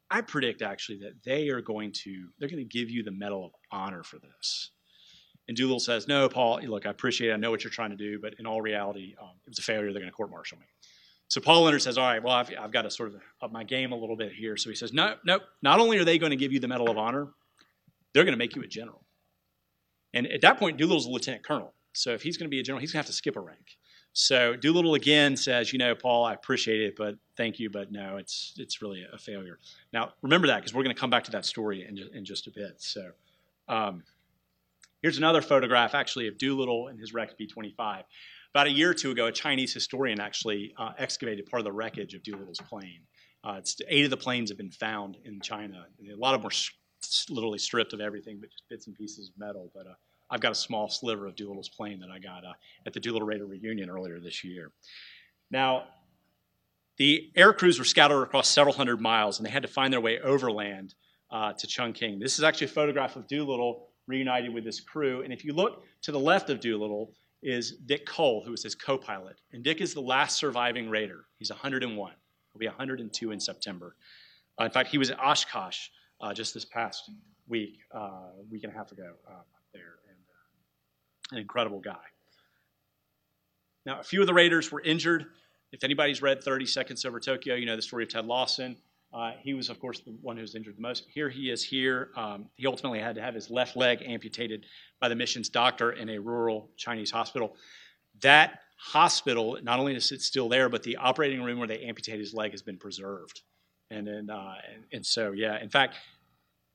I 0.09 0.19
predict 0.19 0.61
actually 0.61 0.99
that 0.99 1.13
they 1.23 1.47
are 1.49 1.61
going 1.61 1.93
to 2.03 2.27
they're 2.37 2.49
going 2.49 2.67
to 2.67 2.77
give 2.77 2.89
you 2.89 3.01
the 3.01 3.11
Medal 3.11 3.45
of 3.45 3.51
Honor 3.71 4.03
for 4.03 4.19
this. 4.19 4.71
And 5.47 5.57
Doolittle 5.57 5.79
says, 5.79 6.07
"No, 6.07 6.29
Paul. 6.29 6.61
Look, 6.61 6.85
I 6.85 6.89
appreciate. 6.89 7.31
it. 7.31 7.33
I 7.33 7.37
know 7.37 7.51
what 7.51 7.63
you're 7.63 7.71
trying 7.71 7.89
to 7.91 7.97
do, 7.97 8.19
but 8.19 8.35
in 8.39 8.45
all 8.45 8.61
reality, 8.61 9.15
um, 9.21 9.31
it 9.45 9.49
was 9.49 9.59
a 9.59 9.63
failure. 9.63 9.91
They're 9.91 10.01
going 10.01 10.11
to 10.11 10.15
court-martial 10.15 10.57
me." 10.59 10.65
So 11.31 11.39
Paul 11.39 11.63
Leonard 11.63 11.81
says, 11.81 11.97
all 11.97 12.03
right, 12.03 12.21
well, 12.21 12.33
I've, 12.33 12.51
I've 12.59 12.73
got 12.73 12.81
to 12.81 12.91
sort 12.91 13.15
of 13.15 13.21
up 13.41 13.53
my 13.53 13.63
game 13.63 13.93
a 13.93 13.95
little 13.95 14.17
bit 14.17 14.33
here. 14.33 14.57
So 14.57 14.69
he 14.69 14.75
says, 14.75 14.91
no, 14.91 15.15
no, 15.23 15.39
not 15.61 15.79
only 15.79 15.97
are 15.97 16.03
they 16.03 16.17
going 16.17 16.31
to 16.31 16.35
give 16.35 16.51
you 16.51 16.59
the 16.59 16.67
Medal 16.67 16.89
of 16.89 16.97
Honor, 16.97 17.29
they're 18.13 18.25
going 18.25 18.33
to 18.33 18.37
make 18.37 18.53
you 18.53 18.61
a 18.63 18.67
general. 18.67 19.05
And 20.13 20.27
at 20.27 20.41
that 20.41 20.59
point, 20.59 20.77
Doolittle's 20.77 21.05
a 21.05 21.09
lieutenant 21.09 21.45
colonel. 21.45 21.73
So 21.93 22.11
if 22.11 22.21
he's 22.21 22.35
going 22.35 22.47
to 22.47 22.49
be 22.49 22.59
a 22.59 22.63
general, 22.63 22.81
he's 22.81 22.91
going 22.91 23.01
to 23.01 23.05
have 23.05 23.13
to 23.13 23.13
skip 23.13 23.37
a 23.37 23.39
rank. 23.39 23.77
So 24.11 24.57
Doolittle 24.57 24.95
again 24.95 25.37
says, 25.37 25.71
you 25.71 25.79
know, 25.79 25.95
Paul, 25.95 26.25
I 26.25 26.33
appreciate 26.33 26.81
it, 26.81 26.95
but 26.97 27.15
thank 27.37 27.59
you, 27.59 27.69
but 27.69 27.93
no, 27.93 28.17
it's 28.17 28.53
it's 28.57 28.81
really 28.81 29.05
a 29.13 29.17
failure. 29.17 29.57
Now 29.93 30.11
remember 30.21 30.47
that 30.47 30.57
because 30.57 30.73
we're 30.73 30.83
going 30.83 30.93
to 30.93 30.99
come 30.99 31.09
back 31.09 31.23
to 31.25 31.31
that 31.31 31.45
story 31.45 31.85
in, 31.87 31.97
in 32.13 32.25
just 32.25 32.47
a 32.47 32.51
bit. 32.51 32.75
So 32.79 33.11
um, 33.69 34.03
here's 35.01 35.17
another 35.17 35.41
photograph 35.41 35.95
actually 35.95 36.27
of 36.27 36.37
Doolittle 36.37 36.87
and 36.87 36.99
his 36.99 37.13
wrecked 37.13 37.37
B-25. 37.37 38.03
About 38.53 38.67
a 38.67 38.71
year 38.71 38.91
or 38.91 38.93
two 38.93 39.11
ago, 39.11 39.27
a 39.27 39.31
Chinese 39.31 39.73
historian 39.73 40.19
actually 40.19 40.73
uh, 40.77 40.91
excavated 40.97 41.45
part 41.45 41.61
of 41.61 41.65
the 41.65 41.71
wreckage 41.71 42.13
of 42.13 42.23
Doolittle's 42.23 42.59
plane. 42.69 43.01
Uh, 43.43 43.61
eight 43.87 44.03
of 44.03 44.11
the 44.11 44.17
planes 44.17 44.49
have 44.49 44.57
been 44.57 44.71
found 44.71 45.17
in 45.25 45.39
China. 45.41 45.85
A 46.11 46.15
lot 46.15 46.35
of 46.35 46.41
them 46.41 46.49
were 46.49 47.33
literally 47.33 47.57
stripped 47.57 47.93
of 47.93 48.01
everything, 48.01 48.37
but 48.39 48.51
just 48.51 48.63
bits 48.69 48.87
and 48.87 48.95
pieces 48.95 49.29
of 49.29 49.39
metal. 49.39 49.71
But 49.73 49.87
uh, 49.87 49.93
I've 50.29 50.41
got 50.41 50.51
a 50.51 50.55
small 50.55 50.89
sliver 50.89 51.25
of 51.25 51.35
Doolittle's 51.35 51.69
plane 51.69 51.99
that 52.01 52.09
I 52.11 52.19
got 52.19 52.45
uh, 52.45 52.53
at 52.85 52.93
the 52.93 52.99
Doolittle 52.99 53.27
Raider 53.27 53.45
reunion 53.45 53.89
earlier 53.89 54.19
this 54.19 54.43
year. 54.43 54.71
Now, 55.49 55.85
the 56.97 57.31
air 57.35 57.53
crews 57.53 57.79
were 57.79 57.85
scattered 57.85 58.21
across 58.21 58.47
several 58.47 58.75
hundred 58.75 59.01
miles, 59.01 59.39
and 59.39 59.45
they 59.45 59.51
had 59.51 59.63
to 59.63 59.67
find 59.67 59.91
their 59.91 60.01
way 60.01 60.19
overland 60.19 60.93
uh, 61.31 61.53
to 61.53 61.67
Chungking. 61.67 62.19
This 62.19 62.37
is 62.37 62.43
actually 62.43 62.65
a 62.65 62.71
photograph 62.71 63.15
of 63.15 63.27
Doolittle 63.27 63.87
reunited 64.07 64.53
with 64.53 64.65
his 64.65 64.79
crew. 64.79 65.21
And 65.21 65.31
if 65.31 65.45
you 65.45 65.53
look 65.53 65.83
to 66.03 66.11
the 66.11 66.19
left 66.19 66.49
of 66.49 66.59
Doolittle 66.59 67.13
is 67.43 67.71
Dick 67.85 68.05
Cole, 68.05 68.43
who 68.43 68.51
was 68.51 68.63
his 68.63 68.75
co-pilot. 68.75 69.37
And 69.51 69.63
Dick 69.63 69.81
is 69.81 69.93
the 69.93 70.01
last 70.01 70.37
surviving 70.37 70.89
Raider. 70.89 71.25
He's 71.37 71.49
101. 71.49 72.13
He'll 72.53 72.59
be 72.59 72.67
102 72.67 73.31
in 73.31 73.39
September. 73.39 73.95
Uh, 74.59 74.65
in 74.65 74.71
fact, 74.71 74.89
he 74.89 74.97
was 74.97 75.09
at 75.09 75.19
Oshkosh 75.19 75.87
uh, 76.19 76.33
just 76.33 76.53
this 76.53 76.65
past 76.65 77.09
week, 77.47 77.79
uh, 77.93 78.29
week 78.51 78.63
and 78.63 78.71
a 78.71 78.75
half 78.75 78.91
ago 78.91 79.13
uh, 79.27 79.41
there 79.73 79.95
an 81.31 81.37
incredible 81.37 81.79
guy. 81.79 81.95
Now, 83.85 83.99
a 83.99 84.03
few 84.03 84.21
of 84.21 84.27
the 84.27 84.33
Raiders 84.33 84.71
were 84.71 84.81
injured. 84.81 85.25
If 85.71 85.83
anybody's 85.83 86.21
read 86.21 86.43
30 86.43 86.65
Seconds 86.65 87.05
Over 87.05 87.19
Tokyo, 87.19 87.55
you 87.55 87.65
know 87.65 87.75
the 87.75 87.81
story 87.81 88.03
of 88.03 88.09
Ted 88.09 88.25
Lawson. 88.25 88.77
Uh, 89.13 89.31
he 89.41 89.53
was, 89.53 89.69
of 89.69 89.79
course, 89.79 89.99
the 89.99 90.11
one 90.21 90.37
who 90.37 90.41
was 90.41 90.55
injured 90.55 90.77
the 90.77 90.81
most. 90.81 91.05
Here 91.13 91.29
he 91.29 91.49
is 91.49 91.63
here. 91.63 92.11
Um, 92.15 92.47
he 92.55 92.65
ultimately 92.65 92.99
had 92.99 93.15
to 93.15 93.21
have 93.21 93.33
his 93.33 93.49
left 93.49 93.75
leg 93.75 94.01
amputated 94.05 94.65
by 95.01 95.09
the 95.09 95.15
mission's 95.15 95.49
doctor 95.49 95.91
in 95.91 96.09
a 96.09 96.19
rural 96.19 96.69
Chinese 96.77 97.11
hospital. 97.11 97.57
That 98.21 98.59
hospital, 98.77 99.57
not 99.63 99.79
only 99.79 99.95
is 99.95 100.11
it 100.11 100.21
still 100.21 100.47
there, 100.47 100.69
but 100.69 100.83
the 100.83 100.95
operating 100.95 101.43
room 101.43 101.59
where 101.59 101.67
they 101.67 101.81
amputated 101.81 102.21
his 102.21 102.33
leg 102.33 102.51
has 102.51 102.61
been 102.61 102.77
preserved. 102.77 103.41
And, 103.89 104.07
uh, 104.07 104.53
and, 104.73 104.83
and 104.93 105.05
so, 105.05 105.33
yeah, 105.33 105.61
in 105.61 105.69
fact, 105.69 105.95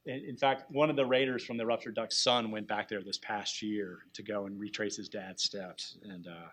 in 0.04 0.36
fact, 0.36 0.70
one 0.70 0.88
of 0.88 0.96
the 0.96 1.04
Raiders 1.04 1.44
from 1.44 1.56
the 1.56 1.66
Ruptured 1.66 1.96
Duck's 1.96 2.18
son 2.18 2.50
went 2.50 2.68
back 2.68 2.88
there 2.88 3.02
this 3.02 3.18
past 3.18 3.60
year 3.60 3.98
to 4.14 4.22
go 4.22 4.46
and 4.46 4.60
retrace 4.60 4.96
his 4.96 5.08
dad's 5.08 5.42
steps. 5.42 5.96
And 6.02 6.28
uh, 6.28 6.48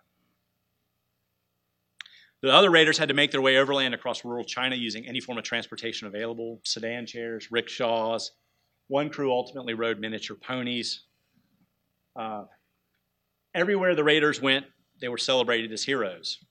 the 2.43 2.53
other 2.53 2.69
Raiders 2.69 2.97
had 2.97 3.07
to 3.07 3.13
make 3.13 3.31
their 3.31 3.41
way 3.41 3.57
overland 3.57 3.93
across 3.93 4.25
rural 4.25 4.43
China 4.43 4.75
using 4.75 5.07
any 5.07 5.21
form 5.21 5.37
of 5.37 5.45
transportation 5.45 6.07
available 6.07 6.59
sedan 6.65 7.05
chairs, 7.05 7.49
rickshaws. 7.51 8.31
One 8.87 9.09
crew 9.09 9.31
ultimately 9.31 9.73
rode 9.73 9.99
miniature 9.99 10.35
ponies. 10.35 11.03
Uh, 12.17 12.43
everywhere 13.55 13.95
the 13.95 14.03
Raiders 14.03 14.41
went, 14.41 14.65
they 14.99 15.07
were 15.07 15.17
celebrated 15.17 15.71
as 15.71 15.83
heroes. 15.83 16.43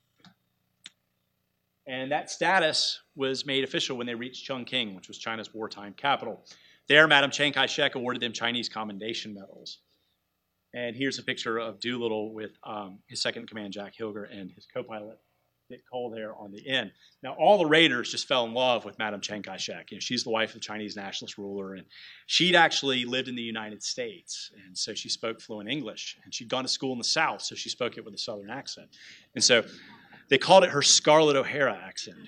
And 1.86 2.10
that 2.10 2.30
status 2.30 3.00
was 3.14 3.44
made 3.44 3.62
official 3.62 3.98
when 3.98 4.06
they 4.06 4.14
reached 4.14 4.46
Chungking, 4.46 4.94
which 4.94 5.08
was 5.08 5.18
China's 5.18 5.52
wartime 5.52 5.92
capital. 5.92 6.42
There, 6.88 7.06
Madam 7.06 7.30
Chiang 7.30 7.52
Kai 7.52 7.66
shek 7.66 7.96
awarded 7.96 8.22
them 8.22 8.32
Chinese 8.32 8.68
commendation 8.68 9.34
medals. 9.34 9.80
And 10.74 10.96
here's 10.96 11.18
a 11.18 11.22
picture 11.22 11.58
of 11.58 11.80
Doolittle 11.80 12.32
with 12.32 12.52
um, 12.64 13.00
his 13.08 13.20
second 13.20 13.46
command, 13.46 13.74
Jack 13.74 13.92
Hilger, 14.00 14.24
and 14.32 14.50
his 14.52 14.66
co 14.72 14.82
pilot, 14.82 15.18
Dick 15.72 15.82
Cole, 15.90 16.10
there 16.10 16.34
on 16.36 16.52
the 16.52 16.66
end. 16.68 16.92
Now, 17.22 17.32
all 17.32 17.58
the 17.58 17.66
Raiders 17.66 18.10
just 18.10 18.28
fell 18.28 18.44
in 18.44 18.54
love 18.54 18.84
with 18.84 18.98
Madam 18.98 19.20
Chiang 19.20 19.42
Kai 19.42 19.56
shek. 19.56 19.90
You 19.90 19.96
know, 19.96 20.00
she's 20.00 20.24
the 20.24 20.30
wife 20.30 20.50
of 20.50 20.54
the 20.54 20.60
Chinese 20.60 20.96
nationalist 20.96 21.38
ruler, 21.38 21.74
and 21.74 21.84
she'd 22.26 22.54
actually 22.54 23.04
lived 23.04 23.28
in 23.28 23.34
the 23.34 23.42
United 23.42 23.82
States, 23.82 24.50
and 24.66 24.76
so 24.76 24.94
she 24.94 25.08
spoke 25.08 25.40
fluent 25.40 25.70
English. 25.70 26.16
And 26.24 26.32
she'd 26.32 26.48
gone 26.48 26.62
to 26.62 26.68
school 26.68 26.92
in 26.92 26.98
the 26.98 27.04
South, 27.04 27.42
so 27.42 27.54
she 27.54 27.68
spoke 27.68 27.98
it 27.98 28.04
with 28.04 28.14
a 28.14 28.18
Southern 28.18 28.50
accent. 28.50 28.88
And 29.34 29.42
so 29.42 29.64
they 30.28 30.38
called 30.38 30.64
it 30.64 30.70
her 30.70 30.82
Scarlett 30.82 31.36
O'Hara 31.36 31.74
accent 31.74 32.18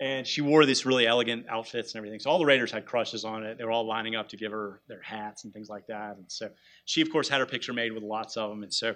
and 0.00 0.26
she 0.26 0.40
wore 0.40 0.66
these 0.66 0.84
really 0.84 1.06
elegant 1.06 1.46
outfits 1.48 1.92
and 1.92 1.98
everything. 1.98 2.18
So 2.18 2.28
all 2.28 2.38
the 2.38 2.44
Raiders 2.44 2.72
had 2.72 2.84
crushes 2.84 3.24
on 3.24 3.44
it. 3.44 3.58
They 3.58 3.64
were 3.64 3.70
all 3.70 3.86
lining 3.86 4.16
up 4.16 4.28
to 4.30 4.36
give 4.36 4.50
her 4.50 4.80
their 4.88 5.00
hats 5.00 5.44
and 5.44 5.52
things 5.52 5.68
like 5.68 5.86
that. 5.86 6.16
And 6.16 6.24
so 6.28 6.50
she, 6.84 7.00
of 7.00 7.10
course, 7.10 7.28
had 7.28 7.40
her 7.40 7.46
picture 7.46 7.72
made 7.72 7.92
with 7.92 8.02
lots 8.02 8.36
of 8.36 8.50
them. 8.50 8.64
And 8.64 8.74
so 8.74 8.94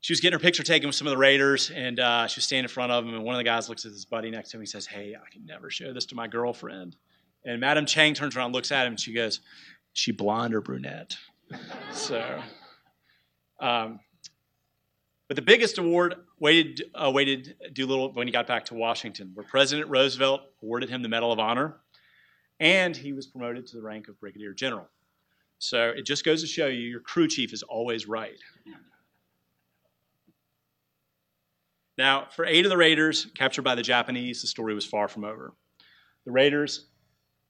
she 0.00 0.12
was 0.12 0.20
getting 0.20 0.38
her 0.38 0.42
picture 0.42 0.62
taken 0.62 0.88
with 0.88 0.96
some 0.96 1.06
of 1.06 1.10
the 1.10 1.18
Raiders, 1.18 1.70
and 1.70 2.00
uh, 2.00 2.26
she 2.26 2.38
was 2.38 2.44
standing 2.44 2.64
in 2.64 2.68
front 2.68 2.90
of 2.90 3.04
them. 3.04 3.14
And 3.14 3.24
one 3.24 3.34
of 3.34 3.38
the 3.38 3.44
guys 3.44 3.68
looks 3.68 3.84
at 3.84 3.92
his 3.92 4.04
buddy 4.04 4.30
next 4.30 4.50
to 4.50 4.56
him. 4.56 4.62
He 4.62 4.66
says, 4.66 4.86
"Hey, 4.86 5.14
I 5.14 5.28
can 5.30 5.44
never 5.44 5.70
show 5.70 5.92
this 5.92 6.06
to 6.06 6.14
my 6.14 6.26
girlfriend." 6.26 6.96
And 7.44 7.60
Madam 7.60 7.86
Chiang 7.86 8.14
turns 8.14 8.36
around, 8.36 8.52
looks 8.52 8.72
at 8.72 8.86
him, 8.86 8.92
and 8.92 9.00
she 9.00 9.12
goes, 9.12 9.40
"She 9.92 10.12
blonde 10.12 10.54
or 10.54 10.60
brunette?" 10.60 11.16
so. 11.92 12.40
Um, 13.60 14.00
but 15.28 15.36
the 15.36 15.42
biggest 15.42 15.78
award 15.78 16.16
waited, 16.40 16.82
uh, 16.94 17.10
waited 17.14 17.54
Doolittle 17.72 18.12
when 18.14 18.26
he 18.26 18.32
got 18.32 18.48
back 18.48 18.64
to 18.64 18.74
Washington, 18.74 19.30
where 19.34 19.46
President 19.46 19.88
Roosevelt 19.88 20.40
awarded 20.62 20.88
him 20.88 21.02
the 21.02 21.08
Medal 21.08 21.30
of 21.30 21.38
Honor, 21.38 21.76
and 22.58 22.96
he 22.96 23.12
was 23.12 23.26
promoted 23.26 23.66
to 23.68 23.76
the 23.76 23.82
rank 23.82 24.08
of 24.08 24.18
Brigadier 24.18 24.54
General. 24.54 24.88
So 25.58 25.90
it 25.90 26.06
just 26.06 26.24
goes 26.24 26.40
to 26.40 26.48
show 26.48 26.66
you 26.66 26.80
your 26.80 27.00
crew 27.00 27.28
chief 27.28 27.52
is 27.52 27.62
always 27.62 28.08
right. 28.08 28.38
Now, 32.00 32.28
for 32.34 32.46
eight 32.46 32.64
of 32.64 32.70
the 32.70 32.78
Raiders 32.78 33.26
captured 33.34 33.60
by 33.60 33.74
the 33.74 33.82
Japanese, 33.82 34.40
the 34.40 34.46
story 34.46 34.72
was 34.72 34.86
far 34.86 35.06
from 35.06 35.22
over. 35.22 35.52
The 36.24 36.32
Raiders 36.32 36.86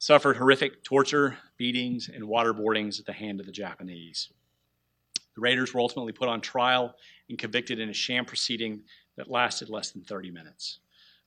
suffered 0.01 0.37
horrific 0.37 0.83
torture, 0.83 1.39
beatings, 1.57 2.11
and 2.13 2.25
waterboardings 2.25 2.99
at 2.99 3.07
the 3.07 3.13
hand 3.13 3.39
of 3.39 3.47
the 3.47 3.53
Japanese. 3.53 4.33
The 5.37 5.41
Raiders 5.41 5.73
were 5.73 5.79
ultimately 5.79 6.13
put 6.13 6.29
on 6.29 6.41
trial 6.41 6.97
and 7.29 7.39
convicted 7.39 7.79
in 7.79 7.91
a 7.91 7.93
sham 7.93 8.25
proceeding 8.25 8.83
that 9.17 9.31
lasted 9.31 9.71
less 9.71 9.93
than 9.93 10.03
30 10.03 10.33
minutes. 10.33 10.81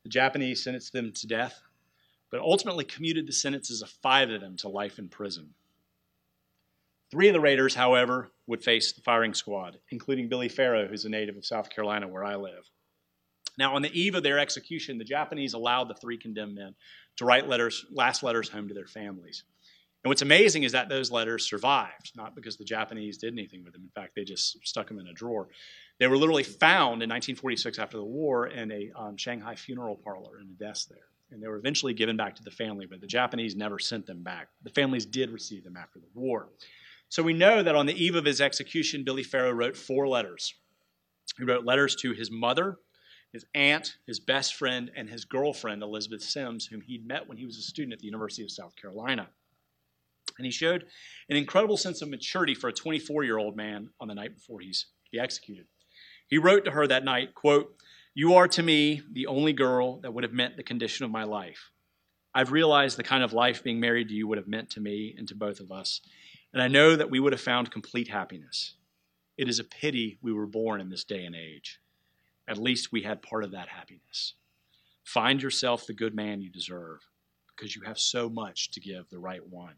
The 0.04 0.10
Japanese 0.10 0.62
sentenced 0.62 0.92
them 0.92 1.14
to 1.14 1.26
death, 1.26 1.62
but 2.30 2.42
ultimately 2.42 2.84
commuted 2.84 3.26
the 3.26 3.32
sentences 3.32 3.82
of 3.82 3.90
five 4.02 4.32
of 4.32 4.42
them 4.42 4.58
to 4.58 4.68
life 4.68 5.00
in 5.00 5.08
prison. 5.08 5.54
Three 7.10 7.30
of 7.30 7.34
the 7.34 7.40
Raiders, 7.40 7.74
however, 7.74 8.34
would 8.48 8.66
face 8.66 8.92
the 8.92 9.02
firing 9.02 9.34
squad, 9.34 9.80
including 9.92 10.28
Billy 10.28 10.50
Farrow, 10.50 10.88
who's 10.88 11.06
a 11.06 11.10
native 11.10 11.38
of 11.38 11.46
South 11.46 11.70
Carolina, 11.70 12.06
where 12.06 12.26
I 12.26 12.36
live. 12.36 12.70
Now, 13.58 13.76
on 13.76 13.82
the 13.82 14.00
eve 14.00 14.16
of 14.16 14.24
their 14.24 14.40
execution, 14.40 14.98
the 14.98 15.04
Japanese 15.04 15.54
allowed 15.54 15.88
the 15.88 15.94
three 15.96 16.18
condemned 16.18 16.56
men 16.56 16.76
to 17.18 17.26
write 17.26 17.48
letters, 17.48 17.86
last 17.92 18.24
letters 18.24 18.50
home 18.50 18.68
to 18.68 18.74
their 18.74 18.88
families. 18.88 19.44
And 20.04 20.10
what's 20.10 20.22
amazing 20.22 20.64
is 20.64 20.74
that 20.74 20.90
those 20.90 21.12
letters 21.12 21.48
survived, 21.48 22.12
not 22.16 22.36
because 22.36 22.58
the 22.58 22.66
Japanese 22.66 23.18
did 23.18 23.32
anything 23.32 23.64
with 23.64 23.74
them. 23.74 23.84
In 23.84 24.02
fact, 24.02 24.16
they 24.16 24.26
just 24.26 24.58
stuck 24.68 24.90
them 24.90 25.00
in 25.00 25.08
a 25.08 25.14
drawer. 25.14 25.48
They 26.00 26.08
were 26.08 26.18
literally 26.18 26.44
found 26.44 27.02
in 27.02 27.10
1946 27.10 27.80
after 27.80 27.98
the 27.98 28.04
war 28.04 28.48
in 28.48 28.72
a 28.72 28.92
um, 28.98 29.16
Shanghai 29.16 29.56
funeral 29.56 29.96
parlor 29.96 30.40
in 30.42 30.48
a 30.48 30.64
desk 30.64 30.90
there. 30.90 31.08
And 31.32 31.42
they 31.42 31.48
were 31.48 31.56
eventually 31.56 31.94
given 31.94 32.18
back 32.18 32.36
to 32.36 32.44
the 32.44 32.52
family, 32.52 32.86
but 32.86 33.00
the 33.00 33.08
Japanese 33.08 33.56
never 33.56 33.80
sent 33.80 34.06
them 34.06 34.24
back. 34.24 34.50
The 34.64 34.72
families 34.72 35.06
did 35.06 35.30
receive 35.30 35.64
them 35.64 35.78
after 35.78 36.00
the 36.00 36.08
war. 36.14 36.50
So 37.08 37.24
we 37.24 37.34
know 37.34 37.64
that 37.64 37.76
on 37.76 37.86
the 37.86 38.04
eve 38.04 38.16
of 38.16 38.26
his 38.26 38.42
execution, 38.42 39.04
Billy 39.04 39.24
Farrow 39.24 39.52
wrote 39.52 39.78
four 39.78 40.08
letters. 40.08 40.54
He 41.38 41.46
wrote 41.46 41.64
letters 41.64 41.96
to 41.98 42.12
his 42.12 42.30
mother, 42.30 42.78
his 43.34 43.46
aunt, 43.56 43.98
his 44.06 44.20
best 44.20 44.54
friend, 44.54 44.92
and 44.96 45.10
his 45.10 45.26
girlfriend, 45.26 45.82
Elizabeth 45.82 46.22
Sims, 46.22 46.68
whom 46.68 46.82
he'd 46.82 47.06
met 47.06 47.28
when 47.28 47.38
he 47.38 47.46
was 47.46 47.58
a 47.58 47.62
student 47.62 47.94
at 47.94 48.00
the 48.00 48.06
University 48.06 48.44
of 48.44 48.52
South 48.52 48.76
Carolina. 48.76 49.28
And 50.38 50.46
he 50.46 50.52
showed 50.52 50.86
an 51.30 51.36
incredible 51.36 51.78
sense 51.78 52.02
of 52.02 52.10
maturity 52.10 52.54
for 52.54 52.68
a 52.68 52.74
24 52.74 53.24
year 53.24 53.38
old 53.38 53.58
man 53.58 53.90
on 54.00 54.08
the 54.08 54.16
night 54.16 54.36
before 54.36 54.60
he's 54.60 54.82
to 55.06 55.12
be 55.12 55.20
executed. 55.20 55.66
He 56.28 56.38
wrote 56.38 56.66
to 56.66 56.72
her 56.72 56.88
that 56.88 57.04
night, 57.04 57.34
quote, 57.34 57.76
You 58.14 58.36
are 58.36 58.48
to 58.50 58.64
me 58.64 59.02
the 59.12 59.28
only 59.28 59.54
girl 59.54 60.00
that 60.02 60.14
would 60.14 60.24
have 60.24 60.34
meant 60.34 60.56
the 60.56 60.64
condition 60.64 61.06
of 61.06 61.12
my 61.12 61.24
life. 61.24 61.72
I've 62.36 62.52
realized 62.52 62.98
the 62.98 63.04
kind 63.04 63.24
of 63.24 63.34
life 63.34 63.64
being 63.64 63.80
married 63.80 64.10
to 64.10 64.16
you 64.16 64.28
would 64.28 64.40
have 64.40 64.48
meant 64.48 64.72
to 64.72 64.80
me 64.80 65.14
and 65.18 65.28
to 65.28 65.36
both 65.36 65.60
of 65.60 65.72
us, 65.72 66.02
and 66.52 66.62
I 66.62 66.68
know 66.68 66.96
that 66.96 67.12
we 67.12 67.20
would 67.20 67.34
have 67.34 67.42
found 67.42 67.72
complete 67.72 68.08
happiness. 68.08 68.76
It 69.38 69.48
is 69.48 69.60
a 69.60 69.64
pity 69.64 70.18
we 70.22 70.34
were 70.34 70.48
born 70.48 70.82
in 70.82 70.90
this 70.90 71.04
day 71.04 71.26
and 71.26 71.36
age. 71.36 71.80
At 72.48 72.58
least 72.58 72.92
we 72.92 73.02
had 73.02 73.22
part 73.22 73.44
of 73.44 73.52
that 73.52 73.70
happiness. 73.70 74.34
Find 75.04 75.42
yourself 75.42 75.86
the 75.86 75.94
good 75.94 76.16
man 76.16 76.42
you 76.42 76.50
deserve, 76.50 77.00
because 77.56 77.76
you 77.76 77.84
have 77.84 78.00
so 78.00 78.30
much 78.30 78.72
to 78.72 78.80
give 78.80 79.10
the 79.10 79.20
right 79.20 79.46
one. 79.48 79.76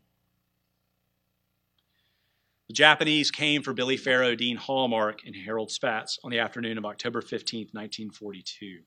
The 2.68 2.74
Japanese 2.74 3.30
came 3.30 3.62
for 3.62 3.74
Billy 3.74 3.98
Farrow, 3.98 4.34
Dean 4.34 4.58
Hallmark, 4.58 5.24
and 5.26 5.36
Harold 5.36 5.70
Spatz 5.70 6.18
on 6.24 6.32
the 6.32 6.40
afternoon 6.40 6.80
of 6.80 6.86
October 6.86 7.22
15, 7.22 7.70
1942. 7.72 8.82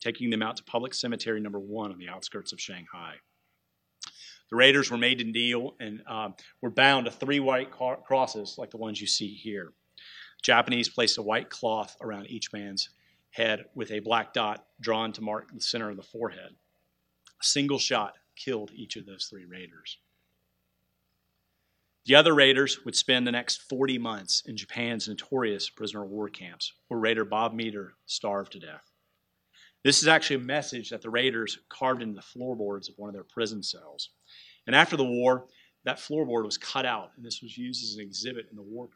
taking 0.00 0.30
them 0.30 0.42
out 0.42 0.56
to 0.56 0.64
public 0.64 0.92
cemetery 0.92 1.40
number 1.40 1.58
one 1.58 1.90
on 1.90 1.98
the 1.98 2.08
outskirts 2.08 2.52
of 2.52 2.60
Shanghai. 2.60 3.14
The 4.50 4.56
raiders 4.56 4.90
were 4.90 4.98
made 4.98 5.18
to 5.18 5.24
kneel 5.24 5.74
and 5.80 6.02
um, 6.06 6.34
were 6.60 6.70
bound 6.70 7.06
to 7.06 7.10
three 7.10 7.40
white 7.40 7.70
crosses 7.70 8.56
like 8.58 8.70
the 8.70 8.76
ones 8.76 9.00
you 9.00 9.06
see 9.06 9.34
here. 9.34 9.72
Japanese 10.42 10.88
placed 10.88 11.16
a 11.16 11.22
white 11.22 11.48
cloth 11.48 11.96
around 12.02 12.26
each 12.26 12.52
man's 12.52 12.90
head 13.34 13.64
with 13.74 13.90
a 13.90 13.98
black 13.98 14.32
dot 14.32 14.64
drawn 14.80 15.12
to 15.12 15.20
mark 15.20 15.52
the 15.52 15.60
center 15.60 15.90
of 15.90 15.96
the 15.96 16.02
forehead. 16.02 16.54
A 17.40 17.44
single 17.44 17.78
shot 17.78 18.14
killed 18.36 18.70
each 18.72 18.96
of 18.96 19.06
those 19.06 19.26
three 19.26 19.44
raiders. 19.44 19.98
The 22.06 22.14
other 22.14 22.34
raiders 22.34 22.84
would 22.84 22.94
spend 22.94 23.26
the 23.26 23.32
next 23.32 23.62
40 23.68 23.98
months 23.98 24.42
in 24.46 24.56
Japan's 24.56 25.08
notorious 25.08 25.70
prisoner 25.70 26.04
of 26.04 26.10
war 26.10 26.28
camps, 26.28 26.72
where 26.88 27.00
Raider 27.00 27.24
Bob 27.24 27.54
Meder 27.54 27.94
starved 28.06 28.52
to 28.52 28.60
death. 28.60 28.90
This 29.82 30.00
is 30.00 30.08
actually 30.08 30.36
a 30.36 30.40
message 30.40 30.90
that 30.90 31.02
the 31.02 31.10
raiders 31.10 31.58
carved 31.68 32.02
into 32.02 32.14
the 32.14 32.22
floorboards 32.22 32.88
of 32.88 32.94
one 32.98 33.08
of 33.08 33.14
their 33.14 33.24
prison 33.24 33.62
cells. 33.62 34.10
And 34.66 34.76
after 34.76 34.96
the 34.96 35.04
war, 35.04 35.46
that 35.84 35.98
floorboard 35.98 36.44
was 36.44 36.56
cut 36.56 36.86
out, 36.86 37.10
and 37.16 37.24
this 37.24 37.42
was 37.42 37.58
used 37.58 37.82
as 37.82 37.96
an 37.96 38.02
exhibit 38.02 38.46
in 38.50 38.56
the 38.56 38.62
war. 38.62 38.88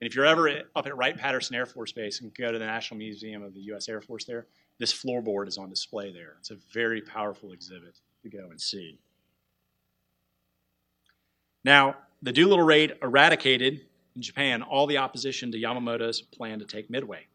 And 0.00 0.08
if 0.08 0.14
you're 0.14 0.26
ever 0.26 0.62
up 0.74 0.86
at 0.86 0.96
Wright 0.96 1.16
Patterson 1.16 1.56
Air 1.56 1.66
Force 1.66 1.92
Base 1.92 2.20
and 2.20 2.34
go 2.34 2.50
to 2.50 2.58
the 2.58 2.66
National 2.66 2.98
Museum 2.98 3.42
of 3.42 3.54
the 3.54 3.60
U.S. 3.60 3.88
Air 3.88 4.00
Force 4.00 4.24
there, 4.24 4.46
this 4.78 4.92
floorboard 4.92 5.48
is 5.48 5.56
on 5.56 5.70
display 5.70 6.12
there. 6.12 6.34
It's 6.40 6.50
a 6.50 6.56
very 6.72 7.00
powerful 7.00 7.52
exhibit 7.52 8.00
to 8.22 8.28
go 8.28 8.50
and 8.50 8.60
see. 8.60 8.98
Now, 11.64 11.96
the 12.22 12.32
Doolittle 12.32 12.64
raid 12.64 12.94
eradicated 13.02 13.86
in 14.16 14.22
Japan 14.22 14.62
all 14.62 14.86
the 14.86 14.98
opposition 14.98 15.52
to 15.52 15.58
Yamamoto's 15.58 16.20
plan 16.22 16.58
to 16.58 16.64
take 16.64 16.90
Midway. 16.90 17.26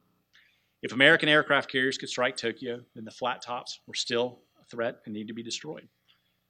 If 0.82 0.94
American 0.94 1.28
aircraft 1.30 1.72
carriers 1.72 1.98
could 1.98 2.10
strike 2.10 2.38
Tokyo, 2.38 2.82
then 2.96 3.06
the 3.06 3.12
flat 3.12 3.42
tops 3.42 3.80
were 3.88 3.94
still 3.94 4.40
a 4.62 4.66
threat 4.66 5.00
and 5.06 5.14
need 5.14 5.28
to 5.28 5.34
be 5.34 5.44
destroyed. 5.44 5.88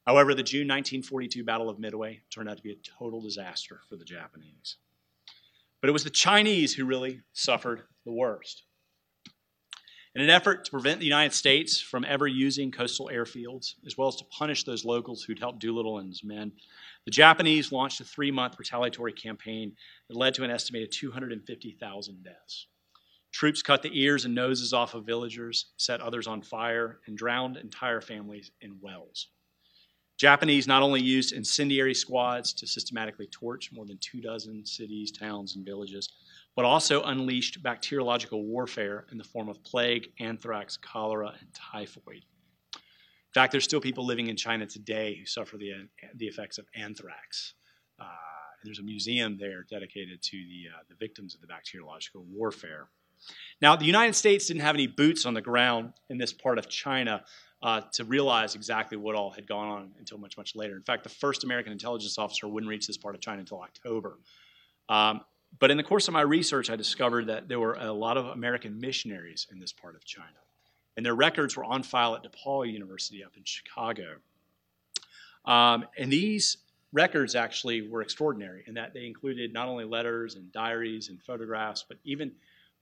However, 0.06 0.34
the 0.34 0.44
June 0.44 0.68
1942 0.68 1.44
Battle 1.44 1.70
of 1.70 1.80
Midway 1.80 2.22
turned 2.30 2.50
out 2.50 2.58
to 2.58 2.64
be 2.64 2.72
a 2.72 2.98
total 2.98 3.22
disaster 3.22 3.82
for 3.88 3.96
the 3.96 4.06
Japanese. 4.06 4.78
But 5.82 5.90
it 5.90 5.94
was 5.94 6.04
the 6.04 6.10
Chinese 6.10 6.74
who 6.74 6.86
really 6.86 7.22
suffered 7.34 7.84
the 8.06 8.12
worst. 8.12 8.64
In 10.16 10.22
an 10.22 10.30
effort 10.30 10.66
to 10.66 10.72
prevent 10.72 11.00
the 11.00 11.06
United 11.06 11.34
States 11.34 11.80
from 11.80 12.04
ever 12.04 12.28
using 12.28 12.72
coastal 12.72 13.10
airfields, 13.14 13.76
as 13.86 13.98
well 13.98 14.08
as 14.08 14.16
to 14.18 14.26
punish 14.26 14.64
those 14.64 14.84
locals 14.84 15.24
who'd 15.24 15.40
helped 15.40 15.60
Doolittle 15.60 16.00
and 16.00 16.10
his 16.10 16.24
men, 16.24 16.52
the 17.06 17.12
Japanese 17.12 17.72
launched 17.72 18.02
a 18.02 18.04
three 18.04 18.32
month 18.32 18.58
retaliatory 18.58 19.14
campaign 19.14 19.76
that 20.08 20.18
led 20.18 20.34
to 20.34 20.44
an 20.44 20.52
estimated 20.52 20.92
250,000 20.92 22.24
deaths. 22.24 22.68
Troops 23.32 23.62
cut 23.62 23.84
the 23.84 23.92
ears 23.94 24.26
and 24.26 24.34
noses 24.34 24.74
off 24.74 24.96
of 24.96 25.06
villagers, 25.06 25.68
set 25.78 26.02
others 26.02 26.26
on 26.26 26.42
fire, 26.42 27.00
and 27.06 27.16
drowned 27.16 27.58
entire 27.58 28.02
families 28.02 28.52
in 28.62 28.80
wells. 28.82 29.28
Japanese 30.20 30.68
not 30.68 30.84
only 30.84 31.02
used 31.02 31.32
incendiary 31.32 31.94
squads 31.94 32.52
to 32.52 32.68
systematically 32.68 33.28
torch 33.28 33.72
more 33.72 33.86
than 33.86 33.98
two 34.00 34.20
dozen 34.20 34.66
cities, 34.66 35.14
towns, 35.14 35.56
and 35.56 35.66
villages, 35.66 36.10
but 36.58 36.66
also 36.66 37.02
unleashed 37.04 37.64
bacteriological 37.64 38.44
warfare 38.44 39.06
in 39.14 39.18
the 39.18 39.24
form 39.24 39.48
of 39.48 39.64
plague, 39.64 40.10
anthrax, 40.20 40.76
cholera, 40.76 41.34
and 41.40 41.48
typhoid. 41.54 42.26
In 42.76 43.34
fact, 43.34 43.54
there's 43.54 43.64
still 43.64 43.80
people 43.80 44.06
living 44.06 44.28
in 44.28 44.36
China 44.36 44.66
today 44.66 45.16
who 45.16 45.26
suffer 45.26 45.56
the, 45.56 45.72
the 46.16 46.26
effects 46.26 46.58
of 46.58 46.66
anthrax. 46.76 47.54
Uh, 47.98 48.06
there's 48.66 48.80
a 48.80 48.84
museum 48.84 49.38
there 49.40 49.66
dedicated 49.70 50.22
to 50.22 50.38
the, 50.38 50.66
uh, 50.76 50.82
the 50.90 50.96
victims 50.96 51.34
of 51.34 51.40
the 51.40 51.48
bacteriological 51.48 52.26
warfare. 52.30 52.90
Now, 53.62 53.78
the 53.78 53.86
United 53.86 54.16
States 54.16 54.48
didn't 54.48 54.64
have 54.64 54.76
any 54.76 54.88
boots 54.88 55.26
on 55.26 55.34
the 55.34 55.42
ground 55.42 55.94
in 56.10 56.18
this 56.18 56.34
part 56.34 56.58
of 56.58 56.68
China 56.68 57.24
uh, 57.62 57.82
to 57.94 58.06
realize 58.06 58.56
exactly 58.56 58.98
what 58.98 59.16
all 59.16 59.32
had 59.32 59.46
gone 59.48 59.68
on 59.68 59.92
until 60.00 60.18
much, 60.18 60.38
much 60.38 60.56
later. 60.56 60.76
In 60.76 60.84
fact, 60.84 61.04
the 61.04 61.10
first 61.10 61.44
American 61.44 61.72
intelligence 61.72 62.18
officer 62.18 62.48
wouldn't 62.48 62.70
reach 62.70 62.88
this 62.88 62.98
part 62.98 63.16
of 63.16 63.22
China 63.22 63.40
until 63.40 63.62
October. 63.62 64.18
Um, 64.88 65.22
but 65.58 65.72
in 65.72 65.78
the 65.78 65.84
course 65.84 66.08
of 66.08 66.14
my 66.14 66.22
research, 66.22 66.70
I 66.70 66.76
discovered 66.76 67.28
that 67.28 67.48
there 67.48 67.60
were 67.60 67.74
a 67.74 67.92
lot 67.92 68.18
of 68.18 68.28
American 68.28 68.80
missionaries 68.80 69.48
in 69.52 69.60
this 69.60 69.74
part 69.74 69.96
of 69.96 70.06
China. 70.06 70.28
And 70.96 71.06
their 71.06 71.16
records 71.16 71.58
were 71.58 71.64
on 71.64 71.84
file 71.84 72.16
at 72.16 72.24
DePaul 72.24 72.72
University 72.72 73.24
up 73.24 73.36
in 73.36 73.44
Chicago. 73.44 74.18
Um, 75.46 75.86
and 75.98 76.12
these 76.12 76.58
records 76.92 77.36
actually 77.36 77.88
were 77.88 78.02
extraordinary 78.02 78.64
in 78.68 78.74
that 78.76 78.94
they 78.94 79.06
included 79.06 79.54
not 79.54 79.68
only 79.68 79.86
letters 79.86 80.36
and 80.36 80.52
diaries 80.52 81.10
and 81.10 81.22
photographs, 81.22 81.84
but 81.88 81.98
even 82.04 82.32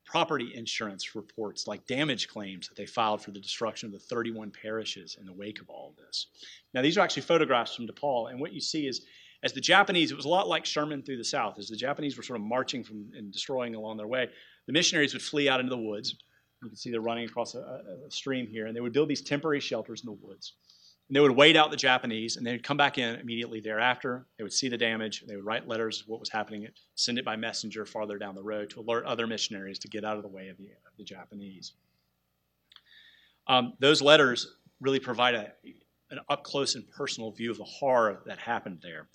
property 0.08 0.54
insurance 0.56 1.16
reports, 1.16 1.68
like 1.68 1.86
damage 1.86 2.28
claims 2.28 2.68
that 2.68 2.76
they 2.76 2.86
filed 2.86 3.22
for 3.22 3.32
the 3.32 3.40
destruction 3.40 3.88
of 3.88 3.94
the 3.94 4.00
31 4.00 4.52
parishes 4.52 5.18
in 5.20 5.26
the 5.26 5.34
wake 5.34 5.62
of 5.62 5.70
all 5.70 5.90
of 5.90 5.98
this. 5.98 6.28
Now, 6.74 6.82
these 6.82 6.98
are 6.98 7.02
actually 7.02 7.24
photographs 7.24 7.76
from 7.76 7.88
DePaul, 7.88 8.32
and 8.32 8.40
what 8.40 8.54
you 8.54 8.62
see 8.62 8.88
is 8.88 9.06
as 9.44 9.54
the 9.54 9.62
Japanese, 9.62 10.12
it 10.12 10.16
was 10.16 10.26
a 10.26 10.30
lot 10.30 10.48
like 10.48 10.66
Sherman 10.66 11.04
through 11.04 11.18
the 11.18 11.24
South. 11.24 11.60
As 11.60 11.68
the 11.68 11.76
Japanese 11.76 12.18
were 12.18 12.24
sort 12.24 12.40
of 12.40 12.46
marching 12.46 12.84
from 12.84 13.12
and 13.16 13.32
destroying 13.32 13.76
along 13.76 13.98
their 13.98 14.08
way, 14.08 14.30
the 14.66 14.74
missionaries 14.74 15.14
would 15.14 15.22
flee 15.22 15.48
out 15.48 15.60
into 15.60 15.70
the 15.70 15.78
woods. 15.78 16.16
You 16.64 16.70
can 16.70 16.76
see 16.76 16.90
they're 16.90 17.02
running 17.02 17.26
across 17.26 17.54
a, 17.54 17.82
a 18.08 18.10
stream 18.10 18.48
here, 18.48 18.66
and 18.66 18.76
they 18.76 18.82
would 18.82 18.94
build 18.94 19.10
these 19.10 19.22
temporary 19.22 19.60
shelters 19.60 20.02
in 20.02 20.08
the 20.08 20.26
woods. 20.26 20.54
And 21.08 21.16
they 21.16 21.22
would 21.22 21.32
wait 21.32 21.56
out 21.56 21.72
the 21.72 21.78
Japanese, 21.78 22.36
and 22.36 22.46
they 22.46 22.52
would 22.52 22.64
come 22.64 22.76
back 22.76 22.98
in 22.98 23.16
immediately 23.16 23.62
thereafter. 23.62 24.26
They 24.38 24.44
would 24.44 24.54
see 24.54 24.68
the 24.68 24.78
damage, 24.78 25.24
they 25.26 25.36
would 25.36 25.46
write 25.46 25.68
letters 25.68 26.02
of 26.02 26.08
what 26.10 26.20
was 26.20 26.30
happening, 26.30 26.68
send 26.96 27.18
it 27.18 27.24
by 27.24 27.38
messenger 27.38 27.86
farther 27.86 28.18
down 28.18 28.36
the 28.36 28.44
road 28.44 28.70
to 28.72 28.82
alert 28.82 29.06
other 29.06 29.26
missionaries 29.26 29.80
to 29.80 29.88
get 29.88 30.04
out 30.04 30.18
of 30.18 30.24
the 30.24 30.30
way 30.30 30.50
of 30.50 30.58
the, 30.58 30.66
of 30.66 30.98
the 30.98 31.06
Japanese. 31.06 31.74
Um, 33.48 33.74
those 33.80 34.02
letters 34.02 34.56
really 34.82 35.00
provide 35.00 35.36
a, 35.36 35.54
an 36.12 36.20
up 36.30 36.44
close 36.44 36.76
and 36.76 36.88
personal 36.90 37.32
view 37.32 37.52
of 37.52 37.58
the 37.58 37.64
horror 37.64 38.22
that 38.26 38.38
happened 38.38 38.80
there. 38.82 39.08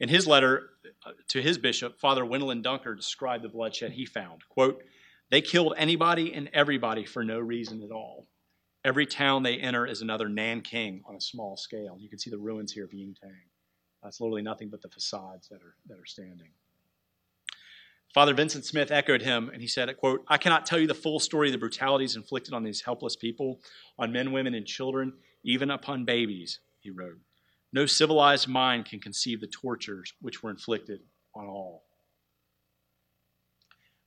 In 0.00 0.08
his 0.08 0.26
letter 0.26 0.70
uh, 1.06 1.12
to 1.28 1.40
his 1.40 1.58
bishop, 1.58 2.00
Father 2.00 2.24
Wendelin 2.24 2.62
Dunker 2.62 2.94
described 2.94 3.44
the 3.44 3.48
bloodshed 3.48 3.92
he 3.92 4.06
found. 4.06 4.42
Quote, 4.48 4.82
they 5.30 5.40
killed 5.40 5.74
anybody 5.76 6.32
and 6.34 6.50
everybody 6.52 7.04
for 7.04 7.24
no 7.24 7.38
reason 7.38 7.82
at 7.82 7.90
all. 7.90 8.26
Every 8.84 9.06
town 9.06 9.42
they 9.42 9.56
enter 9.56 9.86
is 9.86 10.02
another 10.02 10.28
Nanking 10.28 11.02
on 11.06 11.16
a 11.16 11.20
small 11.20 11.56
scale. 11.56 11.96
You 11.98 12.10
can 12.10 12.18
see 12.18 12.28
the 12.28 12.38
ruins 12.38 12.70
here 12.70 12.84
of 12.84 12.90
Yingtang. 12.90 13.48
That's 14.02 14.20
literally 14.20 14.42
nothing 14.42 14.68
but 14.68 14.82
the 14.82 14.90
facades 14.90 15.48
that 15.48 15.62
are, 15.62 15.74
that 15.88 15.98
are 15.98 16.04
standing. 16.04 16.50
Father 18.12 18.34
Vincent 18.34 18.66
Smith 18.66 18.90
echoed 18.90 19.22
him, 19.22 19.50
and 19.52 19.62
he 19.62 19.66
said, 19.66 19.96
quote, 19.96 20.22
I 20.28 20.36
cannot 20.36 20.66
tell 20.66 20.78
you 20.78 20.86
the 20.86 20.94
full 20.94 21.18
story 21.18 21.48
of 21.48 21.52
the 21.52 21.58
brutalities 21.58 22.14
inflicted 22.14 22.52
on 22.52 22.62
these 22.62 22.82
helpless 22.82 23.16
people, 23.16 23.60
on 23.98 24.12
men, 24.12 24.32
women, 24.32 24.54
and 24.54 24.66
children, 24.66 25.14
even 25.44 25.70
upon 25.70 26.04
babies, 26.04 26.60
he 26.78 26.90
wrote. 26.90 27.18
No 27.72 27.86
civilized 27.86 28.46
mind 28.46 28.84
can 28.84 29.00
conceive 29.00 29.40
the 29.40 29.48
tortures 29.48 30.12
which 30.20 30.42
were 30.42 30.50
inflicted 30.50 31.00
on 31.34 31.46
all. 31.46 31.84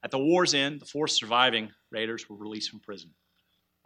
At 0.03 0.11
the 0.11 0.19
war's 0.19 0.53
end, 0.53 0.79
the 0.79 0.85
four 0.85 1.07
surviving 1.07 1.71
raiders 1.91 2.29
were 2.29 2.37
released 2.37 2.69
from 2.69 2.79
prison 2.79 3.09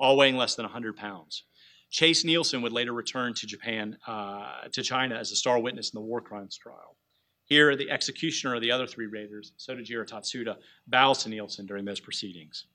all 0.01 0.17
weighing 0.17 0.35
less 0.35 0.55
than 0.55 0.63
100 0.63 0.97
pounds. 0.97 1.43
Chase 1.91 2.25
Nielsen 2.25 2.61
would 2.63 2.71
later 2.71 2.91
return 2.91 3.33
to 3.35 3.45
Japan, 3.45 3.97
uh, 4.07 4.63
to 4.71 4.81
China 4.81 5.15
as 5.15 5.31
a 5.31 5.35
star 5.35 5.59
witness 5.59 5.91
in 5.93 5.97
the 5.97 6.05
war 6.05 6.21
crimes 6.21 6.57
trial. 6.57 6.97
Here, 7.45 7.75
the 7.75 7.91
executioner 7.91 8.55
of 8.55 8.61
the 8.61 8.71
other 8.71 8.87
three 8.87 9.05
raiders, 9.05 9.51
Sotojiro 9.59 10.09
Tatsuda, 10.09 10.55
bows 10.87 11.23
to 11.23 11.29
Nielsen 11.29 11.67
during 11.67 11.85
those 11.85 11.99
proceedings. 11.99 12.65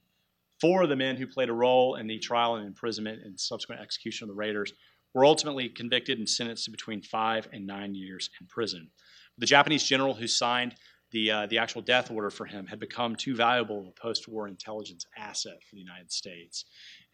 Four 0.60 0.84
of 0.84 0.88
the 0.88 0.96
men 0.96 1.16
who 1.16 1.26
played 1.26 1.48
a 1.48 1.54
role 1.54 1.96
in 1.96 2.06
the 2.06 2.18
trial 2.18 2.56
and 2.56 2.66
imprisonment 2.66 3.22
and 3.24 3.38
subsequent 3.38 3.80
execution 3.80 4.24
of 4.24 4.28
the 4.28 4.38
raiders 4.38 4.72
were 5.12 5.24
ultimately 5.24 5.68
convicted 5.68 6.18
and 6.18 6.28
sentenced 6.28 6.66
to 6.66 6.70
between 6.70 7.02
five 7.02 7.48
and 7.52 7.66
nine 7.66 7.94
years 7.94 8.30
in 8.40 8.46
prison. 8.46 8.90
The 9.38 9.46
Japanese 9.46 9.84
general 9.84 10.14
who 10.14 10.26
signed 10.26 10.76
the, 11.12 11.30
uh, 11.30 11.46
the 11.46 11.58
actual 11.58 11.82
death 11.82 12.10
order 12.10 12.30
for 12.30 12.46
him 12.46 12.66
had 12.66 12.80
become 12.80 13.14
too 13.16 13.34
valuable 13.34 13.80
of 13.80 13.86
a 13.86 13.92
post 13.92 14.28
war 14.28 14.48
intelligence 14.48 15.06
asset 15.16 15.58
for 15.68 15.76
the 15.76 15.80
United 15.80 16.10
States. 16.10 16.64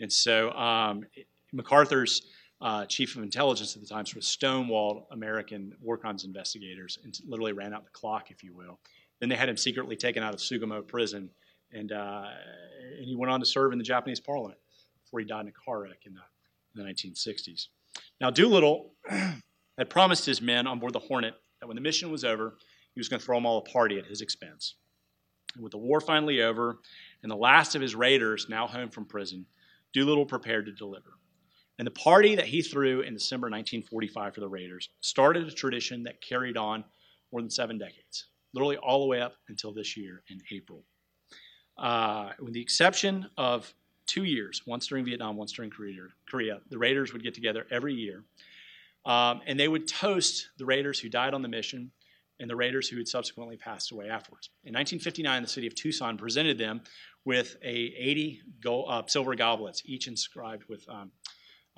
And 0.01 0.13
so 0.13 0.51
um, 0.53 1.05
MacArthur's 1.53 2.23
uh, 2.61 2.87
chief 2.87 3.17
of 3.17 3.23
intelligence 3.23 3.75
at 3.75 3.83
the 3.83 3.89
time 3.89 4.07
sort 4.07 4.19
of 4.19 4.23
stonewalled 4.23 5.05
American 5.11 5.73
war 5.81 5.99
crimes 5.99 6.25
investigators 6.25 6.99
and 7.03 7.19
literally 7.27 7.53
ran 7.53 7.75
out 7.75 7.85
the 7.85 7.91
clock, 7.91 8.31
if 8.31 8.43
you 8.45 8.55
will. 8.55 8.79
Then 9.21 9.29
they 9.29 9.37
had 9.37 9.49
him 9.49 9.57
secretly 9.57 9.97
taken 9.97 10.23
out 10.23 10.33
of 10.33 10.41
Sugamo 10.41 10.87
prison, 10.87 11.31
and, 11.73 11.93
uh, 11.93 12.25
and 12.97 13.05
he 13.05 13.17
went 13.17 13.33
on 13.33 13.41
to 13.41 13.47
serve 13.47 13.73
in 13.73 13.79
the 13.79 13.85
Japanese 13.85 14.21
parliament 14.21 14.59
before 15.05 15.21
he 15.21 15.27
died 15.27 15.43
in 15.43 15.49
a 15.49 15.53
car 15.53 15.83
wreck 15.83 16.07
in 16.07 16.15
the, 16.15 16.21
in 16.81 16.87
the 16.87 16.93
1960s. 16.93 17.67
Now, 18.21 18.31
Doolittle 18.31 18.95
had 19.79 19.91
promised 19.91 20.25
his 20.25 20.41
men 20.41 20.67
on 20.67 20.79
board 20.79 20.93
the 20.93 21.01
Hornet 21.01 21.35
that 21.61 21.67
when 21.67 21.77
the 21.77 21.83
mission 21.83 22.11
was 22.11 22.25
over, 22.25 22.57
he 22.95 23.01
was 23.01 23.09
going 23.09 23.21
to 23.21 23.25
throw 23.25 23.37
them 23.37 23.47
all 23.47 23.59
a 23.59 23.63
party 23.63 23.99
at 23.99 24.07
his 24.07 24.21
expense. 24.21 24.75
And 25.55 25.63
with 25.63 25.73
the 25.73 25.79
war 25.79 26.01
finally 26.01 26.43
over 26.43 26.79
and 27.23 27.31
the 27.31 27.37
last 27.37 27.75
of 27.75 27.83
his 27.83 27.95
raiders 27.95 28.47
now 28.49 28.67
home 28.67 28.91
from 28.91 29.05
prison, 29.05 29.47
Doolittle 29.93 30.27
prepared 30.27 30.67
to 30.67 30.73
deliver. 30.73 31.19
And 31.79 31.87
the 31.87 31.93
party 31.93 32.35
that 32.37 32.47
he 32.47 32.63
threw 32.63 33.01
in 33.01 33.15
December 33.15 33.47
1945 33.47 34.35
for 34.35 34.41
the 34.41 34.49
Raiders 34.49 34.91
started 35.01 35.49
a 35.49 35.51
tradition 35.51 36.05
that 36.05 36.21
carried 36.21 36.57
on 36.57 36.85
more 37.33 37.41
than 37.41 37.51
seven 37.51 37.79
decades, 37.79 38.27
literally 38.53 38.77
all 38.77 39.01
the 39.01 39.07
way 39.07 39.21
up 39.21 39.35
until 39.49 39.73
this 39.73 39.97
year 39.97 40.23
in 40.29 40.41
April. 40.53 40.85
Uh, 41.79 42.31
with 42.41 42.53
the 42.53 42.61
exception 42.61 43.27
of 43.39 43.75
two 44.07 44.25
years, 44.25 44.63
once 44.67 44.87
during 44.87 45.05
Vietnam, 45.05 45.37
once 45.37 45.53
during 45.53 45.71
Korea. 45.71 46.61
The 46.69 46.79
Raiders 46.79 47.13
would 47.13 47.23
get 47.23 47.35
together 47.35 47.67
every 47.71 47.95
year, 47.95 48.25
um, 49.07 49.41
and 49.47 49.59
they 49.59 49.69
would 49.69 49.89
toast 49.89 50.51
the 50.59 50.67
Raiders 50.67 50.99
who 51.01 51.09
died 51.09 51.33
on 51.35 51.41
the 51.41 51.49
mission 51.49 51.91
and 52.41 52.49
the 52.49 52.57
Raiders 52.57 52.89
who 52.89 52.97
had 52.97 53.09
subsequently 53.09 53.57
passed 53.57 53.93
away 53.93 54.09
afterwards. 54.09 54.51
In 54.65 54.75
1959, 54.75 55.43
the 55.43 55.49
city 55.49 55.67
of 55.67 55.75
Tucson 55.75 56.17
presented 56.17 56.59
them 56.59 56.83
with 57.25 57.57
a 57.63 57.69
80 57.69 58.41
gold, 58.63 58.87
uh, 58.91 59.03
silver 59.07 59.35
goblets, 59.35 59.83
each 59.85 60.09
inscribed 60.09 60.65
with 60.69 60.85
um, 60.89 61.13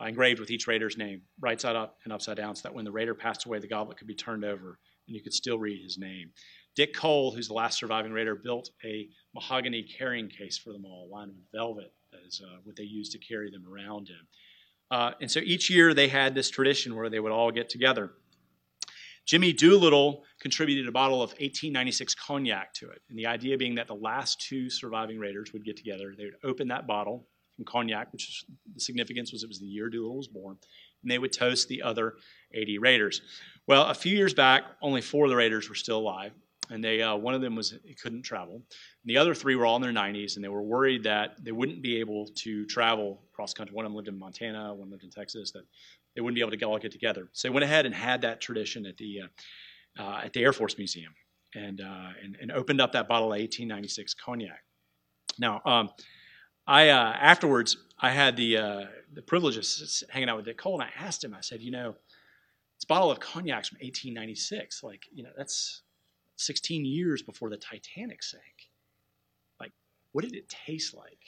uh, 0.01 0.07
engraved 0.07 0.41
with 0.41 0.51
each 0.51 0.67
Raider's 0.67 0.97
name, 0.97 1.23
right 1.41 1.61
side 1.61 1.77
up 1.77 1.99
and 2.05 2.13
upside 2.13 2.37
down, 2.37 2.57
so 2.57 2.63
that 2.69 2.75
when 2.75 2.85
the 2.85 2.91
Raider 2.91 3.15
passed 3.15 3.45
away, 3.45 3.59
the 3.59 3.69
goblet 3.69 3.97
could 3.97 4.09
be 4.09 4.15
turned 4.15 4.45
over 4.45 4.79
and 5.07 5.15
you 5.15 5.23
could 5.23 5.35
still 5.35 5.59
read 5.59 5.83
his 5.83 5.99
name. 5.99 6.31
Dick 6.75 6.95
Cole, 6.95 7.31
who's 7.31 7.49
the 7.49 7.55
last 7.55 7.79
surviving 7.79 8.13
Raider, 8.13 8.35
built 8.35 8.71
a 8.85 9.09
mahogany 9.35 9.83
carrying 9.83 10.29
case 10.29 10.59
for 10.59 10.73
them 10.73 10.85
all, 10.85 11.09
lined 11.13 11.33
with 11.35 11.45
velvet, 11.53 11.93
as 12.27 12.41
uh, 12.45 12.57
what 12.65 12.77
they 12.77 12.85
used 12.85 13.13
to 13.13 13.19
carry 13.19 13.51
them 13.51 13.65
around 13.71 14.09
in. 14.09 14.97
Uh, 14.97 15.13
and 15.21 15.31
so 15.31 15.41
each 15.41 15.71
year 15.71 15.95
they 15.95 16.09
had 16.09 16.35
this 16.35 16.51
tradition 16.51 16.95
where 16.95 17.09
they 17.09 17.21
would 17.21 17.33
all 17.33 17.51
get 17.51 17.69
together. 17.69 18.13
Jimmy 19.27 19.53
Doolittle 19.53 20.23
contributed 20.41 20.87
a 20.87 20.93
bottle 20.93 21.23
of 21.23 21.31
1896 21.31 22.15
cognac 22.15 22.75
to 22.75 22.91
it, 22.91 23.01
and 23.09 23.19
the 23.19 23.27
idea 23.27 23.57
being 23.57 23.75
that 23.77 23.87
the 23.87 23.95
last 23.95 24.41
two 24.41 24.69
surviving 24.69 25.19
Raiders 25.19 25.53
would 25.53 25.65
get 25.65 25.77
together. 25.77 26.15
They 26.17 26.25
would 26.25 26.37
open 26.45 26.69
that 26.69 26.87
bottle 26.87 27.27
from 27.57 27.65
cognac, 27.65 28.13
which 28.13 28.45
the 28.75 28.81
significance 28.81 29.33
was 29.33 29.43
it 29.43 29.49
was 29.49 29.61
the 29.61 29.67
year 29.67 29.89
Doolittle 29.89 30.17
was 30.17 30.29
born, 30.29 30.57
and 31.03 31.11
they 31.11 31.19
would 31.19 31.33
toast 31.33 31.69
the 31.69 31.83
other 31.83 32.15
80 32.53 32.79
Raiders. 32.79 33.23
Well, 33.67 33.87
a 33.87 33.95
few 33.95 34.15
years 34.15 34.35
back, 34.35 34.65
only 34.83 35.01
four 35.01 35.25
of 35.25 35.31
the 35.31 35.37
Raiders 35.37 35.69
were 35.69 35.75
still 35.75 35.99
alive, 35.99 36.33
and 36.71 36.83
they 36.83 37.03
uh, 37.03 37.17
one 37.17 37.35
of 37.35 37.41
them 37.41 37.55
was 37.55 37.75
couldn't 38.03 38.23
travel. 38.23 38.55
And 38.57 38.63
the 39.07 39.19
other 39.19 39.35
three 39.35 39.57
were 39.57 39.67
all 39.67 39.77
in 39.77 39.83
their 39.83 39.93
90s, 39.93 40.37
and 40.37 40.45
they 40.45 40.49
were 40.49 40.63
worried 40.63 41.05
that 41.05 41.43
they 41.43 41.53
wouldn't 41.53 41.83
be 41.83 42.01
able 42.01 42.27
to 42.37 42.67
travel 42.67 43.23
cross 43.33 43.55
country. 43.55 43.75
One 43.75 43.85
of 43.85 43.93
them 43.93 43.97
lived 43.97 44.09
in 44.09 44.19
Montana, 44.19 44.75
one 44.75 44.91
lived 44.91 45.05
in 45.05 45.11
Texas. 45.11 45.53
That 45.53 45.65
they 46.15 46.21
wouldn't 46.21 46.35
be 46.35 46.41
able 46.41 46.51
to 46.51 46.57
get 46.57 46.67
all 46.67 46.79
get 46.79 46.93
together. 46.93 47.29
So 47.33 47.49
they 47.49 47.53
went 47.53 47.65
ahead 47.65 47.87
and 47.87 47.95
had 47.95 48.23
that 48.23 48.41
tradition 48.41 48.87
at 48.87 48.97
the 48.97 49.23
uh, 49.23 50.03
uh, 50.03 50.21
at 50.25 50.33
the 50.33 50.43
Air 50.43 50.53
Force 50.53 50.77
Museum, 50.77 51.15
and, 51.55 51.81
uh, 51.81 52.09
and, 52.23 52.37
and 52.41 52.51
opened 52.51 52.81
up 52.81 52.93
that 52.93 53.07
bottle 53.07 53.29
of 53.29 53.39
1896 53.39 54.15
cognac. 54.15 54.65
Now, 55.39 55.63
um, 55.65 55.91
I 56.67 56.89
uh, 56.89 57.13
afterwards 57.13 57.77
I 58.01 58.11
had 58.11 58.37
the 58.37 58.89
the 59.13 59.23
privilege 59.23 59.57
of 59.57 59.67
hanging 60.11 60.29
out 60.29 60.37
with 60.37 60.47
Dick 60.47 60.59
Cole, 60.59 60.81
and 60.81 60.83
I 60.83 61.05
asked 61.05 61.23
him. 61.23 61.35
I 61.35 61.41
said, 61.41 61.63
you 61.63 61.71
know, 61.71 61.95
this 62.77 62.85
bottle 62.85 63.11
of 63.11 63.21
cognac's 63.21 63.69
from 63.69 63.77
1896. 63.77 64.83
Like, 64.83 65.05
you 65.13 65.23
know, 65.23 65.31
that's 65.37 65.83
16 66.37 66.85
years 66.85 67.23
before 67.23 67.51
the 67.51 67.57
Titanic 67.57 68.23
sank. 68.23 68.71
Like, 69.61 69.73
what 70.13 70.25
did 70.25 70.35
it 70.35 70.49
taste 70.49 70.95
like? 70.95 71.19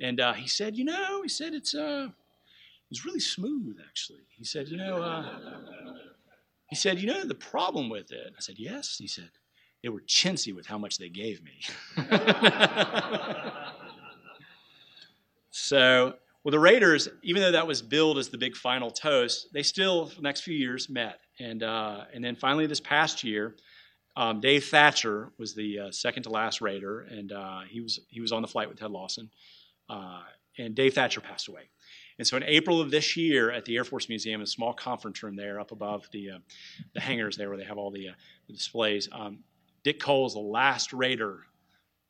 And 0.00 0.20
uh, 0.20 0.34
he 0.34 0.46
said, 0.46 0.76
you 0.76 0.84
know, 0.84 1.22
he 1.22 1.28
said 1.28 1.54
it's 1.54 1.74
uh, 1.74 2.08
was 2.90 3.04
really 3.04 3.20
smooth 3.20 3.76
actually. 3.86 4.22
He 4.36 4.44
said, 4.44 4.68
you 4.68 4.76
know, 4.76 5.02
uh, 5.02 5.24
he 6.68 6.76
said, 6.76 6.98
you 6.98 7.06
know, 7.06 7.24
the 7.24 7.34
problem 7.34 7.88
with 7.88 8.12
it. 8.12 8.34
I 8.36 8.40
said, 8.40 8.56
yes. 8.58 8.96
He 8.98 9.06
said, 9.06 9.30
they 9.82 9.88
were 9.88 10.02
chintzy 10.02 10.54
with 10.54 10.66
how 10.66 10.76
much 10.78 10.98
they 10.98 11.08
gave 11.08 11.42
me. 11.42 11.60
so, 15.50 16.14
well, 16.44 16.50
the 16.50 16.58
Raiders, 16.58 17.08
even 17.22 17.42
though 17.42 17.52
that 17.52 17.66
was 17.66 17.80
billed 17.80 18.18
as 18.18 18.28
the 18.28 18.38
big 18.38 18.56
final 18.56 18.90
toast, 18.90 19.48
they 19.52 19.62
still, 19.62 20.06
for 20.06 20.16
the 20.16 20.22
next 20.22 20.42
few 20.42 20.54
years, 20.54 20.88
met. 20.90 21.20
And, 21.40 21.62
uh, 21.62 22.04
and 22.12 22.22
then 22.24 22.36
finally, 22.36 22.66
this 22.66 22.80
past 22.80 23.24
year, 23.24 23.54
um, 24.16 24.40
Dave 24.40 24.64
Thatcher 24.64 25.30
was 25.38 25.54
the 25.54 25.78
uh, 25.78 25.90
second 25.92 26.24
to 26.24 26.30
last 26.30 26.60
Raider, 26.60 27.02
and 27.02 27.30
uh, 27.32 27.60
he, 27.68 27.80
was, 27.80 28.00
he 28.08 28.20
was 28.20 28.32
on 28.32 28.42
the 28.42 28.48
flight 28.48 28.68
with 28.68 28.78
Ted 28.78 28.90
Lawson. 28.90 29.30
Uh, 29.88 30.22
and 30.58 30.74
Dave 30.74 30.94
Thatcher 30.94 31.20
passed 31.20 31.48
away. 31.48 31.70
And 32.18 32.26
so 32.26 32.36
in 32.36 32.42
April 32.44 32.80
of 32.80 32.90
this 32.90 33.16
year 33.16 33.50
at 33.50 33.64
the 33.64 33.76
Air 33.76 33.84
Force 33.84 34.08
Museum, 34.08 34.40
a 34.40 34.46
small 34.46 34.72
conference 34.72 35.22
room 35.22 35.36
there 35.36 35.60
up 35.60 35.70
above 35.70 36.08
the, 36.12 36.30
uh, 36.32 36.38
the 36.94 37.00
hangars 37.00 37.36
there 37.36 37.48
where 37.48 37.58
they 37.58 37.64
have 37.64 37.78
all 37.78 37.90
the, 37.90 38.08
uh, 38.08 38.12
the 38.48 38.54
displays, 38.54 39.08
um, 39.12 39.38
Dick 39.84 40.00
Cole's 40.00 40.34
the 40.34 40.40
last 40.40 40.92
Raider 40.92 41.44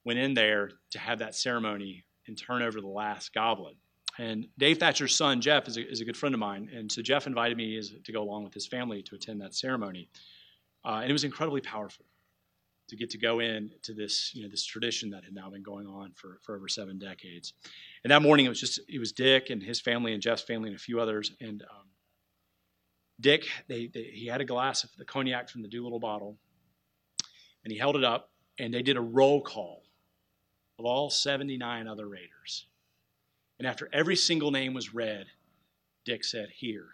went 0.04 0.18
in 0.18 0.34
there 0.34 0.70
to 0.90 0.98
have 0.98 1.18
that 1.18 1.34
ceremony 1.34 2.04
and 2.26 2.38
turn 2.38 2.62
over 2.62 2.80
the 2.80 2.86
last 2.86 3.34
goblet. 3.34 3.76
And 4.18 4.48
Dave 4.58 4.78
Thatcher's 4.78 5.14
son, 5.14 5.40
Jeff, 5.40 5.68
is 5.68 5.76
a, 5.76 5.88
is 5.88 6.00
a 6.00 6.04
good 6.04 6.16
friend 6.16 6.34
of 6.34 6.40
mine. 6.40 6.70
And 6.74 6.90
so 6.90 7.02
Jeff 7.02 7.26
invited 7.26 7.56
me 7.56 7.80
to 7.80 8.12
go 8.12 8.22
along 8.22 8.44
with 8.44 8.54
his 8.54 8.66
family 8.66 9.02
to 9.02 9.14
attend 9.14 9.40
that 9.42 9.54
ceremony. 9.54 10.08
Uh, 10.84 11.00
and 11.02 11.10
it 11.10 11.12
was 11.12 11.24
incredibly 11.24 11.60
powerful 11.60 12.04
to 12.88 12.96
get 12.96 13.10
to 13.10 13.18
go 13.18 13.40
in 13.40 13.70
to 13.82 13.92
this, 13.92 14.34
you 14.34 14.42
know, 14.42 14.48
this 14.48 14.64
tradition 14.64 15.10
that 15.10 15.22
had 15.24 15.34
now 15.34 15.50
been 15.50 15.62
going 15.62 15.86
on 15.86 16.10
for, 16.14 16.38
for 16.42 16.56
over 16.56 16.68
seven 16.68 16.98
decades. 16.98 17.52
And 18.08 18.12
that 18.14 18.22
morning, 18.22 18.46
it 18.46 18.48
was 18.48 18.58
just 18.58 18.80
it 18.88 18.98
was 18.98 19.12
Dick 19.12 19.50
and 19.50 19.62
his 19.62 19.82
family 19.82 20.14
and 20.14 20.22
Jeff's 20.22 20.40
family 20.40 20.70
and 20.70 20.76
a 20.76 20.80
few 20.80 20.98
others. 20.98 21.30
And 21.42 21.62
um, 21.70 21.88
Dick, 23.20 23.46
they, 23.68 23.88
they, 23.88 24.04
he 24.04 24.24
had 24.24 24.40
a 24.40 24.46
glass 24.46 24.82
of 24.82 24.88
the 24.96 25.04
cognac 25.04 25.50
from 25.50 25.60
the 25.60 25.68
Doolittle 25.68 26.00
bottle, 26.00 26.38
and 27.64 27.70
he 27.70 27.78
held 27.78 27.96
it 27.96 28.04
up, 28.04 28.30
and 28.58 28.72
they 28.72 28.80
did 28.80 28.96
a 28.96 29.02
roll 29.02 29.42
call 29.42 29.82
of 30.78 30.86
all 30.86 31.10
79 31.10 31.86
other 31.86 32.08
Raiders. 32.08 32.66
And 33.58 33.68
after 33.68 33.90
every 33.92 34.16
single 34.16 34.52
name 34.52 34.72
was 34.72 34.94
read, 34.94 35.26
Dick 36.06 36.24
said, 36.24 36.48
"Here, 36.48 36.88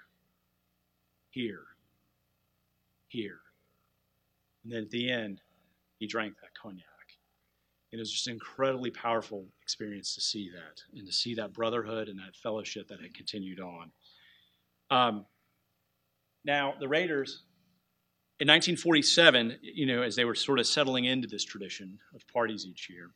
here, 1.31 1.67
here." 3.07 3.39
And 4.65 4.73
then 4.73 4.83
at 4.83 4.91
the 4.91 5.13
end, 5.13 5.43
he 6.01 6.09
drank 6.09 6.35
that 6.41 6.59
cognac. 6.61 6.87
It 7.95 8.01
was 8.01 8.11
just 8.11 8.27
an 8.27 8.33
incredibly 8.33 8.91
powerful 8.91 9.47
experience 9.63 10.15
to 10.17 10.21
see 10.21 10.51
that 10.51 10.83
and 10.99 11.07
to 11.07 11.13
see 11.13 11.35
that 11.35 11.53
brotherhood 11.53 12.09
and 12.09 12.19
that 12.19 12.35
fellowship 12.35 12.89
that 12.89 13.01
had 13.01 13.15
continued 13.15 13.61
on. 13.61 13.93
Um, 14.91 15.27
now, 16.45 16.75
the 16.79 16.89
Raiders, 16.89 17.43
in 18.41 18.49
1947, 18.49 19.59
you 19.63 19.87
know, 19.87 20.03
as 20.03 20.17
they 20.17 20.25
were 20.25 20.35
sort 20.35 20.59
of 20.59 20.67
settling 20.67 21.05
into 21.05 21.29
this 21.29 21.45
tradition 21.45 21.99
of 22.15 22.27
parties 22.27 22.67
each 22.67 22.91
year, 22.91 23.11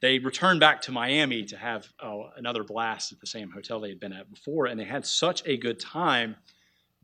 they 0.00 0.18
returned 0.18 0.58
back 0.58 0.82
to 0.82 0.92
Miami 0.92 1.44
to 1.44 1.56
have 1.56 1.86
uh, 2.02 2.18
another 2.36 2.64
blast 2.64 3.12
at 3.12 3.20
the 3.20 3.26
same 3.26 3.50
hotel 3.50 3.78
they 3.78 3.88
had 3.88 4.00
been 4.00 4.12
at 4.12 4.28
before, 4.28 4.66
and 4.66 4.78
they 4.78 4.84
had 4.84 5.06
such 5.06 5.42
a 5.46 5.56
good 5.56 5.78
time 5.78 6.34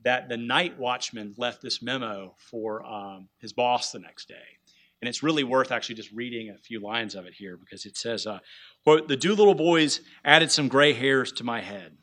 that 0.03 0.29
the 0.29 0.37
night 0.37 0.79
watchman 0.79 1.35
left 1.37 1.63
this 1.63 1.81
memo 1.81 2.35
for 2.39 2.85
um, 2.85 3.29
his 3.39 3.53
boss 3.53 3.93
the 3.93 4.01
next 4.01 4.27
day. 4.27 4.59
And 5.01 5.09
it's 5.09 5.23
really 5.23 5.45
worth 5.45 5.73
actually 5.73 5.95
just 5.95 6.13
reading 6.13 6.51
a 6.51 6.59
few 6.59 6.81
lines 6.81 7.15
of 7.15 7.27
it 7.27 7.33
here 7.33 7.57
because 7.57 7.87
it 7.87 7.97
says, 7.97 8.27
uh, 8.27 8.41
quote, 8.85 9.09
the 9.09 9.17
Doolittle 9.17 9.55
boys 9.55 10.01
added 10.25 10.51
some 10.51 10.69
gray 10.69 10.93
hairs 10.93 11.33
to 11.33 11.45
my 11.45 11.61
head. 11.61 11.97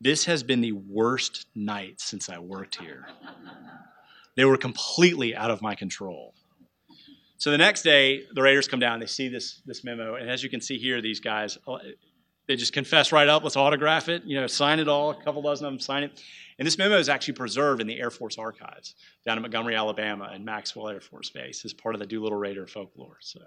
This 0.00 0.24
has 0.24 0.42
been 0.42 0.60
the 0.60 0.72
worst 0.72 1.46
night 1.54 2.00
since 2.00 2.28
I 2.28 2.38
worked 2.38 2.76
here. 2.76 3.06
They 4.36 4.44
were 4.44 4.56
completely 4.56 5.36
out 5.36 5.50
of 5.50 5.62
my 5.62 5.76
control. 5.76 6.34
So 7.38 7.50
the 7.50 7.58
next 7.58 7.82
day, 7.82 8.24
the 8.34 8.42
Raiders 8.42 8.66
come 8.66 8.80
down, 8.80 9.00
they 9.00 9.06
see 9.06 9.28
this, 9.28 9.60
this 9.66 9.84
memo, 9.84 10.16
and 10.16 10.28
as 10.28 10.42
you 10.42 10.50
can 10.50 10.60
see 10.60 10.78
here, 10.78 11.00
these 11.00 11.20
guys, 11.20 11.58
they 12.46 12.56
just 12.56 12.72
confess 12.72 13.12
right 13.12 13.28
up, 13.28 13.42
let's 13.42 13.56
autograph 13.56 14.08
it, 14.08 14.24
you 14.24 14.38
know, 14.38 14.46
sign 14.46 14.78
it 14.78 14.88
all, 14.88 15.10
a 15.10 15.22
couple 15.22 15.42
dozen 15.42 15.66
of 15.66 15.72
them 15.72 15.80
sign 15.80 16.02
it. 16.02 16.22
And 16.58 16.66
this 16.66 16.78
memo 16.78 16.98
is 16.98 17.08
actually 17.08 17.34
preserved 17.34 17.80
in 17.80 17.86
the 17.86 17.98
Air 17.98 18.10
Force 18.10 18.38
archives 18.38 18.94
down 19.24 19.38
in 19.38 19.42
Montgomery, 19.42 19.74
Alabama, 19.74 20.30
and 20.32 20.44
Maxwell 20.44 20.88
Air 20.88 21.00
Force 21.00 21.30
Base 21.30 21.64
as 21.64 21.72
part 21.72 21.94
of 21.94 22.00
the 22.00 22.06
Doolittle 22.06 22.38
Raider 22.38 22.66
folklore. 22.66 23.16
So 23.20 23.40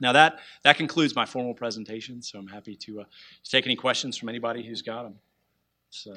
now 0.00 0.12
that 0.12 0.40
that 0.64 0.76
concludes 0.76 1.14
my 1.14 1.24
formal 1.24 1.54
presentation. 1.54 2.20
So 2.20 2.38
I'm 2.38 2.48
happy 2.48 2.76
to, 2.76 3.02
uh, 3.02 3.04
to 3.44 3.50
take 3.50 3.64
any 3.66 3.76
questions 3.76 4.16
from 4.16 4.28
anybody 4.28 4.62
who's 4.62 4.82
got 4.82 5.04
them. 5.04 5.14
So. 5.90 6.14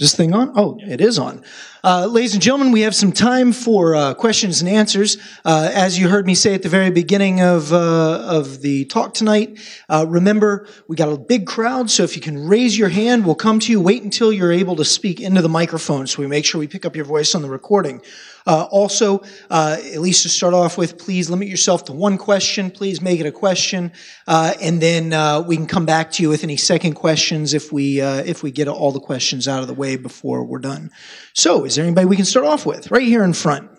This 0.00 0.14
thing 0.14 0.32
on? 0.32 0.50
Oh, 0.56 0.78
it 0.80 1.00
is 1.00 1.18
on. 1.18 1.44
Uh, 1.84 2.06
ladies 2.06 2.32
and 2.32 2.42
gentlemen, 2.42 2.72
we 2.72 2.80
have 2.80 2.94
some 2.94 3.12
time 3.12 3.52
for 3.52 3.94
uh, 3.94 4.14
questions 4.14 4.62
and 4.62 4.68
answers. 4.68 5.18
Uh, 5.44 5.70
as 5.72 5.98
you 5.98 6.08
heard 6.08 6.26
me 6.26 6.34
say 6.34 6.54
at 6.54 6.62
the 6.62 6.68
very 6.70 6.90
beginning 6.90 7.42
of 7.42 7.72
uh, 7.72 8.22
of 8.26 8.62
the 8.62 8.86
talk 8.86 9.12
tonight, 9.12 9.58
uh, 9.90 10.06
remember 10.08 10.66
we 10.88 10.96
got 10.96 11.12
a 11.12 11.18
big 11.18 11.46
crowd, 11.46 11.90
so 11.90 12.02
if 12.02 12.16
you 12.16 12.22
can 12.22 12.48
raise 12.48 12.78
your 12.78 12.88
hand, 12.88 13.26
we'll 13.26 13.34
come 13.34 13.60
to 13.60 13.70
you. 13.70 13.80
Wait 13.80 14.02
until 14.02 14.32
you're 14.32 14.52
able 14.52 14.76
to 14.76 14.84
speak 14.84 15.20
into 15.20 15.42
the 15.42 15.48
microphone, 15.48 16.06
so 16.06 16.20
we 16.20 16.26
make 16.26 16.46
sure 16.46 16.58
we 16.58 16.66
pick 16.66 16.86
up 16.86 16.96
your 16.96 17.04
voice 17.04 17.34
on 17.34 17.42
the 17.42 17.50
recording. 17.50 18.00
Uh, 18.46 18.66
also, 18.70 19.22
uh, 19.50 19.76
at 19.92 20.00
least 20.00 20.22
to 20.22 20.28
start 20.28 20.54
off 20.54 20.78
with, 20.78 20.98
please 20.98 21.28
limit 21.30 21.48
yourself 21.48 21.84
to 21.84 21.92
one 21.92 22.18
question. 22.18 22.70
Please 22.70 23.00
make 23.00 23.20
it 23.20 23.26
a 23.26 23.32
question, 23.32 23.92
uh, 24.26 24.54
and 24.60 24.80
then 24.80 25.12
uh, 25.12 25.40
we 25.40 25.56
can 25.56 25.66
come 25.66 25.86
back 25.86 26.10
to 26.12 26.22
you 26.22 26.28
with 26.28 26.44
any 26.44 26.56
second 26.56 26.94
questions 26.94 27.54
if 27.54 27.72
we 27.72 28.00
uh, 28.00 28.22
if 28.24 28.42
we 28.42 28.50
get 28.50 28.68
all 28.68 28.92
the 28.92 29.00
questions 29.00 29.46
out 29.46 29.62
of 29.62 29.68
the 29.68 29.74
way 29.74 29.96
before 29.96 30.44
we're 30.44 30.58
done. 30.58 30.90
So, 31.34 31.64
is 31.64 31.74
there 31.74 31.84
anybody 31.84 32.06
we 32.06 32.16
can 32.16 32.24
start 32.24 32.46
off 32.46 32.66
with 32.66 32.90
right 32.90 33.06
here 33.06 33.24
in 33.24 33.32
front? 33.32 33.70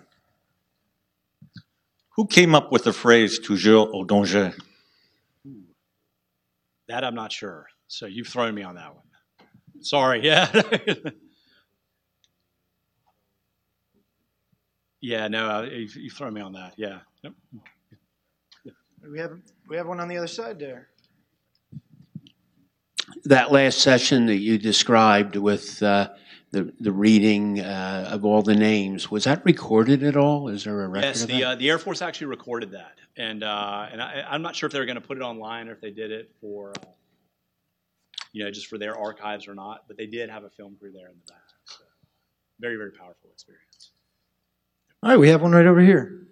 Who 2.16 2.26
came 2.26 2.54
up 2.54 2.70
with 2.70 2.84
the 2.84 2.92
phrase 2.92 3.38
"toujours 3.38 3.88
au 3.92 4.04
danger"? 4.04 4.54
That 6.88 7.04
I'm 7.04 7.14
not 7.14 7.32
sure. 7.32 7.66
So 7.88 8.06
you've 8.06 8.28
thrown 8.28 8.54
me 8.54 8.62
on 8.62 8.74
that 8.76 8.94
one. 8.94 9.04
Sorry. 9.80 10.22
Yeah. 10.26 10.46
Yeah. 15.02 15.28
No, 15.28 15.50
uh, 15.50 15.62
you've, 15.62 15.94
you've 15.96 16.14
thrown 16.14 16.32
me 16.32 16.40
on 16.40 16.52
that. 16.54 16.72
Yeah. 16.78 17.00
Yep. 17.22 17.32
We 19.10 19.18
have, 19.18 19.32
we 19.68 19.76
have 19.76 19.86
one 19.86 20.00
on 20.00 20.08
the 20.08 20.16
other 20.16 20.26
side 20.28 20.58
there. 20.58 20.88
that 23.24 23.52
last 23.52 23.78
session 23.78 24.26
that 24.26 24.36
you 24.36 24.58
described 24.58 25.36
with 25.36 25.82
uh, 25.82 26.08
the 26.50 26.72
the 26.80 26.92
reading 26.92 27.60
uh, 27.60 28.08
of 28.10 28.24
all 28.24 28.42
the 28.42 28.54
names 28.54 29.10
was 29.10 29.24
that 29.24 29.44
recorded 29.44 30.02
at 30.02 30.16
all? 30.16 30.48
Is 30.48 30.64
there 30.64 30.82
a 30.82 30.88
record 30.88 31.06
Yes, 31.06 31.22
of 31.22 31.28
the 31.28 31.40
that? 31.40 31.46
uh, 31.46 31.54
the 31.56 31.68
Air 31.70 31.78
Force 31.78 32.02
actually 32.02 32.28
recorded 32.28 32.70
that, 32.72 32.98
and 33.16 33.42
uh, 33.42 33.88
and 33.90 34.00
I, 34.02 34.24
I'm 34.28 34.42
not 34.42 34.54
sure 34.56 34.66
if 34.66 34.72
they 34.72 34.78
were 34.78 34.86
going 34.86 35.00
to 35.00 35.06
put 35.06 35.16
it 35.18 35.22
online 35.22 35.68
or 35.68 35.72
if 35.72 35.80
they 35.80 35.90
did 35.90 36.10
it 36.12 36.30
for, 36.40 36.72
uh, 36.80 36.86
you 38.32 38.44
know, 38.44 38.50
just 38.50 38.66
for 38.68 38.78
their 38.78 38.96
archives 38.96 39.48
or 39.48 39.54
not. 39.54 39.84
But 39.88 39.96
they 39.96 40.06
did 40.06 40.30
have 40.30 40.44
a 40.44 40.50
film 40.50 40.76
crew 40.78 40.92
there 40.92 41.08
in 41.08 41.14
the 41.26 41.32
back. 41.32 41.42
So, 41.66 41.84
very 42.60 42.76
very 42.76 42.92
powerful 42.92 43.30
experience. 43.32 43.90
All 45.02 45.10
right, 45.10 45.18
we 45.18 45.30
have 45.30 45.42
one 45.42 45.50
right 45.50 45.66
over 45.66 45.80
here. 45.80 46.28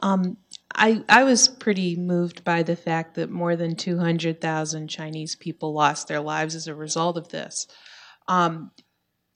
Um, 0.00 0.36
I, 0.74 1.04
I 1.08 1.22
was 1.22 1.46
pretty 1.46 1.94
moved 1.94 2.42
by 2.42 2.64
the 2.64 2.74
fact 2.74 3.14
that 3.14 3.30
more 3.30 3.54
than 3.54 3.76
200,000 3.76 4.88
Chinese 4.88 5.36
people 5.36 5.72
lost 5.72 6.08
their 6.08 6.20
lives 6.20 6.56
as 6.56 6.66
a 6.66 6.74
result 6.74 7.16
of 7.16 7.28
this. 7.28 7.68
Um, 8.26 8.72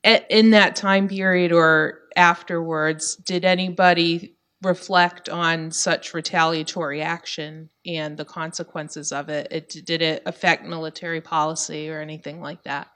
at, 0.02 0.28
in 0.28 0.50
that 0.50 0.74
time 0.74 1.06
period 1.06 1.52
or 1.52 2.00
afterwards, 2.16 3.14
did 3.14 3.44
anybody 3.44 4.36
reflect 4.62 5.28
on 5.28 5.70
such 5.70 6.14
retaliatory 6.14 7.00
action 7.00 7.70
and 7.86 8.16
the 8.16 8.24
consequences 8.24 9.12
of 9.12 9.28
it? 9.28 9.48
it 9.52 9.84
did 9.84 10.02
it 10.02 10.22
affect 10.26 10.64
military 10.64 11.20
policy 11.20 11.90
or 11.90 12.00
anything 12.00 12.40
like 12.40 12.64
that? 12.64 12.88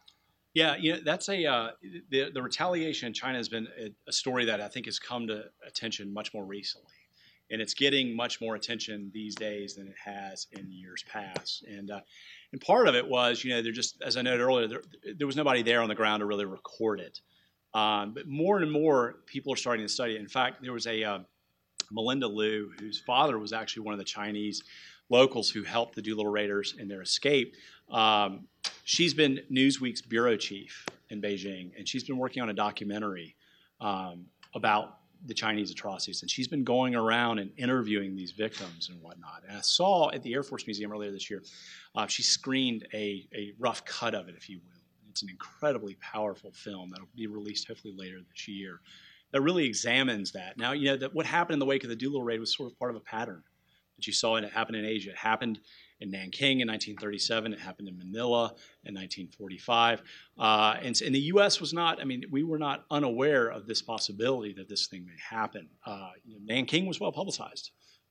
Yeah, 0.59 0.75
you 0.75 0.95
know, 0.95 1.01
that's 1.05 1.29
a 1.29 1.47
uh, 1.47 1.69
the 2.11 2.31
the 2.35 2.43
retaliation 2.43 3.07
in 3.07 3.13
China 3.13 3.39
has 3.39 3.49
been 3.49 3.69
a, 3.79 3.95
a 4.09 4.13
story 4.13 4.45
that 4.47 4.61
I 4.61 4.67
think 4.67 4.87
has 4.87 4.99
come 4.99 5.29
to 5.29 5.45
attention 5.65 6.13
much 6.13 6.35
more 6.35 6.45
recently, 6.45 6.99
and 7.53 7.63
it's 7.63 7.75
getting 7.75 8.17
much 8.17 8.41
more 8.41 8.57
attention 8.57 9.13
these 9.15 9.37
days 9.37 9.77
than 9.77 9.87
it 9.87 9.95
has 10.05 10.49
in 10.51 10.69
years 10.69 11.05
past. 11.13 11.63
And 11.63 11.93
uh, 11.93 12.01
and 12.51 12.61
part 12.61 12.89
of 12.89 12.97
it 12.97 13.07
was, 13.07 13.45
you 13.45 13.51
know, 13.53 13.63
there 13.63 13.71
just 13.71 14.03
as 14.03 14.17
I 14.17 14.23
noted 14.23 14.41
earlier, 14.41 14.67
there, 14.67 14.83
there 15.17 15.29
was 15.29 15.37
nobody 15.37 15.63
there 15.63 15.81
on 15.81 15.89
the 15.89 15.95
ground 15.95 16.23
to 16.23 16.27
really 16.27 16.45
record 16.45 16.99
it. 16.99 17.21
Um, 17.73 18.13
but 18.13 18.27
more 18.27 18.59
and 18.59 18.73
more 18.73 19.21
people 19.27 19.53
are 19.53 19.57
starting 19.57 19.87
to 19.87 19.93
study 19.93 20.17
it. 20.17 20.21
In 20.21 20.27
fact, 20.29 20.61
there 20.61 20.73
was 20.73 20.89
a 20.89 21.05
uh, 21.05 21.19
Melinda 21.93 22.27
Liu, 22.27 22.73
whose 22.81 22.99
father 22.99 23.39
was 23.39 23.53
actually 23.53 23.85
one 23.85 23.95
of 23.95 23.99
the 23.99 24.05
Chinese 24.05 24.65
locals 25.09 25.51
who 25.51 25.63
helped 25.63 25.95
the 25.95 26.03
Doolittle 26.03 26.33
Raiders 26.33 26.75
in 26.79 26.89
their 26.89 27.03
escape. 27.03 27.55
Um, 27.91 28.49
she's 28.89 29.13
been 29.13 29.41
Newsweek's 29.53 30.01
bureau 30.01 30.35
chief 30.35 30.87
in 31.11 31.21
Beijing, 31.21 31.73
and 31.77 31.87
she's 31.87 32.05
been 32.05 32.17
working 32.17 32.43
on 32.43 32.49
a 32.49 32.55
documentary 32.55 33.37
um, 33.83 34.25
about 34.55 35.01
the 35.27 35.35
Chinese 35.35 35.71
atrocities. 35.71 36.23
And 36.23 36.31
she's 36.31 36.49
been 36.49 36.65
going 36.65 36.95
around 36.95 37.39
and 37.39 37.51
interviewing 37.59 38.17
these 38.17 38.31
victims 38.31 38.89
and 38.89 38.99
whatnot. 39.03 39.43
And 39.47 39.59
I 39.59 39.61
saw 39.61 40.11
at 40.11 40.23
the 40.23 40.33
Air 40.33 40.43
Force 40.43 40.67
Museum 40.67 40.91
earlier 40.91 41.11
this 41.11 41.29
year, 41.29 41.43
uh, 41.97 42.07
she 42.07 42.23
screened 42.23 42.89
a, 42.95 43.29
a 43.35 43.53
rough 43.59 43.85
cut 43.85 44.15
of 44.15 44.29
it, 44.31 44.37
if 44.39 44.49
you 44.49 44.59
will. 44.65 44.81
It's 45.11 45.23
an 45.23 45.29
incredibly 45.29 45.97
powerful 45.97 46.51
film 46.53 46.91
that'll 46.91 47.09
be 47.15 47.27
released 47.27 47.69
hopefully 47.69 47.93
later 47.95 48.21
this 48.31 48.49
year 48.49 48.81
that 49.33 49.43
really 49.43 49.67
examines 49.67 50.33
that. 50.33 50.57
Now, 50.57 50.73
you 50.73 50.87
know, 50.87 50.97
that 50.97 51.15
what 51.15 51.27
happened 51.27 51.55
in 51.55 51.59
the 51.59 51.67
wake 51.67 51.83
of 51.83 51.91
the 51.91 51.97
Doolittle 51.97 52.23
raid 52.23 52.41
was 52.41 52.57
sort 52.57 52.73
of 52.73 52.79
part 52.79 52.91
of 52.91 52.97
a 52.97 53.01
pattern 53.01 53.43
that 53.97 54.07
you 54.07 54.15
saw, 54.15 54.37
it 54.37 54.51
happened 54.51 54.77
in 54.77 54.87
Asia. 54.87 55.11
It 55.11 55.17
happened 55.17 55.61
in 56.01 56.11
Nanking 56.11 56.61
in 56.61 56.69
1937. 56.69 57.53
It 57.53 57.61
happened 57.61 57.89
in 57.89 57.99
Manila 57.99 58.47
in 58.85 58.95
1945. 58.95 60.03
Uh, 60.39 60.77
and, 60.83 61.01
and 61.01 61.15
the 61.15 61.21
U.S. 61.21 61.61
was 61.61 61.73
not, 61.73 62.01
I 62.01 62.05
mean, 62.05 62.25
we 62.31 62.43
were 62.43 62.59
not 62.59 62.85
unaware 62.91 63.49
of 63.49 63.67
this 63.67 63.83
possibility 63.83 64.55
that 64.55 64.69
this 64.69 64.87
thing 64.87 65.07
may 65.07 65.37
happen. 65.37 65.69
Uh, 65.87 66.11
you 66.25 66.35
know, 66.35 66.55
Nanking 66.55 66.87
was 66.87 67.01
well 67.01 67.13
publicized. 67.13 67.71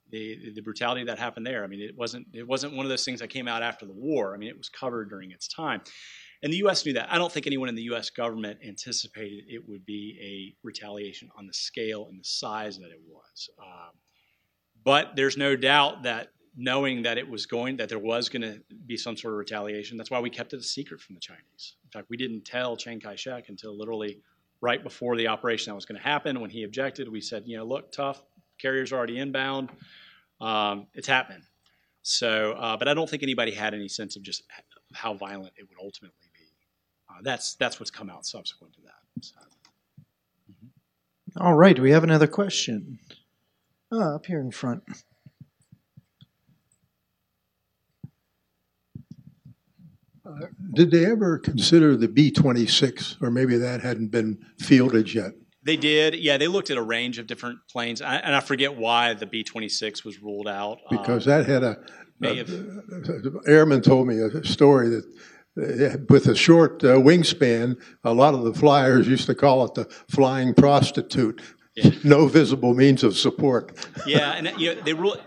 The, 0.09 0.53
the 0.55 0.61
brutality 0.61 1.03
that 1.03 1.19
happened 1.19 1.45
there. 1.45 1.65
I 1.65 1.67
mean, 1.67 1.81
it 1.81 1.97
wasn't 1.97 2.27
it 2.33 2.47
wasn't 2.47 2.73
one 2.77 2.85
of 2.85 2.89
those 2.89 3.03
things 3.03 3.19
that 3.19 3.27
came 3.27 3.45
out 3.45 3.61
after 3.61 3.85
the 3.85 3.93
war. 3.93 4.33
I 4.33 4.37
mean, 4.37 4.47
it 4.47 4.57
was 4.57 4.69
covered 4.69 5.09
during 5.09 5.31
its 5.31 5.49
time. 5.49 5.81
And 6.43 6.53
the 6.53 6.57
U.S. 6.57 6.85
knew 6.85 6.93
that. 6.93 7.11
I 7.11 7.17
don't 7.17 7.31
think 7.31 7.45
anyone 7.45 7.67
in 7.67 7.75
the 7.75 7.83
U.S. 7.83 8.09
government 8.09 8.59
anticipated 8.65 9.45
it 9.49 9.67
would 9.67 9.85
be 9.85 10.17
a 10.21 10.65
retaliation 10.65 11.29
on 11.37 11.45
the 11.45 11.53
scale 11.53 12.07
and 12.09 12.17
the 12.17 12.23
size 12.23 12.77
that 12.77 12.89
it 12.91 13.01
was. 13.05 13.49
Um, 13.59 13.91
but 14.83 15.15
there's 15.15 15.35
no 15.35 15.55
doubt 15.55 16.03
that 16.03 16.29
knowing 16.57 17.03
that 17.03 17.19
it 17.19 17.29
was 17.29 17.45
going, 17.45 17.77
that 17.77 17.87
there 17.87 17.99
was 17.99 18.27
going 18.29 18.41
to 18.41 18.59
be 18.87 18.97
some 18.97 19.15
sort 19.15 19.33
of 19.33 19.37
retaliation, 19.37 19.95
that's 19.95 20.09
why 20.09 20.19
we 20.19 20.29
kept 20.29 20.53
it 20.53 20.59
a 20.59 20.63
secret 20.63 20.99
from 20.99 21.13
the 21.13 21.21
Chinese. 21.21 21.75
In 21.85 21.91
fact, 21.91 22.09
we 22.09 22.17
didn't 22.17 22.43
tell 22.45 22.75
Chiang 22.75 22.99
Kai 22.99 23.15
shek 23.15 23.49
until 23.49 23.77
literally 23.77 24.19
right 24.59 24.81
before 24.83 25.15
the 25.15 25.27
operation 25.27 25.69
that 25.69 25.75
was 25.75 25.85
going 25.85 26.01
to 26.01 26.03
happen. 26.03 26.39
When 26.39 26.49
he 26.49 26.63
objected, 26.63 27.07
we 27.07 27.21
said, 27.21 27.43
you 27.45 27.57
know, 27.57 27.63
look, 27.63 27.91
tough, 27.91 28.23
carrier's 28.59 28.91
are 28.91 28.97
already 28.97 29.19
inbound. 29.19 29.69
Um, 30.41 30.87
it's 30.95 31.07
happening. 31.07 31.43
So, 32.01 32.53
uh, 32.53 32.75
but 32.75 32.87
I 32.87 32.93
don't 32.93 33.09
think 33.09 33.21
anybody 33.21 33.51
had 33.51 33.73
any 33.73 33.87
sense 33.87 34.15
of 34.15 34.23
just 34.23 34.43
how 34.93 35.13
violent 35.13 35.53
it 35.57 35.67
would 35.69 35.77
ultimately 35.77 36.29
be. 36.33 36.45
Uh, 37.09 37.21
that's 37.21 37.55
that's 37.55 37.79
what's 37.79 37.91
come 37.91 38.09
out 38.09 38.25
subsequent 38.25 38.73
to 38.73 38.81
that. 38.81 39.23
So. 39.23 39.35
All 41.39 41.53
right, 41.53 41.77
we 41.77 41.91
have 41.91 42.03
another 42.03 42.27
question? 42.27 42.99
Ah, 43.91 44.15
up 44.15 44.25
here 44.25 44.39
in 44.39 44.51
front. 44.51 44.83
Did 50.73 50.91
they 50.91 51.05
ever 51.05 51.37
consider 51.39 51.95
the 51.97 52.07
B 52.07 52.31
26, 52.31 53.17
or 53.21 53.31
maybe 53.31 53.57
that 53.57 53.81
hadn't 53.81 54.09
been 54.09 54.37
fielded 54.59 55.13
yet? 55.13 55.31
They 55.63 55.75
did, 55.77 56.15
yeah. 56.15 56.37
They 56.37 56.47
looked 56.47 56.69
at 56.69 56.77
a 56.77 56.81
range 56.81 57.17
of 57.19 57.27
different 57.27 57.59
planes, 57.69 58.01
I, 58.01 58.15
and 58.17 58.33
I 58.35 58.39
forget 58.39 58.77
why 58.77 59.13
the 59.13 59.25
B 59.25 59.43
twenty 59.43 59.67
six 59.69 60.05
was 60.05 60.21
ruled 60.21 60.47
out. 60.47 60.77
Um, 60.89 60.97
Because 60.97 61.25
that 61.25 61.45
had 61.45 61.63
a, 61.63 61.77
a- 62.23 62.35
have- 62.35 63.35
airman 63.47 63.81
told 63.81 64.07
me 64.07 64.17
a 64.19 64.43
story 64.45 64.87
that 64.89 65.03
uh, 65.59 65.97
with 66.09 66.27
a 66.27 66.35
short 66.35 66.83
uh, 66.83 66.95
wingspan, 66.95 67.75
a 68.05 68.13
lot 68.13 68.33
of 68.33 68.43
the 68.43 68.53
flyers 68.53 69.07
used 69.09 69.25
to 69.25 69.35
call 69.35 69.65
it 69.65 69.73
the 69.73 69.85
flying 70.09 70.53
prostitute. 70.53 71.41
Yeah. 71.75 71.91
No 72.03 72.27
visible 72.27 72.73
means 72.73 73.03
of 73.03 73.15
support. 73.15 73.87
yeah, 74.07 74.31
and 74.31 74.47
you 74.59 74.73
know, 74.73 74.81
they 74.81 74.93
ruled. 74.93 75.21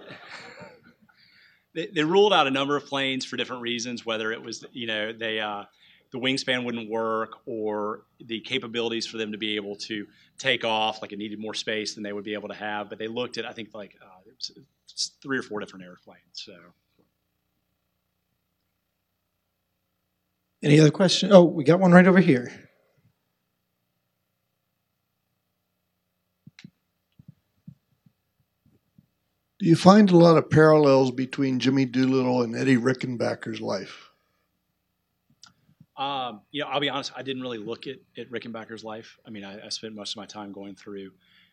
They, 1.74 2.04
ruled 2.04 2.32
out 2.32 2.46
a 2.46 2.50
number 2.50 2.76
of 2.76 2.86
planes 2.86 3.24
for 3.24 3.36
different 3.36 3.62
reasons, 3.62 4.04
whether 4.04 4.32
it 4.32 4.42
was 4.42 4.64
you 4.72 4.86
know 4.86 5.12
they 5.12 5.40
uh, 5.40 5.64
the 6.10 6.18
wingspan 6.18 6.64
wouldn't 6.64 6.90
work 6.90 7.36
or 7.46 8.02
the 8.24 8.40
capabilities 8.40 9.06
for 9.06 9.18
them 9.18 9.32
to 9.32 9.38
be 9.38 9.56
able 9.56 9.76
to 9.76 10.06
take 10.38 10.64
off, 10.64 11.00
like 11.02 11.12
it 11.12 11.18
needed 11.18 11.38
more 11.38 11.54
space 11.54 11.94
than 11.94 12.02
they 12.02 12.12
would 12.12 12.24
be 12.24 12.34
able 12.34 12.48
to 12.48 12.54
have. 12.54 12.88
But 12.88 12.98
they 12.98 13.08
looked 13.08 13.38
at 13.38 13.46
I 13.46 13.52
think 13.52 13.74
like 13.74 13.96
uh, 14.02 14.52
three 15.22 15.38
or 15.38 15.42
four 15.42 15.60
different 15.60 15.84
airplanes. 15.84 16.20
So 16.32 16.54
Any 20.62 20.78
other 20.78 20.90
question? 20.90 21.32
Oh, 21.32 21.44
we 21.44 21.64
got 21.64 21.80
one 21.80 21.92
right 21.92 22.06
over 22.06 22.20
here. 22.20 22.69
Do 29.60 29.66
you 29.66 29.76
find 29.76 30.10
a 30.10 30.16
lot 30.16 30.38
of 30.38 30.48
parallels 30.48 31.10
between 31.10 31.58
Jimmy 31.58 31.84
Doolittle 31.84 32.40
and 32.40 32.56
Eddie 32.56 32.78
Rickenbacker's 32.78 33.60
life? 33.60 34.10
Um, 35.98 36.40
you 36.50 36.62
know, 36.62 36.68
I'll 36.68 36.80
be 36.80 36.88
honest. 36.88 37.12
I 37.14 37.20
didn't 37.20 37.42
really 37.42 37.58
look 37.58 37.86
at, 37.86 37.96
at 38.16 38.30
Rickenbacker's 38.30 38.84
life. 38.84 39.18
I 39.26 39.28
mean, 39.28 39.44
I, 39.44 39.66
I 39.66 39.68
spent 39.68 39.94
most 39.94 40.12
of 40.12 40.16
my 40.16 40.24
time 40.24 40.50
going 40.50 40.76
through, 40.76 41.10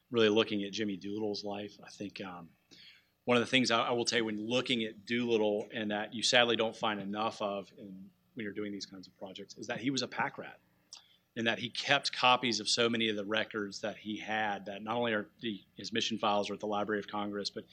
really 0.10 0.30
looking 0.30 0.64
at 0.64 0.72
Jimmy 0.72 0.95
Doolittle's 0.95 1.43
life. 1.43 1.78
I 1.86 1.89
think 1.89 2.22
um, 2.22 2.47
one 3.26 3.36
of 3.36 3.43
the 3.43 3.49
things 3.49 3.72
I, 3.72 3.82
I 3.82 3.91
will 3.91 4.05
tell 4.05 4.20
you 4.20 4.26
when 4.26 4.39
looking 4.39 4.84
at 4.84 5.05
Doolittle, 5.05 5.68
and 5.74 5.91
that 5.91 6.14
you 6.14 6.24
sadly 6.24 6.55
don't 6.55 6.74
find 6.76 7.01
enough 7.01 7.41
of 7.41 7.70
in, 7.78 7.93
when 8.36 8.45
you're 8.45 8.53
doing 8.53 8.72
these 8.72 8.86
kinds 8.86 9.05
of 9.08 9.18
projects, 9.18 9.58
is 9.58 9.68
that 9.68 9.80
he 9.80 9.89
was 9.89 10.01
a 10.01 10.08
pack 10.08 10.38
rat, 10.38 10.60
and 11.38 11.46
that 11.46 11.60
he 11.60 11.70
kept 11.70 12.12
copies 12.12 12.60
of 12.60 12.68
so 12.68 12.90
many 12.90 13.10
of 13.10 13.16
the 13.16 13.24
records 13.24 13.80
that 13.82 13.96
he 13.96 14.18
had. 14.18 14.66
That 14.66 14.84
not 14.84 14.98
only 14.98 15.14
are 15.14 15.28
the, 15.40 15.62
his 15.78 15.94
mission 15.94 16.18
files 16.18 16.50
are 16.50 16.56
at 16.56 16.60
the 16.60 16.66
Library 16.66 17.00
of 17.00 17.08
Congress, 17.08 17.52
but 17.52 17.64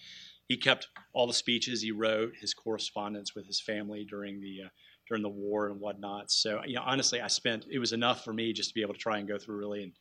he 0.49 0.57
kept 0.59 0.89
all 1.15 1.27
the 1.27 1.33
speeches 1.33 1.81
he 1.81 1.91
wrote, 1.91 2.35
his 2.39 2.53
correspondence 2.53 3.35
with 3.35 3.47
his 3.47 3.61
family 3.61 4.05
during 4.05 4.41
the 4.41 4.65
uh, 4.67 4.69
during 5.09 5.23
the 5.23 5.31
war 5.31 5.69
and 5.69 5.81
whatnot. 5.81 6.31
So, 6.31 6.61
you 6.67 6.75
know, 6.75 6.83
honestly, 6.85 7.21
I 7.21 7.29
spent 7.29 7.67
it 7.71 7.79
was 7.79 7.93
enough 7.93 8.23
for 8.23 8.35
me 8.35 8.53
just 8.53 8.69
to 8.71 8.75
be 8.75 8.83
able 8.83 8.95
to 8.95 9.01
try 9.01 9.19
and 9.19 9.27
go 9.27 9.39
through 9.39 9.57
really 9.57 9.83
and 9.83 9.93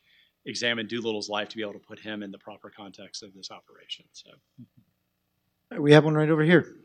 examine 0.45 0.85
Doolittle's 0.85 1.29
life 1.29 1.47
to 1.49 1.55
be 1.55 1.61
able 1.61 1.73
to 1.73 1.79
put 1.79 1.99
him 1.99 2.21
in 2.21 2.31
the 2.31 2.37
proper 2.37 2.69
context 2.69 3.23
of 3.23 3.33
this 3.33 3.49
operation. 3.49 4.05
So, 4.11 4.31
We 5.79 5.93
have 5.93 6.03
one 6.03 6.15
right 6.15 6.29
over 6.29 6.43
here. 6.43 6.75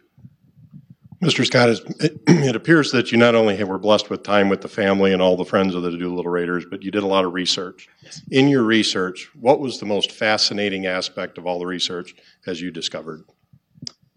Mr. 1.22 1.44
Scott, 1.44 1.68
it, 2.00 2.56
appears 2.56 2.92
that 2.92 3.10
you 3.10 3.18
not 3.18 3.34
only 3.34 3.62
were 3.64 3.78
blessed 3.78 4.08
with 4.08 4.22
time 4.22 4.48
with 4.48 4.60
the 4.60 4.68
family 4.68 5.12
and 5.12 5.20
all 5.20 5.36
the 5.36 5.44
friends 5.44 5.74
of 5.74 5.82
the 5.82 5.90
Doolittle 5.90 6.30
Raiders, 6.30 6.64
but 6.70 6.82
you 6.82 6.90
did 6.90 7.02
a 7.02 7.06
lot 7.06 7.24
of 7.24 7.32
research. 7.32 7.88
Yes. 8.02 8.22
In 8.30 8.48
your 8.48 8.62
research, 8.62 9.28
what 9.34 9.58
was 9.58 9.80
the 9.80 9.86
most 9.86 10.12
fascinating 10.12 10.86
aspect 10.86 11.36
of 11.36 11.46
all 11.46 11.58
the 11.58 11.66
research 11.66 12.14
as 12.46 12.60
you 12.60 12.70
discovered? 12.70 13.24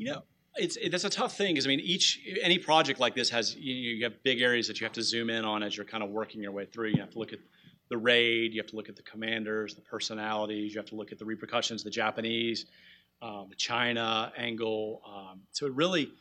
you 0.01 0.11
know, 0.11 0.23
It's 0.55 0.77
it, 0.77 0.89
that's 0.89 1.03
a 1.03 1.09
tough 1.09 1.37
thing 1.37 1.53
because 1.53 1.67
I 1.67 1.69
mean 1.69 1.79
each 1.79 2.19
any 2.41 2.57
project 2.57 2.99
like 2.99 3.13
this 3.13 3.29
has 3.29 3.55
you, 3.55 3.73
you 3.73 4.03
have 4.03 4.21
big 4.23 4.41
areas 4.41 4.67
that 4.67 4.79
you 4.79 4.85
have 4.85 4.93
to 4.93 5.03
zoom 5.03 5.29
in 5.29 5.45
on 5.45 5.61
as 5.61 5.77
you're 5.77 5.85
kind 5.85 6.03
of 6.03 6.09
working 6.09 6.41
your 6.41 6.51
way 6.51 6.65
through. 6.65 6.89
You 6.89 7.01
have 7.01 7.11
to 7.11 7.19
look 7.19 7.33
at 7.33 7.39
the 7.89 7.97
raid, 7.97 8.51
you 8.51 8.59
have 8.59 8.69
to 8.71 8.75
look 8.75 8.89
at 8.89 8.95
the 8.95 9.03
commanders, 9.03 9.75
the 9.75 9.81
personalities, 9.81 10.73
you 10.73 10.79
have 10.79 10.87
to 10.87 10.95
look 10.95 11.11
at 11.11 11.19
the 11.19 11.25
repercussions, 11.25 11.83
the 11.83 11.91
Japanese, 11.91 12.65
um, 13.21 13.45
the 13.49 13.55
China 13.55 14.33
angle. 14.35 15.01
Um, 15.05 15.41
so 15.51 15.67
it 15.67 15.73
really, 15.73 16.11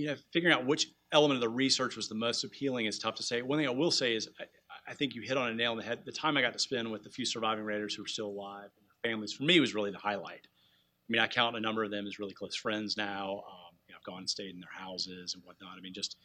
you 0.00 0.06
know, 0.06 0.16
figuring 0.32 0.54
out 0.54 0.66
which 0.66 0.88
element 1.12 1.36
of 1.36 1.40
the 1.42 1.48
research 1.48 1.96
was 1.96 2.08
the 2.08 2.14
most 2.14 2.44
appealing 2.44 2.86
is 2.86 2.98
tough 2.98 3.14
to 3.16 3.22
say. 3.22 3.42
One 3.42 3.58
thing 3.58 3.68
I 3.68 3.72
will 3.72 3.90
say 3.90 4.14
is 4.14 4.28
I, 4.40 4.44
I 4.88 4.94
think 4.94 5.14
you 5.14 5.22
hit 5.22 5.36
on 5.36 5.50
a 5.50 5.54
nail 5.54 5.72
on 5.72 5.76
the 5.76 5.82
head. 5.82 6.00
The 6.04 6.12
time 6.12 6.36
I 6.36 6.42
got 6.42 6.54
to 6.54 6.58
spend 6.58 6.90
with 6.90 7.04
the 7.04 7.10
few 7.10 7.24
surviving 7.24 7.64
raiders 7.64 7.94
who 7.94 8.02
are 8.02 8.08
still 8.08 8.28
alive 8.28 8.70
and 8.76 8.86
their 8.86 9.10
families 9.10 9.32
for 9.32 9.42
me 9.42 9.60
was 9.60 9.74
really 9.74 9.90
the 9.90 9.98
highlight. 9.98 10.46
I 10.46 11.08
mean, 11.08 11.20
I 11.20 11.26
count 11.26 11.56
a 11.56 11.60
number 11.60 11.84
of 11.84 11.90
them 11.90 12.06
as 12.06 12.18
really 12.18 12.32
close 12.32 12.54
friends 12.54 12.96
now. 12.96 13.42
Um, 13.46 13.76
you 13.86 13.92
know, 13.92 13.98
I've 13.98 14.04
gone 14.04 14.18
and 14.18 14.30
stayed 14.30 14.54
in 14.54 14.60
their 14.60 14.70
houses 14.72 15.34
and 15.34 15.42
whatnot. 15.44 15.72
I 15.76 15.80
mean, 15.80 15.92
just 15.92 16.16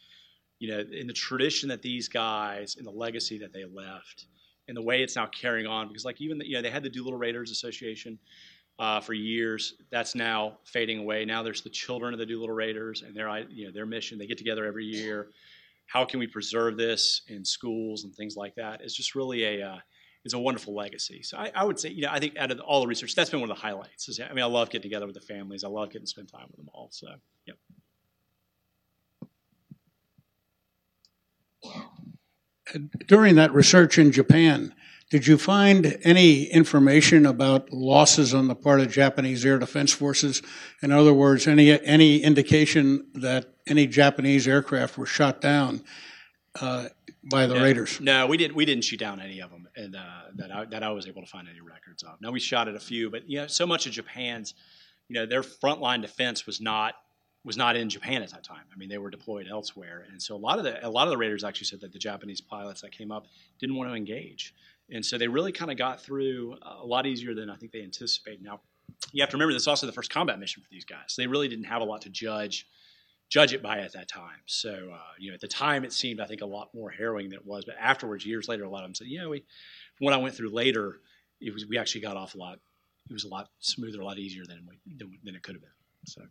you 0.58 0.70
know, 0.70 0.82
in 0.90 1.06
the 1.06 1.12
tradition 1.12 1.68
that 1.68 1.82
these 1.82 2.08
guys, 2.08 2.76
in 2.76 2.84
the 2.84 2.90
legacy 2.90 3.38
that 3.38 3.52
they 3.52 3.64
left, 3.66 4.26
and 4.68 4.76
the 4.76 4.82
way 4.82 5.02
it's 5.02 5.16
now 5.16 5.26
carrying 5.26 5.66
on, 5.66 5.88
because 5.88 6.04
like 6.04 6.20
even 6.20 6.38
the, 6.38 6.46
you 6.46 6.54
know 6.54 6.62
they 6.62 6.70
had 6.70 6.82
the 6.82 6.88
Doolittle 6.88 7.18
Raiders 7.18 7.50
Association 7.50 8.18
uh, 8.78 9.00
for 9.00 9.14
years. 9.14 9.74
That's 9.90 10.14
now 10.14 10.58
fading 10.64 10.98
away. 10.98 11.24
Now 11.24 11.42
there's 11.42 11.62
the 11.62 11.70
children 11.70 12.12
of 12.12 12.18
the 12.18 12.26
Doolittle 12.26 12.54
Raiders 12.54 13.02
and 13.02 13.16
their 13.16 13.38
you 13.48 13.66
know 13.66 13.72
their 13.72 13.86
mission. 13.86 14.18
They 14.18 14.26
get 14.26 14.38
together 14.38 14.64
every 14.64 14.84
year. 14.84 15.28
How 15.86 16.04
can 16.04 16.18
we 16.20 16.26
preserve 16.26 16.76
this 16.76 17.22
in 17.28 17.44
schools 17.44 18.04
and 18.04 18.14
things 18.14 18.36
like 18.36 18.54
that? 18.56 18.80
It's 18.82 18.94
just 18.94 19.14
really 19.14 19.44
a 19.44 19.68
uh, 19.68 19.78
it's 20.26 20.34
a 20.34 20.38
wonderful 20.38 20.74
legacy. 20.74 21.22
So 21.22 21.38
I, 21.38 21.52
I, 21.54 21.62
would 21.62 21.78
say, 21.78 21.90
you 21.90 22.02
know, 22.02 22.08
I 22.10 22.18
think 22.18 22.36
out 22.36 22.50
of 22.50 22.58
all 22.58 22.80
the 22.80 22.88
research, 22.88 23.14
that's 23.14 23.30
been 23.30 23.38
one 23.38 23.48
of 23.48 23.56
the 23.56 23.62
highlights. 23.62 24.08
Is, 24.08 24.18
I 24.18 24.32
mean, 24.32 24.42
I 24.42 24.48
love 24.48 24.70
getting 24.70 24.82
together 24.82 25.06
with 25.06 25.14
the 25.14 25.20
families. 25.20 25.62
I 25.62 25.68
love 25.68 25.90
getting 25.90 26.04
to 26.04 26.10
spend 26.10 26.28
time 26.28 26.46
with 26.48 26.56
them 26.56 26.68
all. 26.74 26.88
So, 26.90 27.06
yep. 27.46 27.56
During 33.06 33.36
that 33.36 33.54
research 33.54 33.98
in 33.98 34.10
Japan, 34.10 34.74
did 35.10 35.26
you 35.26 35.38
find 35.38 35.98
any 36.02 36.44
information 36.44 37.26
about 37.26 37.72
losses 37.72 38.34
on 38.34 38.48
the 38.48 38.56
part 38.56 38.80
of 38.80 38.90
Japanese 38.90 39.44
air 39.46 39.58
defense 39.58 39.92
forces? 39.92 40.42
In 40.82 40.90
other 40.90 41.14
words, 41.14 41.46
any 41.46 41.80
any 41.82 42.18
indication 42.18 43.06
that 43.14 43.54
any 43.68 43.86
Japanese 43.86 44.48
aircraft 44.48 44.98
were 44.98 45.06
shot 45.06 45.40
down 45.40 45.84
uh, 46.60 46.88
by 47.30 47.46
the 47.46 47.54
no, 47.54 47.62
raiders? 47.62 48.00
No, 48.00 48.26
we 48.26 48.36
didn't. 48.36 48.56
We 48.56 48.64
didn't 48.64 48.84
shoot 48.84 48.98
down 48.98 49.20
any 49.20 49.40
of 49.40 49.50
them, 49.50 49.68
and 49.76 49.94
uh, 49.94 50.22
that 50.34 50.50
I, 50.50 50.64
that 50.66 50.82
I 50.82 50.90
was 50.90 51.06
able 51.06 51.22
to 51.22 51.28
find 51.28 51.48
any 51.48 51.60
records 51.60 52.02
of. 52.02 52.20
Now 52.20 52.32
we 52.32 52.40
shot 52.40 52.66
at 52.66 52.74
a 52.74 52.80
few, 52.80 53.08
but 53.08 53.28
you 53.28 53.38
know, 53.38 53.46
so 53.46 53.64
much 53.64 53.86
of 53.86 53.92
Japan's, 53.92 54.54
you 55.08 55.14
know, 55.14 55.24
their 55.24 55.42
frontline 55.42 56.02
defense 56.02 56.46
was 56.46 56.60
not 56.60 56.94
was 57.44 57.56
not 57.56 57.76
in 57.76 57.88
Japan 57.88 58.22
at 58.22 58.30
that 58.32 58.42
time. 58.42 58.64
I 58.74 58.76
mean, 58.76 58.88
they 58.88 58.98
were 58.98 59.10
deployed 59.10 59.46
elsewhere, 59.48 60.04
and 60.10 60.20
so 60.20 60.34
a 60.34 60.36
lot 60.36 60.58
of 60.58 60.64
the 60.64 60.84
a 60.84 60.90
lot 60.90 61.06
of 61.06 61.10
the 61.10 61.16
raiders 61.16 61.44
actually 61.44 61.66
said 61.66 61.80
that 61.82 61.92
the 61.92 61.98
Japanese 62.00 62.40
pilots 62.40 62.80
that 62.80 62.90
came 62.90 63.12
up 63.12 63.26
didn't 63.60 63.76
want 63.76 63.88
to 63.88 63.94
engage, 63.94 64.52
and 64.90 65.04
so 65.04 65.18
they 65.18 65.28
really 65.28 65.52
kind 65.52 65.70
of 65.70 65.76
got 65.76 66.00
through 66.00 66.56
a 66.62 66.84
lot 66.84 67.06
easier 67.06 67.34
than 67.34 67.50
I 67.50 67.56
think 67.56 67.72
they 67.72 67.82
anticipated. 67.82 68.42
Now, 68.42 68.60
you 69.12 69.22
have 69.22 69.30
to 69.30 69.36
remember 69.36 69.52
this 69.52 69.62
is 69.62 69.68
also 69.68 69.86
the 69.86 69.92
first 69.92 70.10
combat 70.10 70.38
mission 70.38 70.62
for 70.62 70.68
these 70.70 70.84
guys. 70.84 71.14
They 71.16 71.26
really 71.26 71.48
didn't 71.48 71.64
have 71.64 71.82
a 71.82 71.84
lot 71.84 72.02
to 72.02 72.08
judge 72.08 72.66
judge 73.28 73.52
it 73.52 73.60
by 73.60 73.80
at 73.80 73.92
that 73.92 74.08
time. 74.08 74.40
So 74.46 74.70
uh, 74.70 74.98
you 75.18 75.30
know, 75.30 75.34
at 75.34 75.40
the 75.40 75.48
time 75.48 75.84
it 75.84 75.92
seemed 75.92 76.20
I 76.20 76.26
think 76.26 76.42
a 76.42 76.46
lot 76.46 76.70
more 76.74 76.90
harrowing 76.90 77.28
than 77.28 77.38
it 77.38 77.46
was, 77.46 77.64
but 77.64 77.74
afterwards, 77.80 78.24
years 78.24 78.48
later, 78.48 78.64
a 78.64 78.70
lot 78.70 78.84
of 78.84 78.88
them 78.88 78.94
said, 78.94 79.08
"Yeah, 79.08 79.26
we." 79.26 79.44
From 79.96 80.04
what 80.04 80.14
I 80.14 80.18
went 80.18 80.34
through 80.34 80.50
later, 80.50 81.00
it 81.40 81.54
was 81.54 81.66
we 81.66 81.78
actually 81.78 82.02
got 82.02 82.16
off 82.16 82.34
a 82.34 82.38
lot. 82.38 82.58
It 83.08 83.12
was 83.12 83.24
a 83.24 83.28
lot 83.28 83.48
smoother, 83.60 84.00
a 84.00 84.04
lot 84.04 84.18
easier 84.18 84.44
than 84.46 84.66
we, 84.68 84.78
than, 84.96 85.18
than 85.24 85.34
it 85.34 85.42
could 85.42 85.54
have 85.54 85.62
been. 85.62 85.70
So. 86.06 86.22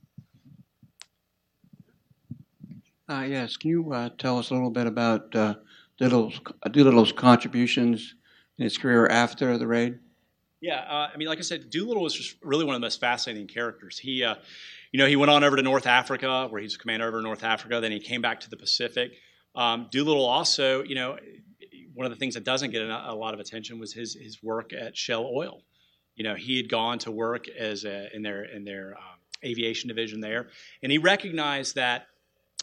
Uh, 3.08 3.22
yes, 3.22 3.56
can 3.58 3.70
you 3.70 3.94
uh, 3.94 4.10
tell 4.18 4.40
us 4.40 4.50
a 4.50 4.54
little 4.54 4.72
bit 4.72 4.88
about 4.88 5.36
uh, 5.36 5.56
Doolittle's, 5.98 6.40
Doolittle's 6.72 7.12
contributions 7.12 8.16
in 8.58 8.64
his 8.64 8.78
career 8.78 9.08
after 9.08 9.58
the 9.58 9.68
raid? 9.68 10.00
Yeah, 10.62 10.80
uh, 10.80 11.10
I 11.14 11.18
mean, 11.18 11.28
like 11.28 11.38
I 11.38 11.42
said, 11.42 11.70
Doolittle 11.70 12.02
was 12.02 12.14
just 12.14 12.38
really 12.42 12.66
one 12.66 12.76
of 12.76 12.82
the 12.82 12.86
most 12.86 13.00
fascinating 13.00 13.48
characters. 13.48 14.00
He, 14.00 14.24
uh, 14.24 14.36
you 14.92 15.00
know, 15.00 15.06
he 15.06 15.16
went 15.16 15.30
on 15.30 15.44
over 15.44 15.56
to 15.56 15.62
North 15.62 15.86
Africa, 15.86 16.48
where 16.50 16.60
he 16.60 16.66
was 16.66 16.78
commander 16.78 17.08
over 17.08 17.22
North 17.22 17.44
Africa. 17.44 17.80
Then 17.82 17.92
he 17.92 18.00
came 18.00 18.22
back 18.22 18.40
to 18.42 18.50
the 18.50 18.58
Pacific. 18.58 19.12
Um, 19.56 19.88
Doolittle 19.92 20.26
also, 20.26 20.84
you 20.84 20.96
know, 20.96 21.18
one 21.94 22.06
of 22.06 22.12
the 22.12 22.18
things 22.18 22.34
that 22.34 22.44
doesn't 22.44 22.72
get 22.72 22.82
a, 22.82 23.14
lot 23.14 23.34
of 23.34 23.40
attention 23.40 23.80
was 23.80 23.94
his 23.94 24.16
his 24.16 24.44
work 24.44 24.74
at 24.74 24.98
Shell 24.98 25.32
Oil. 25.34 25.62
You 26.16 26.24
know, 26.24 26.36
he 26.36 26.58
had 26.58 26.70
gone 26.70 27.00
to 27.00 27.12
work 27.12 27.48
as 27.48 27.86
a, 27.86 28.14
in 28.14 28.22
their 28.22 28.44
in 28.44 28.66
their 28.66 28.96
um, 28.98 29.20
aviation 29.44 29.88
division 29.88 30.20
there, 30.20 30.48
and 30.84 30.92
he 30.92 30.98
recognized 30.98 31.76
that 31.76 32.08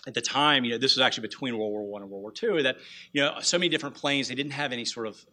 at 0.07 0.15
the 0.15 0.21
time, 0.21 0.65
you 0.65 0.73
know, 0.73 0.79
this 0.79 0.97
was 0.97 1.01
actually 1.01 1.23
between 1.23 1.57
World 1.57 1.71
War 1.71 1.85
One 1.85 2.03
and 2.03 2.11
World 2.11 2.23
War 2.23 2.33
Two. 2.33 2.63
That 2.63 2.77
you 3.13 3.23
know, 3.23 3.37
so 3.41 3.59
many 3.59 3.69
different 3.69 3.95
planes, 3.97 4.29
they 4.29 4.35
didn't 4.35 4.53
have 4.53 4.73
any 4.73 4.85
sort 4.85 5.07
of. 5.07 5.25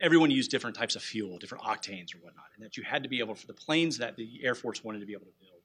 Everyone 0.00 0.30
used 0.30 0.50
different 0.50 0.76
types 0.76 0.96
of 0.96 1.02
fuel, 1.02 1.38
different 1.38 1.64
octanes 1.64 2.14
or 2.14 2.18
whatnot, 2.18 2.46
and 2.54 2.64
that 2.64 2.76
you 2.76 2.82
had 2.82 3.02
to 3.02 3.08
be 3.08 3.18
able 3.20 3.34
for 3.34 3.46
the 3.46 3.54
planes 3.54 3.98
that 3.98 4.16
the 4.16 4.40
Air 4.42 4.54
Force 4.54 4.84
wanted 4.84 5.00
to 5.00 5.06
be 5.06 5.12
able 5.12 5.26
to 5.26 5.32
build, 5.40 5.60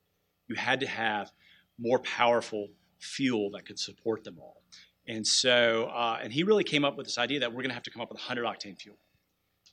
you 0.47 0.55
had 0.55 0.79
to 0.79 0.87
have 0.87 1.31
more 1.77 1.99
powerful 1.99 2.69
fuel 2.99 3.51
that 3.51 3.65
could 3.65 3.77
support 3.79 4.23
them 4.23 4.37
all. 4.39 4.61
And 5.07 5.25
so, 5.25 5.85
uh, 5.93 6.19
and 6.21 6.33
he 6.33 6.43
really 6.43 6.63
came 6.63 6.83
up 6.83 6.97
with 6.97 7.05
this 7.05 7.17
idea 7.17 7.39
that 7.39 7.51
we're 7.51 7.61
going 7.61 7.69
to 7.69 7.75
have 7.75 7.83
to 7.83 7.91
come 7.91 8.01
up 8.01 8.09
with 8.09 8.19
100 8.19 8.45
octane 8.45 8.79
fuel, 8.79 8.97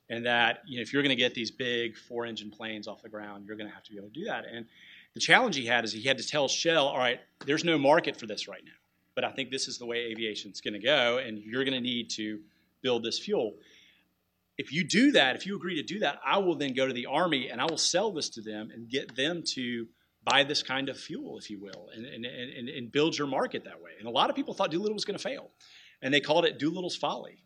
and 0.08 0.24
that 0.26 0.60
you 0.66 0.76
know, 0.76 0.82
if 0.82 0.92
you're 0.92 1.02
going 1.02 1.16
to 1.16 1.20
get 1.20 1.34
these 1.34 1.50
big 1.50 1.96
four 1.96 2.24
engine 2.24 2.50
planes 2.50 2.86
off 2.86 3.02
the 3.02 3.08
ground, 3.08 3.44
you're 3.46 3.56
going 3.56 3.68
to 3.68 3.74
have 3.74 3.82
to 3.84 3.90
be 3.90 3.96
able 3.96 4.08
to 4.08 4.14
do 4.14 4.24
that. 4.26 4.44
And 4.50 4.66
the 5.14 5.20
challenge 5.20 5.56
he 5.56 5.66
had 5.66 5.84
is 5.84 5.92
he 5.92 6.02
had 6.02 6.18
to 6.18 6.26
tell 6.26 6.46
Shell, 6.48 6.86
all 6.86 6.98
right, 6.98 7.20
there's 7.46 7.64
no 7.64 7.78
market 7.78 8.16
for 8.16 8.26
this 8.26 8.46
right 8.46 8.62
now, 8.64 8.72
but 9.14 9.24
I 9.24 9.30
think 9.30 9.50
this 9.50 9.66
is 9.66 9.78
the 9.78 9.86
way 9.86 9.98
aviation's 10.10 10.60
going 10.60 10.74
to 10.74 10.80
go, 10.80 11.18
and 11.18 11.38
you're 11.38 11.64
going 11.64 11.74
to 11.74 11.80
need 11.80 12.10
to 12.10 12.40
build 12.82 13.02
this 13.02 13.18
fuel. 13.18 13.54
If 14.56 14.72
you 14.72 14.84
do 14.84 15.12
that, 15.12 15.36
if 15.36 15.46
you 15.46 15.56
agree 15.56 15.76
to 15.76 15.82
do 15.82 15.98
that, 16.00 16.18
I 16.24 16.38
will 16.38 16.54
then 16.54 16.74
go 16.74 16.86
to 16.86 16.92
the 16.92 17.06
Army 17.06 17.50
and 17.50 17.60
I 17.60 17.64
will 17.64 17.78
sell 17.78 18.12
this 18.12 18.28
to 18.30 18.40
them 18.40 18.70
and 18.72 18.88
get 18.88 19.16
them 19.16 19.42
to 19.54 19.86
buy 20.22 20.44
this 20.44 20.62
kind 20.62 20.88
of 20.88 20.98
fuel, 20.98 21.38
if 21.38 21.50
you 21.50 21.60
will, 21.60 21.90
and, 21.94 22.06
and, 22.06 22.24
and, 22.24 22.68
and 22.68 22.92
build 22.92 23.18
your 23.18 23.26
market 23.26 23.64
that 23.64 23.80
way. 23.80 23.90
And 23.98 24.08
a 24.08 24.10
lot 24.10 24.30
of 24.30 24.36
people 24.36 24.54
thought 24.54 24.70
Doolittle 24.70 24.94
was 24.94 25.04
going 25.04 25.18
to 25.18 25.22
fail, 25.22 25.50
and 26.02 26.14
they 26.14 26.20
called 26.20 26.44
it 26.44 26.58
Doolittle's 26.58 26.96
folly. 26.96 27.42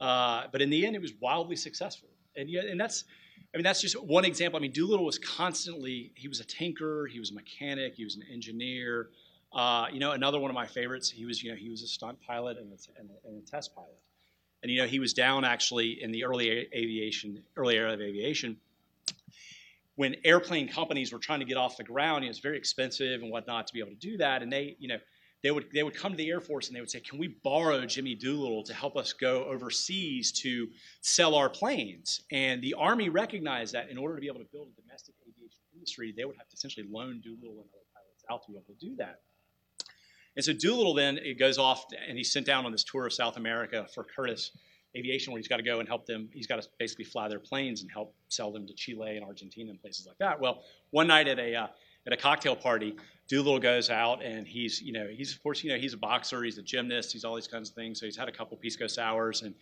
Uh, 0.00 0.44
but 0.50 0.62
in 0.62 0.70
the 0.70 0.86
end, 0.86 0.96
it 0.96 1.02
was 1.02 1.12
wildly 1.20 1.56
successful. 1.56 2.08
And, 2.36 2.48
yet, 2.48 2.64
and 2.64 2.80
that's 2.80 3.04
I 3.52 3.58
mean, 3.58 3.64
that's 3.64 3.82
just 3.82 4.02
one 4.02 4.24
example. 4.24 4.58
I 4.58 4.62
mean, 4.62 4.72
Doolittle 4.72 5.04
was 5.04 5.18
constantly, 5.18 6.12
he 6.16 6.26
was 6.26 6.40
a 6.40 6.44
tinker, 6.44 7.06
he 7.06 7.18
was 7.18 7.32
a 7.32 7.34
mechanic, 7.34 7.94
he 7.94 8.04
was 8.04 8.16
an 8.16 8.22
engineer. 8.32 9.10
Uh, 9.52 9.86
you 9.92 10.00
know, 10.00 10.12
another 10.12 10.40
one 10.40 10.50
of 10.50 10.54
my 10.54 10.66
favorites, 10.66 11.10
he 11.10 11.26
was, 11.26 11.42
you 11.42 11.50
know, 11.50 11.56
he 11.56 11.68
was 11.68 11.82
a 11.82 11.86
stunt 11.86 12.18
pilot 12.26 12.56
and 12.56 12.72
a, 12.72 12.76
and 12.98 13.10
a, 13.10 13.28
and 13.28 13.42
a 13.42 13.50
test 13.50 13.74
pilot. 13.74 13.98
And, 14.62 14.70
you 14.70 14.80
know, 14.80 14.86
he 14.86 15.00
was 15.00 15.12
down 15.12 15.44
actually 15.44 16.02
in 16.02 16.12
the 16.12 16.24
early 16.24 16.48
aviation, 16.72 17.42
early 17.56 17.76
era 17.76 17.92
of 17.92 18.00
aviation 18.00 18.58
when 19.96 20.16
airplane 20.24 20.68
companies 20.68 21.12
were 21.12 21.18
trying 21.18 21.40
to 21.40 21.44
get 21.44 21.56
off 21.56 21.76
the 21.76 21.84
ground. 21.84 22.24
It 22.24 22.28
was 22.28 22.38
very 22.38 22.56
expensive 22.56 23.22
and 23.22 23.30
whatnot 23.30 23.66
to 23.66 23.74
be 23.74 23.80
able 23.80 23.90
to 23.90 23.96
do 23.96 24.16
that. 24.18 24.42
And 24.42 24.52
they, 24.52 24.76
you 24.78 24.88
know, 24.88 24.98
they 25.42 25.50
would 25.50 25.66
they 25.72 25.82
would 25.82 25.96
come 25.96 26.12
to 26.12 26.16
the 26.16 26.28
Air 26.30 26.40
Force 26.40 26.68
and 26.68 26.76
they 26.76 26.80
would 26.80 26.90
say, 26.90 27.00
"Can 27.00 27.18
we 27.18 27.28
borrow 27.28 27.84
Jimmy 27.84 28.14
Doolittle 28.14 28.62
to 28.64 28.74
help 28.74 28.96
us 28.96 29.12
go 29.12 29.44
overseas 29.44 30.30
to 30.42 30.68
sell 31.00 31.34
our 31.34 31.50
planes?" 31.50 32.22
And 32.30 32.62
the 32.62 32.74
Army 32.74 33.08
recognized 33.08 33.74
that 33.74 33.90
in 33.90 33.98
order 33.98 34.14
to 34.14 34.20
be 34.20 34.28
able 34.28 34.38
to 34.38 34.48
build 34.52 34.68
a 34.68 34.80
domestic 34.80 35.16
aviation 35.28 35.60
industry, 35.74 36.14
they 36.16 36.24
would 36.24 36.36
have 36.36 36.48
to 36.48 36.54
essentially 36.54 36.86
loan 36.88 37.20
Doolittle 37.20 37.60
and 37.60 37.68
other 37.74 37.86
pilots 37.92 38.24
out 38.30 38.44
to 38.46 38.52
be 38.52 38.56
able 38.56 38.72
to 38.72 38.86
do 38.86 38.96
that. 38.96 39.20
And 40.36 40.44
so 40.44 40.52
Doolittle 40.52 40.94
then 40.94 41.18
it 41.18 41.38
goes 41.38 41.58
off 41.58 41.84
and 42.08 42.16
he's 42.16 42.32
sent 42.32 42.46
down 42.46 42.64
on 42.64 42.72
this 42.72 42.84
tour 42.84 43.06
of 43.06 43.12
South 43.12 43.36
America 43.36 43.86
for 43.94 44.04
Curtiss 44.04 44.50
Aviation, 44.96 45.32
where 45.32 45.38
he's 45.38 45.48
got 45.48 45.56
to 45.56 45.62
go 45.62 45.80
and 45.80 45.88
help 45.88 46.06
them. 46.06 46.28
He's 46.32 46.46
got 46.46 46.60
to 46.60 46.68
basically 46.78 47.06
fly 47.06 47.28
their 47.28 47.38
planes 47.38 47.82
and 47.82 47.90
help 47.90 48.14
sell 48.28 48.52
them 48.52 48.66
to 48.66 48.74
Chile 48.74 49.16
and 49.16 49.24
Argentina 49.24 49.70
and 49.70 49.80
places 49.80 50.06
like 50.06 50.18
that. 50.18 50.40
Well, 50.40 50.62
one 50.90 51.06
night 51.06 51.28
at 51.28 51.38
a 51.38 51.54
uh, 51.54 51.66
at 52.06 52.12
a 52.12 52.16
cocktail 52.16 52.56
party, 52.56 52.96
Doolittle 53.28 53.60
goes 53.60 53.88
out 53.88 54.22
and 54.22 54.46
he's, 54.46 54.82
you 54.82 54.92
know, 54.92 55.06
he's 55.10 55.32
of 55.32 55.42
course, 55.42 55.62
you 55.62 55.70
know, 55.70 55.78
he's 55.78 55.94
a 55.94 55.98
boxer, 55.98 56.42
he's 56.42 56.58
a 56.58 56.62
gymnast, 56.62 57.12
he's 57.12 57.24
all 57.24 57.34
these 57.34 57.48
kinds 57.48 57.70
of 57.70 57.74
things. 57.74 58.00
So 58.00 58.06
he's 58.06 58.16
had 58.16 58.28
a 58.28 58.32
couple 58.32 58.56
pisco 58.56 58.86
sours, 58.86 59.42
and 59.42 59.54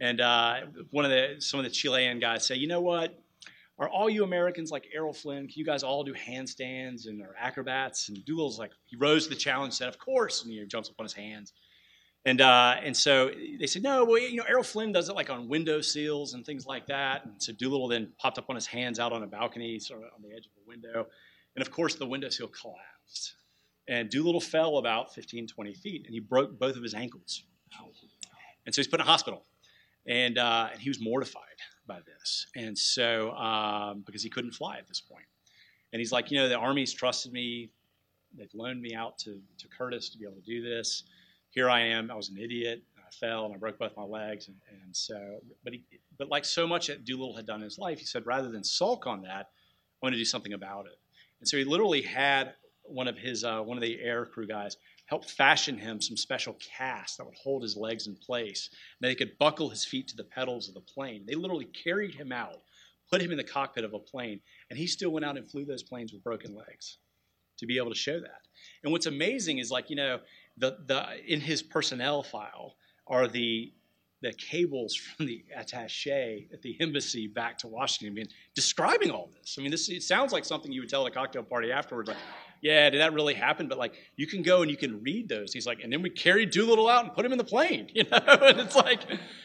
and 0.00 0.20
uh, 0.20 0.60
one 0.90 1.04
of 1.04 1.10
the 1.10 1.36
some 1.40 1.60
of 1.60 1.64
the 1.64 1.70
Chilean 1.70 2.18
guys 2.18 2.46
say, 2.46 2.54
you 2.54 2.68
know 2.68 2.80
what, 2.80 3.18
are 3.78 3.88
all 3.88 4.10
you 4.10 4.24
Americans 4.24 4.70
like 4.70 4.88
Errol 4.92 5.12
Flynn? 5.12 5.46
Can 5.46 5.54
you 5.56 5.64
guys 5.64 5.82
all 5.82 6.02
do 6.02 6.12
handstands 6.14 7.06
and 7.06 7.22
are 7.22 7.34
acrobats? 7.38 8.08
And 8.08 8.24
Doolittle's 8.24 8.58
like, 8.58 8.72
he 8.86 8.96
rose 8.96 9.24
to 9.24 9.30
the 9.30 9.36
challenge, 9.36 9.74
said, 9.74 9.88
of 9.88 9.98
course, 9.98 10.42
and 10.42 10.52
he 10.52 10.64
jumps 10.66 10.88
up 10.88 10.96
on 10.98 11.04
his 11.04 11.12
hands. 11.12 11.52
And 12.24 12.40
uh, 12.40 12.74
and 12.82 12.96
so 12.96 13.30
they 13.58 13.66
said, 13.66 13.82
no, 13.82 14.04
well, 14.04 14.18
you 14.18 14.36
know, 14.36 14.44
Errol 14.48 14.64
Flynn 14.64 14.90
does 14.90 15.08
it 15.08 15.14
like 15.14 15.30
on 15.30 15.48
window 15.48 15.80
sills 15.80 16.34
and 16.34 16.44
things 16.44 16.66
like 16.66 16.86
that. 16.88 17.24
And 17.24 17.40
so 17.40 17.52
Doolittle 17.52 17.88
then 17.88 18.12
popped 18.18 18.38
up 18.38 18.46
on 18.50 18.56
his 18.56 18.66
hands 18.66 18.98
out 18.98 19.12
on 19.12 19.22
a 19.22 19.26
balcony, 19.26 19.78
sort 19.78 20.00
of 20.00 20.10
on 20.14 20.22
the 20.22 20.34
edge 20.34 20.46
of 20.46 20.52
a 20.64 20.68
window. 20.68 21.06
And 21.54 21.62
of 21.62 21.70
course, 21.70 21.94
the 21.94 22.06
window 22.06 22.28
sill 22.28 22.48
collapsed. 22.48 23.34
And 23.88 24.10
Doolittle 24.10 24.40
fell 24.40 24.78
about 24.78 25.14
15, 25.14 25.46
20 25.46 25.74
feet, 25.74 26.02
and 26.04 26.12
he 26.12 26.20
broke 26.20 26.58
both 26.58 26.76
of 26.76 26.82
his 26.82 26.92
ankles. 26.92 27.44
And 28.66 28.74
so 28.74 28.80
he's 28.80 28.88
put 28.88 29.00
in 29.00 29.06
a 29.06 29.08
hospital. 29.08 29.46
And, 30.06 30.36
uh, 30.36 30.68
and 30.72 30.80
he 30.80 30.90
was 30.90 31.00
mortified 31.00 31.42
by 31.88 31.98
this. 32.06 32.46
And 32.54 32.78
so, 32.78 33.32
um, 33.32 34.04
because 34.06 34.22
he 34.22 34.30
couldn't 34.30 34.52
fly 34.52 34.76
at 34.76 34.86
this 34.86 35.00
point. 35.00 35.24
And 35.92 35.98
he's 35.98 36.12
like, 36.12 36.30
you 36.30 36.38
know, 36.38 36.48
the 36.48 36.56
Army's 36.56 36.92
trusted 36.92 37.32
me 37.32 37.70
they've 38.36 38.52
loaned 38.54 38.80
me 38.80 38.94
out 38.94 39.18
to, 39.18 39.40
to 39.58 39.68
Curtiss 39.68 40.10
to 40.10 40.18
be 40.18 40.24
able 40.24 40.36
to 40.36 40.42
do 40.42 40.62
this. 40.62 41.04
Here 41.50 41.70
I 41.70 41.80
am. 41.80 42.10
I 42.10 42.14
was 42.14 42.28
an 42.28 42.38
idiot. 42.38 42.82
I 42.98 43.10
fell 43.10 43.46
and 43.46 43.54
I 43.54 43.56
broke 43.56 43.78
both 43.78 43.96
my 43.96 44.04
legs. 44.04 44.48
And, 44.48 44.56
and 44.82 44.94
so, 44.94 45.40
but 45.64 45.72
he, 45.72 45.84
but 46.18 46.28
like 46.28 46.44
so 46.44 46.66
much 46.66 46.88
that 46.88 47.04
Doolittle 47.04 47.36
had 47.36 47.46
done 47.46 47.60
in 47.60 47.64
his 47.64 47.78
life, 47.78 47.98
he 47.98 48.04
said, 48.04 48.26
rather 48.26 48.50
than 48.50 48.62
sulk 48.62 49.06
on 49.06 49.22
that, 49.22 49.48
I 49.50 50.06
want 50.06 50.12
to 50.12 50.18
do 50.18 50.24
something 50.24 50.52
about 50.52 50.86
it. 50.86 50.98
And 51.40 51.48
so 51.48 51.56
he 51.56 51.64
literally 51.64 52.02
had 52.02 52.54
one 52.82 53.08
of 53.08 53.16
his, 53.16 53.44
uh, 53.44 53.60
one 53.60 53.76
of 53.76 53.82
the 53.82 54.00
air 54.00 54.26
crew 54.26 54.46
guys 54.46 54.76
help 55.08 55.24
fashion 55.24 55.78
him 55.78 56.00
some 56.00 56.16
special 56.16 56.56
cast 56.76 57.16
that 57.16 57.24
would 57.24 57.34
hold 57.42 57.62
his 57.62 57.76
legs 57.76 58.06
in 58.06 58.14
place. 58.14 58.68
And 59.00 59.10
they 59.10 59.14
could 59.14 59.38
buckle 59.38 59.70
his 59.70 59.84
feet 59.84 60.08
to 60.08 60.16
the 60.16 60.24
pedals 60.24 60.68
of 60.68 60.74
the 60.74 60.80
plane. 60.80 61.24
They 61.26 61.34
literally 61.34 61.64
carried 61.64 62.14
him 62.14 62.30
out, 62.30 62.60
put 63.10 63.22
him 63.22 63.30
in 63.30 63.38
the 63.38 63.44
cockpit 63.44 63.84
of 63.84 63.94
a 63.94 63.98
plane, 63.98 64.40
and 64.68 64.78
he 64.78 64.86
still 64.86 65.10
went 65.10 65.24
out 65.24 65.38
and 65.38 65.50
flew 65.50 65.64
those 65.64 65.82
planes 65.82 66.12
with 66.12 66.22
broken 66.22 66.54
legs 66.54 66.98
to 67.58 67.66
be 67.66 67.78
able 67.78 67.90
to 67.90 67.96
show 67.96 68.20
that. 68.20 68.42
And 68.84 68.92
what's 68.92 69.06
amazing 69.06 69.58
is 69.58 69.70
like, 69.70 69.88
you 69.88 69.96
know, 69.96 70.20
the, 70.58 70.76
the 70.86 71.06
in 71.26 71.40
his 71.40 71.62
personnel 71.62 72.22
file 72.22 72.76
are 73.06 73.28
the 73.28 73.72
the 74.20 74.32
cables 74.32 74.94
from 74.94 75.26
the 75.26 75.44
attaché 75.56 76.52
at 76.52 76.62
the 76.62 76.76
embassy 76.80 77.26
back 77.26 77.58
to 77.58 77.68
Washington, 77.68 78.12
I 78.12 78.14
mean, 78.14 78.28
describing 78.54 79.10
all 79.10 79.30
this. 79.38 79.56
I 79.58 79.62
mean, 79.62 79.70
this 79.70 79.88
it 79.88 80.02
sounds 80.02 80.32
like 80.32 80.44
something 80.44 80.72
you 80.72 80.80
would 80.80 80.90
tell 80.90 81.06
at 81.06 81.12
a 81.12 81.14
cocktail 81.14 81.42
party 81.42 81.70
afterwards, 81.70 82.08
like, 82.08 82.18
yeah, 82.60 82.90
did 82.90 83.00
that 83.00 83.12
really 83.12 83.34
happen? 83.34 83.68
But 83.68 83.78
like, 83.78 83.94
you 84.16 84.26
can 84.26 84.42
go 84.42 84.62
and 84.62 84.70
you 84.70 84.76
can 84.76 85.02
read 85.02 85.28
those. 85.28 85.52
He's 85.52 85.66
like, 85.66 85.80
and 85.82 85.92
then 85.92 86.02
we 86.02 86.10
carried 86.10 86.50
Doolittle 86.50 86.88
out 86.88 87.04
and 87.04 87.14
put 87.14 87.24
him 87.24 87.32
in 87.32 87.38
the 87.38 87.44
plane, 87.44 87.88
you 87.94 88.04
know. 88.10 88.18
and 88.18 88.58
it's 88.60 88.76
like 88.76 89.00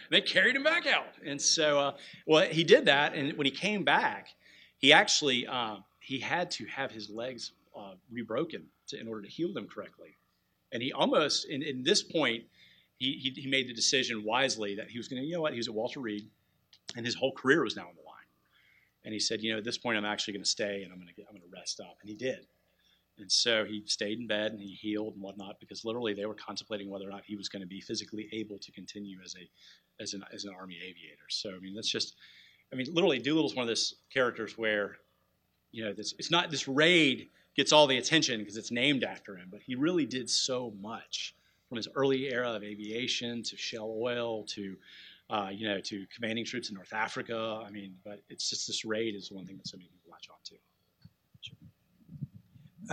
they 0.10 0.22
carried 0.22 0.56
him 0.56 0.64
back 0.64 0.88
out. 0.88 1.14
And 1.26 1.40
so, 1.40 1.80
uh, 1.80 1.92
well, 2.26 2.46
he 2.46 2.64
did 2.64 2.86
that, 2.86 3.14
and 3.14 3.38
when 3.38 3.46
he 3.46 3.52
came 3.52 3.84
back, 3.84 4.30
he 4.78 4.92
actually 4.92 5.46
um, 5.48 5.84
he 6.00 6.20
had 6.20 6.52
to 6.52 6.66
have 6.66 6.92
his 6.92 7.10
legs 7.10 7.52
uh, 7.78 7.94
rebroken 8.12 8.64
to, 8.88 9.00
in 9.00 9.08
order 9.08 9.22
to 9.22 9.30
heal 9.30 9.54
them 9.54 9.68
correctly. 9.68 10.18
And 10.72 10.82
he 10.82 10.92
almost, 10.92 11.48
in, 11.48 11.62
in 11.62 11.84
this 11.84 12.02
point, 12.02 12.44
he, 13.00 13.34
he, 13.36 13.48
made 13.48 13.68
the 13.68 13.74
decision 13.74 14.24
wisely 14.24 14.76
that 14.76 14.90
he 14.90 14.98
was 14.98 15.08
going 15.08 15.22
to, 15.22 15.28
you 15.28 15.36
know 15.36 15.42
what, 15.42 15.52
he 15.52 15.58
was 15.58 15.68
at 15.68 15.74
Walter 15.74 16.00
Reed, 16.00 16.28
and 16.96 17.06
his 17.06 17.16
whole 17.16 17.34
career 17.34 17.64
was 17.64 17.76
now 17.76 17.84
on 17.84 17.96
the 17.96 18.02
line. 18.02 18.14
And 19.04 19.14
he 19.14 19.20
said, 19.20 19.42
you 19.42 19.52
know, 19.52 19.58
at 19.58 19.64
this 19.64 19.78
point, 19.78 19.98
I'm 19.98 20.06
actually 20.06 20.34
going 20.34 20.44
to 20.44 20.50
stay 20.50 20.84
and 20.84 20.92
I'm 20.92 21.00
going 21.00 21.10
to 21.14 21.22
I'm 21.24 21.36
going 21.36 21.42
to 21.42 21.58
rest 21.58 21.80
up. 21.80 21.98
And 22.02 22.10
he 22.10 22.16
did. 22.16 22.48
And 23.20 23.32
so 23.32 23.64
he 23.64 23.84
stayed 23.86 24.20
in 24.20 24.28
bed 24.28 24.54
and 24.54 24.62
he 24.62 24.74
healed 24.74 25.14
and 25.14 25.22
whatnot 25.22 25.60
because 25.60 25.86
literally 25.86 26.14
they 26.14 26.26
were 26.26 26.34
contemplating 26.36 26.90
whether 26.90 27.08
or 27.08 27.12
not 27.12 27.24
he 27.26 27.36
was 27.36 27.48
going 27.48 27.62
to 27.62 27.68
be 27.68 27.80
physically 27.80 28.28
able 28.34 28.58
to 28.58 28.72
continue 28.72 29.20
as 29.24 29.36
a 29.36 30.02
as 30.02 30.14
an 30.14 30.24
as 30.34 30.46
an 30.46 30.54
army 30.58 30.78
aviator. 30.78 31.28
So 31.30 31.52
I 31.52 31.60
mean 31.60 31.76
that's 31.76 31.90
just 31.90 32.16
I 32.72 32.76
mean 32.76 32.88
literally 32.92 33.20
Doolittle's 33.20 33.56
one 33.56 33.64
of 33.64 33.68
those 33.68 33.96
characters 34.12 34.58
where 34.58 34.98
you 35.72 35.86
know 35.86 35.94
this 35.94 36.16
it's 36.18 36.32
not 36.32 36.50
this 36.50 36.68
raid 36.68 37.30
gets 37.56 37.72
all 37.72 37.86
the 37.86 38.00
attention 38.00 38.40
because 38.40 38.58
it's 38.58 38.72
named 38.72 39.04
after 39.04 39.38
him, 39.38 39.48
but 39.52 39.62
he 39.62 39.76
really 39.76 40.08
did 40.08 40.28
so 40.28 40.74
much 40.82 41.36
from 41.74 41.78
his 41.78 41.88
early 41.96 42.32
era 42.32 42.52
of 42.52 42.64
aviation 42.64 43.42
to 43.42 43.58
Shell 43.58 43.98
Oil 44.00 44.44
to 44.50 44.76
uh, 45.32 45.50
you 45.52 45.68
know 45.68 45.80
to 45.80 46.06
commanding 46.14 46.46
troops 46.46 46.70
in 46.70 46.76
North 46.76 46.94
Africa. 46.94 47.64
I 47.66 47.72
mean, 47.72 47.96
but 48.06 48.22
it's 48.30 48.48
just 48.48 48.68
this 48.68 48.86
raid 48.86 49.16
is 49.16 49.32
one 49.32 49.48
thing 49.48 49.58
that 49.58 49.68
so 49.68 49.78
many 49.78 49.90
people 49.90 50.12
latch 50.12 50.30
on 50.30 50.38
to. 50.46 50.56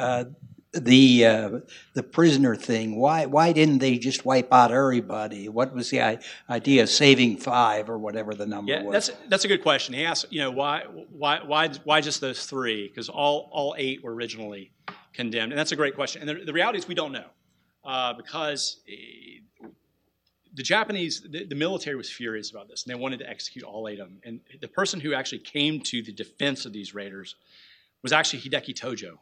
Uh, 0.01 0.25
the 0.73 1.27
uh, 1.27 1.59
the 1.93 2.03
prisoner 2.03 2.57
thing. 2.57 2.99
Why 2.99 3.27
why 3.27 3.53
didn't 3.53 3.81
they 3.81 3.99
just 3.99 4.25
wipe 4.25 4.51
out 4.51 4.73
everybody? 4.73 5.51
What 5.51 5.75
was 5.75 5.91
the 5.91 6.19
idea 6.49 6.85
of 6.85 6.89
saving 6.89 7.37
five 7.37 7.91
or 7.91 7.99
whatever 7.99 8.35
the 8.35 8.47
number 8.47 8.73
yeah, 8.73 8.83
was? 8.83 8.93
that's 8.95 9.11
that's 9.29 9.45
a 9.45 9.49
good 9.49 9.63
question. 9.63 9.93
He 9.93 10.07
asked, 10.07 10.25
you 10.31 10.41
know, 10.41 10.51
why 10.51 10.85
why 11.11 11.41
why 11.45 11.69
why 11.85 12.01
just 12.01 12.23
those 12.23 12.47
three? 12.47 12.89
Because 12.89 13.11
all 13.11 13.51
all 13.53 13.75
eight 13.77 14.03
were 14.03 14.15
originally 14.15 14.73
condemned, 15.13 15.53
and 15.53 15.59
that's 15.59 15.73
a 15.73 15.77
great 15.77 15.95
question. 15.95 16.23
And 16.23 16.31
the, 16.31 16.47
the 16.47 16.53
reality 16.55 16.79
is 16.79 16.89
we 16.89 16.95
don't 16.95 17.13
know 17.13 17.27
uh, 17.85 18.13
because. 18.15 18.81
the 20.53 20.65
Japanese, 20.65 21.23
the, 21.23 21.45
the, 21.45 21.55
military 21.55 21.95
was 21.95 22.11
furious 22.11 22.51
about 22.51 22.67
this, 22.69 22.83
and 22.83 22.93
they 22.93 22.99
wanted 22.99 23.21
to 23.21 23.31
execute 23.31 23.65
all 23.65 23.87
eight 23.89 24.01
of 24.01 24.09
them. 24.09 24.19
And 24.25 24.41
the 24.61 24.67
person 24.67 24.99
who 24.99 25.15
actually 25.15 25.39
came 25.39 25.81
to 25.83 26.03
the 26.03 26.11
defense 26.13 26.67
of 26.67 26.73
these 26.73 26.93
raiders 26.93 27.37
was 28.03 28.13
actually 28.13 28.41
Hideki 28.41 28.75
Tojo, 28.75 29.19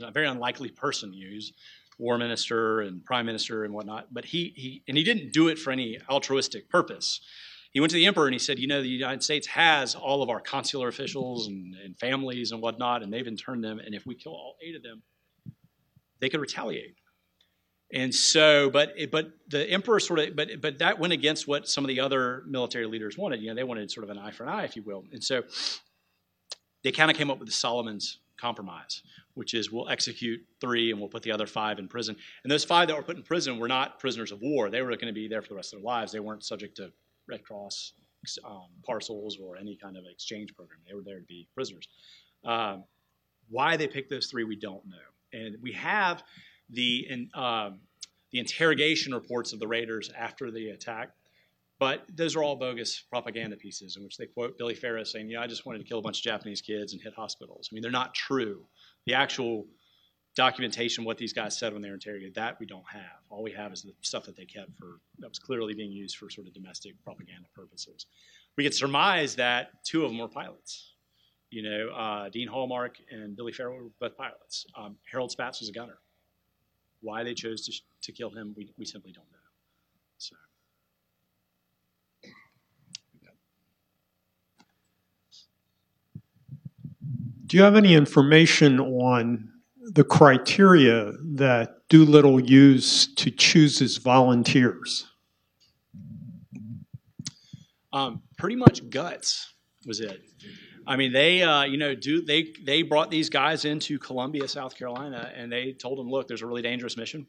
a 0.00 0.10
very 0.12 0.28
unlikely 0.28 0.70
person 0.70 1.10
to 1.10 1.16
use, 1.16 1.52
war 1.98 2.16
minister 2.16 2.80
and 2.80 3.04
prime 3.04 3.26
minister 3.26 3.64
and 3.64 3.74
whatnot. 3.74 4.12
But 4.12 4.24
he, 4.24 4.52
he 4.56 4.82
and 4.88 4.96
he 4.96 5.04
didn't 5.04 5.32
do 5.32 5.48
it 5.48 5.58
for 5.58 5.70
any 5.70 5.98
altruistic 6.08 6.68
purpose. 6.68 7.20
He 7.72 7.80
went 7.80 7.90
to 7.90 7.96
the 7.96 8.06
emperor 8.06 8.26
and 8.26 8.34
he 8.34 8.38
said, 8.38 8.58
"You 8.58 8.68
know, 8.68 8.80
the 8.80 8.88
United 8.88 9.22
States 9.22 9.46
has 9.48 9.94
all 9.94 10.22
of 10.22 10.30
our 10.30 10.40
consular 10.40 10.88
officials 10.88 11.48
and, 11.48 11.74
and 11.74 11.98
families 11.98 12.52
and 12.52 12.62
whatnot, 12.62 13.02
and 13.02 13.12
they've 13.12 13.26
interned 13.26 13.64
them. 13.64 13.78
And 13.78 13.94
if 13.94 14.06
we 14.06 14.14
kill 14.14 14.32
all 14.32 14.56
eight 14.62 14.76
of 14.76 14.82
them, 14.82 15.02
they 16.20 16.28
could 16.28 16.40
retaliate." 16.40 16.94
And 17.92 18.14
so, 18.14 18.68
but 18.68 18.94
but 19.10 19.30
the 19.48 19.68
emperor 19.70 19.98
sort 19.98 20.18
of, 20.18 20.36
but 20.36 20.60
but 20.60 20.78
that 20.78 20.98
went 20.98 21.12
against 21.12 21.48
what 21.48 21.68
some 21.68 21.84
of 21.84 21.88
the 21.88 22.00
other 22.00 22.42
military 22.46 22.86
leaders 22.86 23.16
wanted. 23.16 23.40
You 23.40 23.48
know, 23.48 23.54
they 23.54 23.64
wanted 23.64 23.90
sort 23.90 24.04
of 24.04 24.10
an 24.10 24.18
eye 24.18 24.30
for 24.30 24.42
an 24.42 24.50
eye, 24.50 24.64
if 24.64 24.76
you 24.76 24.82
will. 24.82 25.04
And 25.12 25.24
so, 25.24 25.42
they 26.84 26.92
kind 26.92 27.10
of 27.10 27.16
came 27.16 27.30
up 27.30 27.38
with 27.38 27.48
the 27.48 27.54
Solomon's 27.54 28.18
compromise, 28.38 29.02
which 29.34 29.54
is 29.54 29.72
we'll 29.72 29.88
execute 29.88 30.40
three 30.60 30.90
and 30.90 31.00
we'll 31.00 31.08
put 31.08 31.22
the 31.22 31.32
other 31.32 31.46
five 31.46 31.78
in 31.78 31.88
prison. 31.88 32.16
And 32.44 32.50
those 32.50 32.64
five 32.64 32.88
that 32.88 32.96
were 32.96 33.02
put 33.02 33.16
in 33.16 33.22
prison 33.22 33.58
were 33.58 33.68
not 33.68 33.98
prisoners 33.98 34.32
of 34.32 34.40
war. 34.40 34.70
They 34.70 34.82
were 34.82 34.90
going 34.90 35.06
to 35.06 35.12
be 35.12 35.28
there 35.28 35.42
for 35.42 35.48
the 35.48 35.54
rest 35.54 35.72
of 35.72 35.80
their 35.80 35.86
lives. 35.86 36.12
They 36.12 36.20
weren't 36.20 36.44
subject 36.44 36.76
to 36.76 36.92
Red 37.26 37.42
Cross 37.42 37.94
um, 38.44 38.68
parcels 38.84 39.38
or 39.42 39.56
any 39.56 39.76
kind 39.76 39.96
of 39.96 40.04
exchange 40.10 40.54
program. 40.54 40.80
They 40.86 40.94
were 40.94 41.02
there 41.02 41.18
to 41.18 41.26
be 41.26 41.48
prisoners. 41.54 41.88
Um, 42.44 42.84
why 43.48 43.76
they 43.76 43.86
picked 43.86 44.10
those 44.10 44.26
three, 44.26 44.44
we 44.44 44.56
don't 44.56 44.84
know. 44.86 45.38
And 45.38 45.56
we 45.62 45.72
have 45.72 46.22
the 46.70 47.06
in, 47.08 47.30
um, 47.34 47.80
the 48.30 48.38
interrogation 48.38 49.14
reports 49.14 49.52
of 49.52 49.58
the 49.58 49.66
raiders 49.66 50.10
after 50.16 50.50
the 50.50 50.70
attack 50.70 51.10
but 51.78 52.04
those 52.12 52.34
are 52.34 52.42
all 52.42 52.56
bogus 52.56 53.00
propaganda 53.08 53.56
pieces 53.56 53.96
in 53.96 54.02
which 54.02 54.16
they 54.16 54.26
quote 54.26 54.58
Billy 54.58 54.74
Farrow 54.74 55.04
saying, 55.04 55.30
"Yeah, 55.30 55.40
I 55.40 55.46
just 55.46 55.64
wanted 55.64 55.78
to 55.78 55.84
kill 55.84 55.98
a 55.98 56.02
bunch 56.02 56.18
of 56.18 56.24
Japanese 56.24 56.60
kids 56.60 56.92
and 56.92 57.00
hit 57.00 57.14
hospitals." 57.14 57.68
I 57.70 57.74
mean, 57.74 57.82
they're 57.82 57.90
not 57.90 58.14
true. 58.14 58.66
The 59.06 59.14
actual 59.14 59.66
documentation, 60.34 61.04
what 61.04 61.18
these 61.18 61.32
guys 61.32 61.58
said 61.58 61.72
when 61.72 61.82
they 61.82 61.88
were 61.88 61.94
interrogated, 61.94 62.34
that 62.34 62.58
we 62.58 62.66
don't 62.66 62.88
have. 62.90 63.22
All 63.30 63.42
we 63.42 63.52
have 63.52 63.72
is 63.72 63.82
the 63.82 63.94
stuff 64.02 64.24
that 64.24 64.36
they 64.36 64.44
kept 64.44 64.76
for 64.76 65.00
that 65.18 65.28
was 65.28 65.38
clearly 65.38 65.74
being 65.74 65.92
used 65.92 66.16
for 66.16 66.28
sort 66.30 66.46
of 66.48 66.54
domestic 66.54 66.94
propaganda 67.02 67.48
purposes. 67.54 68.06
We 68.56 68.64
could 68.64 68.74
surmise 68.74 69.36
that 69.36 69.84
two 69.84 70.04
of 70.04 70.10
them 70.10 70.18
were 70.18 70.28
pilots. 70.28 70.94
You 71.50 71.62
know, 71.62 71.88
uh, 71.90 72.28
Dean 72.28 72.48
Hallmark 72.48 72.96
and 73.10 73.36
Billy 73.36 73.52
Farrow 73.52 73.74
were 73.74 73.90
both 74.00 74.16
pilots. 74.16 74.66
Um, 74.76 74.96
Harold 75.10 75.34
Spatz 75.36 75.60
was 75.60 75.68
a 75.68 75.72
gunner. 75.72 75.98
Why 77.00 77.22
they 77.22 77.34
chose 77.34 77.64
to, 77.66 77.72
to 78.02 78.12
kill 78.12 78.30
him, 78.30 78.54
we, 78.56 78.72
we 78.76 78.84
simply 78.84 79.12
don't 79.12 79.30
know. 79.30 79.38
So. 80.18 80.36
Do 87.46 87.56
you 87.56 87.62
have 87.62 87.76
any 87.76 87.94
information 87.94 88.78
on 88.78 89.48
the 89.80 90.04
criteria 90.04 91.12
that 91.36 91.88
Doolittle 91.88 92.40
used 92.40 93.16
to 93.18 93.30
choose 93.30 93.78
his 93.78 93.96
volunteers? 93.96 95.06
Um, 97.92 98.22
pretty 98.36 98.56
much 98.56 98.90
guts 98.90 99.54
was 99.86 100.00
it. 100.00 100.20
I 100.88 100.96
mean, 100.96 101.12
they, 101.12 101.42
uh, 101.42 101.64
you 101.64 101.76
know, 101.76 101.94
do 101.94 102.22
they 102.22 102.54
they 102.64 102.80
brought 102.80 103.10
these 103.10 103.28
guys 103.28 103.66
into 103.66 103.98
Columbia, 103.98 104.48
South 104.48 104.74
Carolina, 104.74 105.30
and 105.36 105.52
they 105.52 105.74
told 105.74 105.98
them, 105.98 106.08
look, 106.10 106.26
there's 106.26 106.40
a 106.40 106.46
really 106.46 106.62
dangerous 106.62 106.96
mission. 106.96 107.26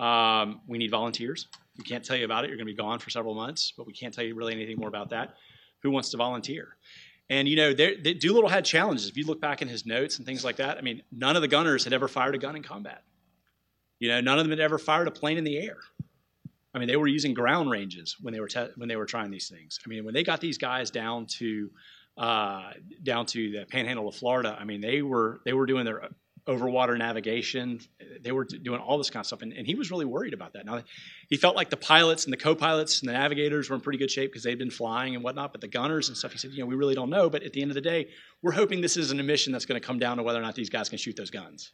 Um, 0.00 0.60
we 0.66 0.78
need 0.78 0.90
volunteers. 0.90 1.46
We 1.76 1.84
can't 1.84 2.04
tell 2.04 2.16
you 2.16 2.24
about 2.24 2.44
it. 2.44 2.48
You're 2.48 2.56
going 2.56 2.66
to 2.66 2.72
be 2.72 2.76
gone 2.76 2.98
for 2.98 3.10
several 3.10 3.34
months, 3.36 3.72
but 3.76 3.86
we 3.86 3.92
can't 3.92 4.12
tell 4.12 4.24
you 4.24 4.34
really 4.34 4.52
anything 4.52 4.78
more 4.78 4.88
about 4.88 5.10
that. 5.10 5.36
Who 5.82 5.92
wants 5.92 6.10
to 6.10 6.16
volunteer? 6.16 6.76
And 7.30 7.46
you 7.46 7.54
know, 7.54 7.72
they, 7.72 7.94
Doolittle 7.94 8.48
had 8.48 8.64
challenges. 8.64 9.08
If 9.08 9.16
you 9.16 9.26
look 9.26 9.40
back 9.40 9.62
in 9.62 9.68
his 9.68 9.86
notes 9.86 10.18
and 10.18 10.26
things 10.26 10.44
like 10.44 10.56
that, 10.56 10.76
I 10.76 10.80
mean, 10.80 11.02
none 11.12 11.36
of 11.36 11.42
the 11.42 11.48
gunners 11.48 11.84
had 11.84 11.92
ever 11.92 12.08
fired 12.08 12.34
a 12.34 12.38
gun 12.38 12.56
in 12.56 12.64
combat. 12.64 13.04
You 14.00 14.08
know, 14.08 14.20
none 14.20 14.40
of 14.40 14.44
them 14.44 14.50
had 14.50 14.60
ever 14.60 14.78
fired 14.78 15.06
a 15.06 15.12
plane 15.12 15.38
in 15.38 15.44
the 15.44 15.58
air. 15.58 15.76
I 16.74 16.80
mean, 16.80 16.88
they 16.88 16.96
were 16.96 17.06
using 17.06 17.32
ground 17.32 17.70
ranges 17.70 18.16
when 18.20 18.34
they 18.34 18.40
were 18.40 18.48
te- 18.48 18.72
when 18.76 18.88
they 18.88 18.96
were 18.96 19.06
trying 19.06 19.30
these 19.30 19.48
things. 19.48 19.78
I 19.84 19.88
mean, 19.88 20.04
when 20.04 20.14
they 20.14 20.24
got 20.24 20.40
these 20.40 20.58
guys 20.58 20.90
down 20.90 21.26
to 21.38 21.70
uh, 22.18 22.72
down 23.02 23.26
to 23.26 23.52
the 23.52 23.64
Panhandle 23.64 24.08
of 24.08 24.14
Florida, 24.16 24.56
I 24.58 24.64
mean, 24.64 24.80
they 24.80 25.02
were 25.02 25.40
they 25.44 25.52
were 25.52 25.66
doing 25.66 25.84
their 25.84 26.08
overwater 26.48 26.96
navigation. 26.96 27.80
They 28.22 28.32
were 28.32 28.44
doing 28.44 28.80
all 28.80 28.96
this 28.96 29.10
kind 29.10 29.20
of 29.20 29.26
stuff, 29.26 29.42
and, 29.42 29.52
and, 29.52 29.66
he 29.66 29.74
was 29.74 29.90
really 29.90 30.06
worried 30.06 30.32
about 30.32 30.54
that. 30.54 30.64
Now, 30.64 30.82
he 31.28 31.36
felt 31.36 31.54
like 31.54 31.68
the 31.68 31.76
pilots 31.76 32.24
and 32.24 32.32
the 32.32 32.38
co-pilots 32.38 33.00
and 33.00 33.08
the 33.08 33.12
navigators 33.12 33.68
were 33.68 33.76
in 33.76 33.82
pretty 33.82 33.98
good 33.98 34.10
shape 34.10 34.32
because 34.32 34.44
they'd 34.44 34.58
been 34.58 34.70
flying 34.70 35.14
and 35.14 35.22
whatnot. 35.22 35.52
But 35.52 35.60
the 35.60 35.68
gunners 35.68 36.08
and 36.08 36.16
stuff, 36.16 36.32
he 36.32 36.38
said, 36.38 36.52
you 36.52 36.60
know, 36.60 36.66
we 36.66 36.74
really 36.74 36.94
don't 36.94 37.10
know. 37.10 37.28
But 37.28 37.42
at 37.42 37.52
the 37.52 37.60
end 37.60 37.70
of 37.70 37.74
the 37.74 37.82
day, 37.82 38.08
we're 38.42 38.52
hoping 38.52 38.80
this 38.80 38.96
is 38.96 39.10
an 39.10 39.24
mission 39.26 39.52
that's 39.52 39.66
going 39.66 39.78
to 39.78 39.86
come 39.86 39.98
down 39.98 40.16
to 40.16 40.22
whether 40.22 40.38
or 40.38 40.42
not 40.42 40.54
these 40.54 40.70
guys 40.70 40.88
can 40.88 40.96
shoot 40.96 41.16
those 41.16 41.30
guns. 41.30 41.72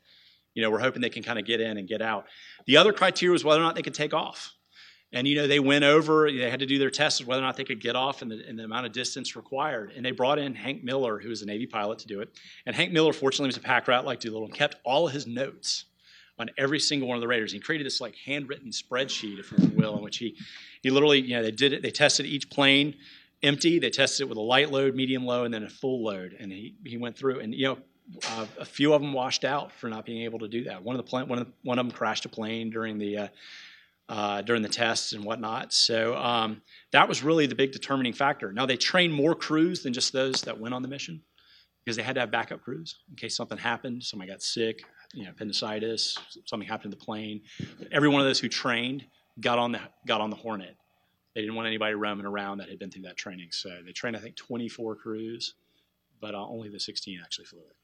You 0.55 0.63
know, 0.63 0.71
we're 0.71 0.81
hoping 0.81 1.03
they 1.03 1.11
can 1.11 1.23
kind 1.23 1.39
of 1.39 1.47
get 1.47 1.61
in 1.61 1.79
and 1.79 1.87
get 1.87 2.03
out. 2.03 2.27
The 2.67 2.77
other 2.77 2.93
criteria 2.93 3.33
was 3.33 3.45
whether 3.45 3.61
or 3.61 3.65
not 3.65 3.77
they 3.77 3.83
could 3.83 3.95
take 3.95 4.13
off. 4.13 4.53
And 5.15 5.29
you 5.29 5.37
know, 5.37 5.47
they 5.47 5.61
went 5.61 5.85
over, 5.85 6.31
they 6.31 6.51
had 6.51 6.59
to 6.59 6.67
do 6.67 6.77
their 6.77 6.91
tests 6.91 7.21
of 7.21 7.29
whether 7.29 7.41
or 7.41 7.47
not 7.47 7.57
they 7.57 7.63
could 7.63 7.81
get 7.81 7.95
off 7.95 8.21
in 8.21 8.29
the, 8.29 8.45
the 8.53 8.65
amount 8.65 8.85
of 8.85 8.93
distance 8.93 9.37
required. 9.37 9.93
And 9.97 10.05
they 10.05 10.11
brought 10.11 10.41
in 10.41 10.57
Hank 10.57 10.83
Miller, 10.83 11.21
who 11.21 11.29
was 11.29 11.41
a 11.41 11.47
Navy 11.47 11.67
pilot, 11.67 12.01
to 12.01 12.09
do 12.09 12.21
it. 12.21 12.31
And 12.67 12.75
Hank 12.75 12.93
Miller, 12.93 13.13
fortunately, 13.13 13.47
was 13.47 13.57
a 13.57 13.61
pack 13.61 13.87
rat 13.87 14.05
like 14.05 14.19
Doolittle 14.19 14.47
and 14.47 14.55
kept 14.55 14.77
all 14.85 15.07
of 15.07 15.13
his 15.13 15.29
notes 15.29 15.85
on 16.37 16.51
every 16.59 16.81
single 16.81 17.09
one 17.09 17.17
of 17.17 17.21
the 17.21 17.29
Raiders. 17.29 17.53
He 17.53 17.61
created 17.61 17.87
this 17.87 18.01
like 18.01 18.17
handwritten 18.17 18.71
spreadsheet, 18.71 19.39
if 19.39 19.53
you 19.53 19.69
will, 19.77 19.97
in 19.97 20.03
which 20.03 20.19
he 20.19 20.37
he 20.83 20.91
literally 20.91 21.21
you 21.21 21.37
know 21.37 21.45
they 21.45 21.53
did 21.53 21.73
it. 21.73 21.81
They 21.81 21.93
tested 21.93 22.27
each 22.27 22.51
plane 22.51 22.97
empty. 23.45 23.79
They 23.79 23.91
tested 23.91 24.25
it 24.25 24.29
with 24.29 24.39
a 24.39 24.43
light 24.43 24.73
load, 24.73 24.97
medium 24.97 25.25
load, 25.25 25.45
and 25.45 25.55
then 25.55 25.63
a 25.63 25.69
full 25.69 26.03
load. 26.03 26.37
And 26.41 26.51
he 26.51 26.75
he 26.85 26.97
went 26.97 27.17
through 27.17 27.41
and 27.41 27.55
you 27.55 27.69
know. 27.69 27.79
Uh, 28.33 28.45
a 28.61 28.67
few 28.67 28.93
of 28.93 29.01
them 29.01 29.15
washed 29.15 29.47
out 29.47 29.73
for 29.73 29.89
not 29.89 30.05
being 30.05 30.25
able 30.25 30.39
to 30.39 30.47
do 30.47 30.65
that. 30.65 30.83
One 30.83 30.95
of 30.95 31.03
the 31.03 31.09
plane, 31.09 31.27
one 31.27 31.39
of 31.39 31.47
the, 31.47 31.53
one 31.63 31.79
of 31.79 31.87
them 31.87 31.91
crashed 31.91 32.27
a 32.27 32.29
plane 32.29 32.69
during 32.69 32.99
the 32.99 33.17
uh, 33.17 33.29
uh, 34.09 34.43
during 34.43 34.63
the 34.63 34.69
tests 34.69 35.13
and 35.13 35.25
whatnot. 35.25 35.73
So 35.73 36.17
um, 36.17 36.63
that 36.93 37.09
was 37.09 37.23
really 37.23 37.47
the 37.47 37.55
big 37.55 37.73
determining 37.73 38.13
factor. 38.13 38.53
Now 38.53 38.67
they 38.67 38.77
trained 38.77 39.15
more 39.15 39.35
crews 39.35 39.83
than 39.83 39.93
just 39.93 40.13
those 40.13 40.43
that 40.43 40.59
went 40.59 40.75
on 40.75 40.83
the 40.83 40.89
mission 40.89 41.23
because 41.85 41.97
they 41.97 42.03
had 42.03 42.15
to 42.15 42.21
have 42.21 42.31
backup 42.31 42.63
crews 42.63 42.99
in 43.11 43.17
case 43.17 43.37
something 43.37 43.59
happened, 43.59 44.03
somebody 44.03 44.31
got 44.31 44.43
sick, 44.43 44.83
you 45.13 45.25
know, 45.25 45.31
appendicitis, 45.31 46.19
something 46.45 46.69
happened 46.69 46.93
to 46.93 46.99
the 46.99 47.05
plane. 47.05 47.43
Every 47.93 48.09
one 48.09 48.21
of 48.21 48.27
those 48.27 48.41
who 48.41 48.49
trained 48.49 49.05
got 49.41 49.59
on 49.59 49.73
the 49.73 49.81
got 50.07 50.21
on 50.21 50.31
the 50.31 50.37
Hornet. 50.37 50.77
They 51.35 51.41
didn't 51.41 51.57
want 51.57 51.67
anybody 51.67 51.95
roaming 51.95 52.27
around 52.27 52.59
that 52.59 52.69
had 52.69 52.79
been 52.79 52.91
through 52.91 53.03
that 53.03 53.17
training. 53.17 53.49
So 53.51 53.81
they 53.85 53.91
trained, 53.91 54.17
I 54.17 54.21
think, 54.21 54.37
24 54.37 54.95
crews, 54.97 55.55
but 56.21 56.35
uh, 56.35 56.47
only 56.47 56.69
the 56.69 56.79
16 56.79 57.21
actually 57.21 57.47
flew 57.47 57.59
it. 57.59 57.77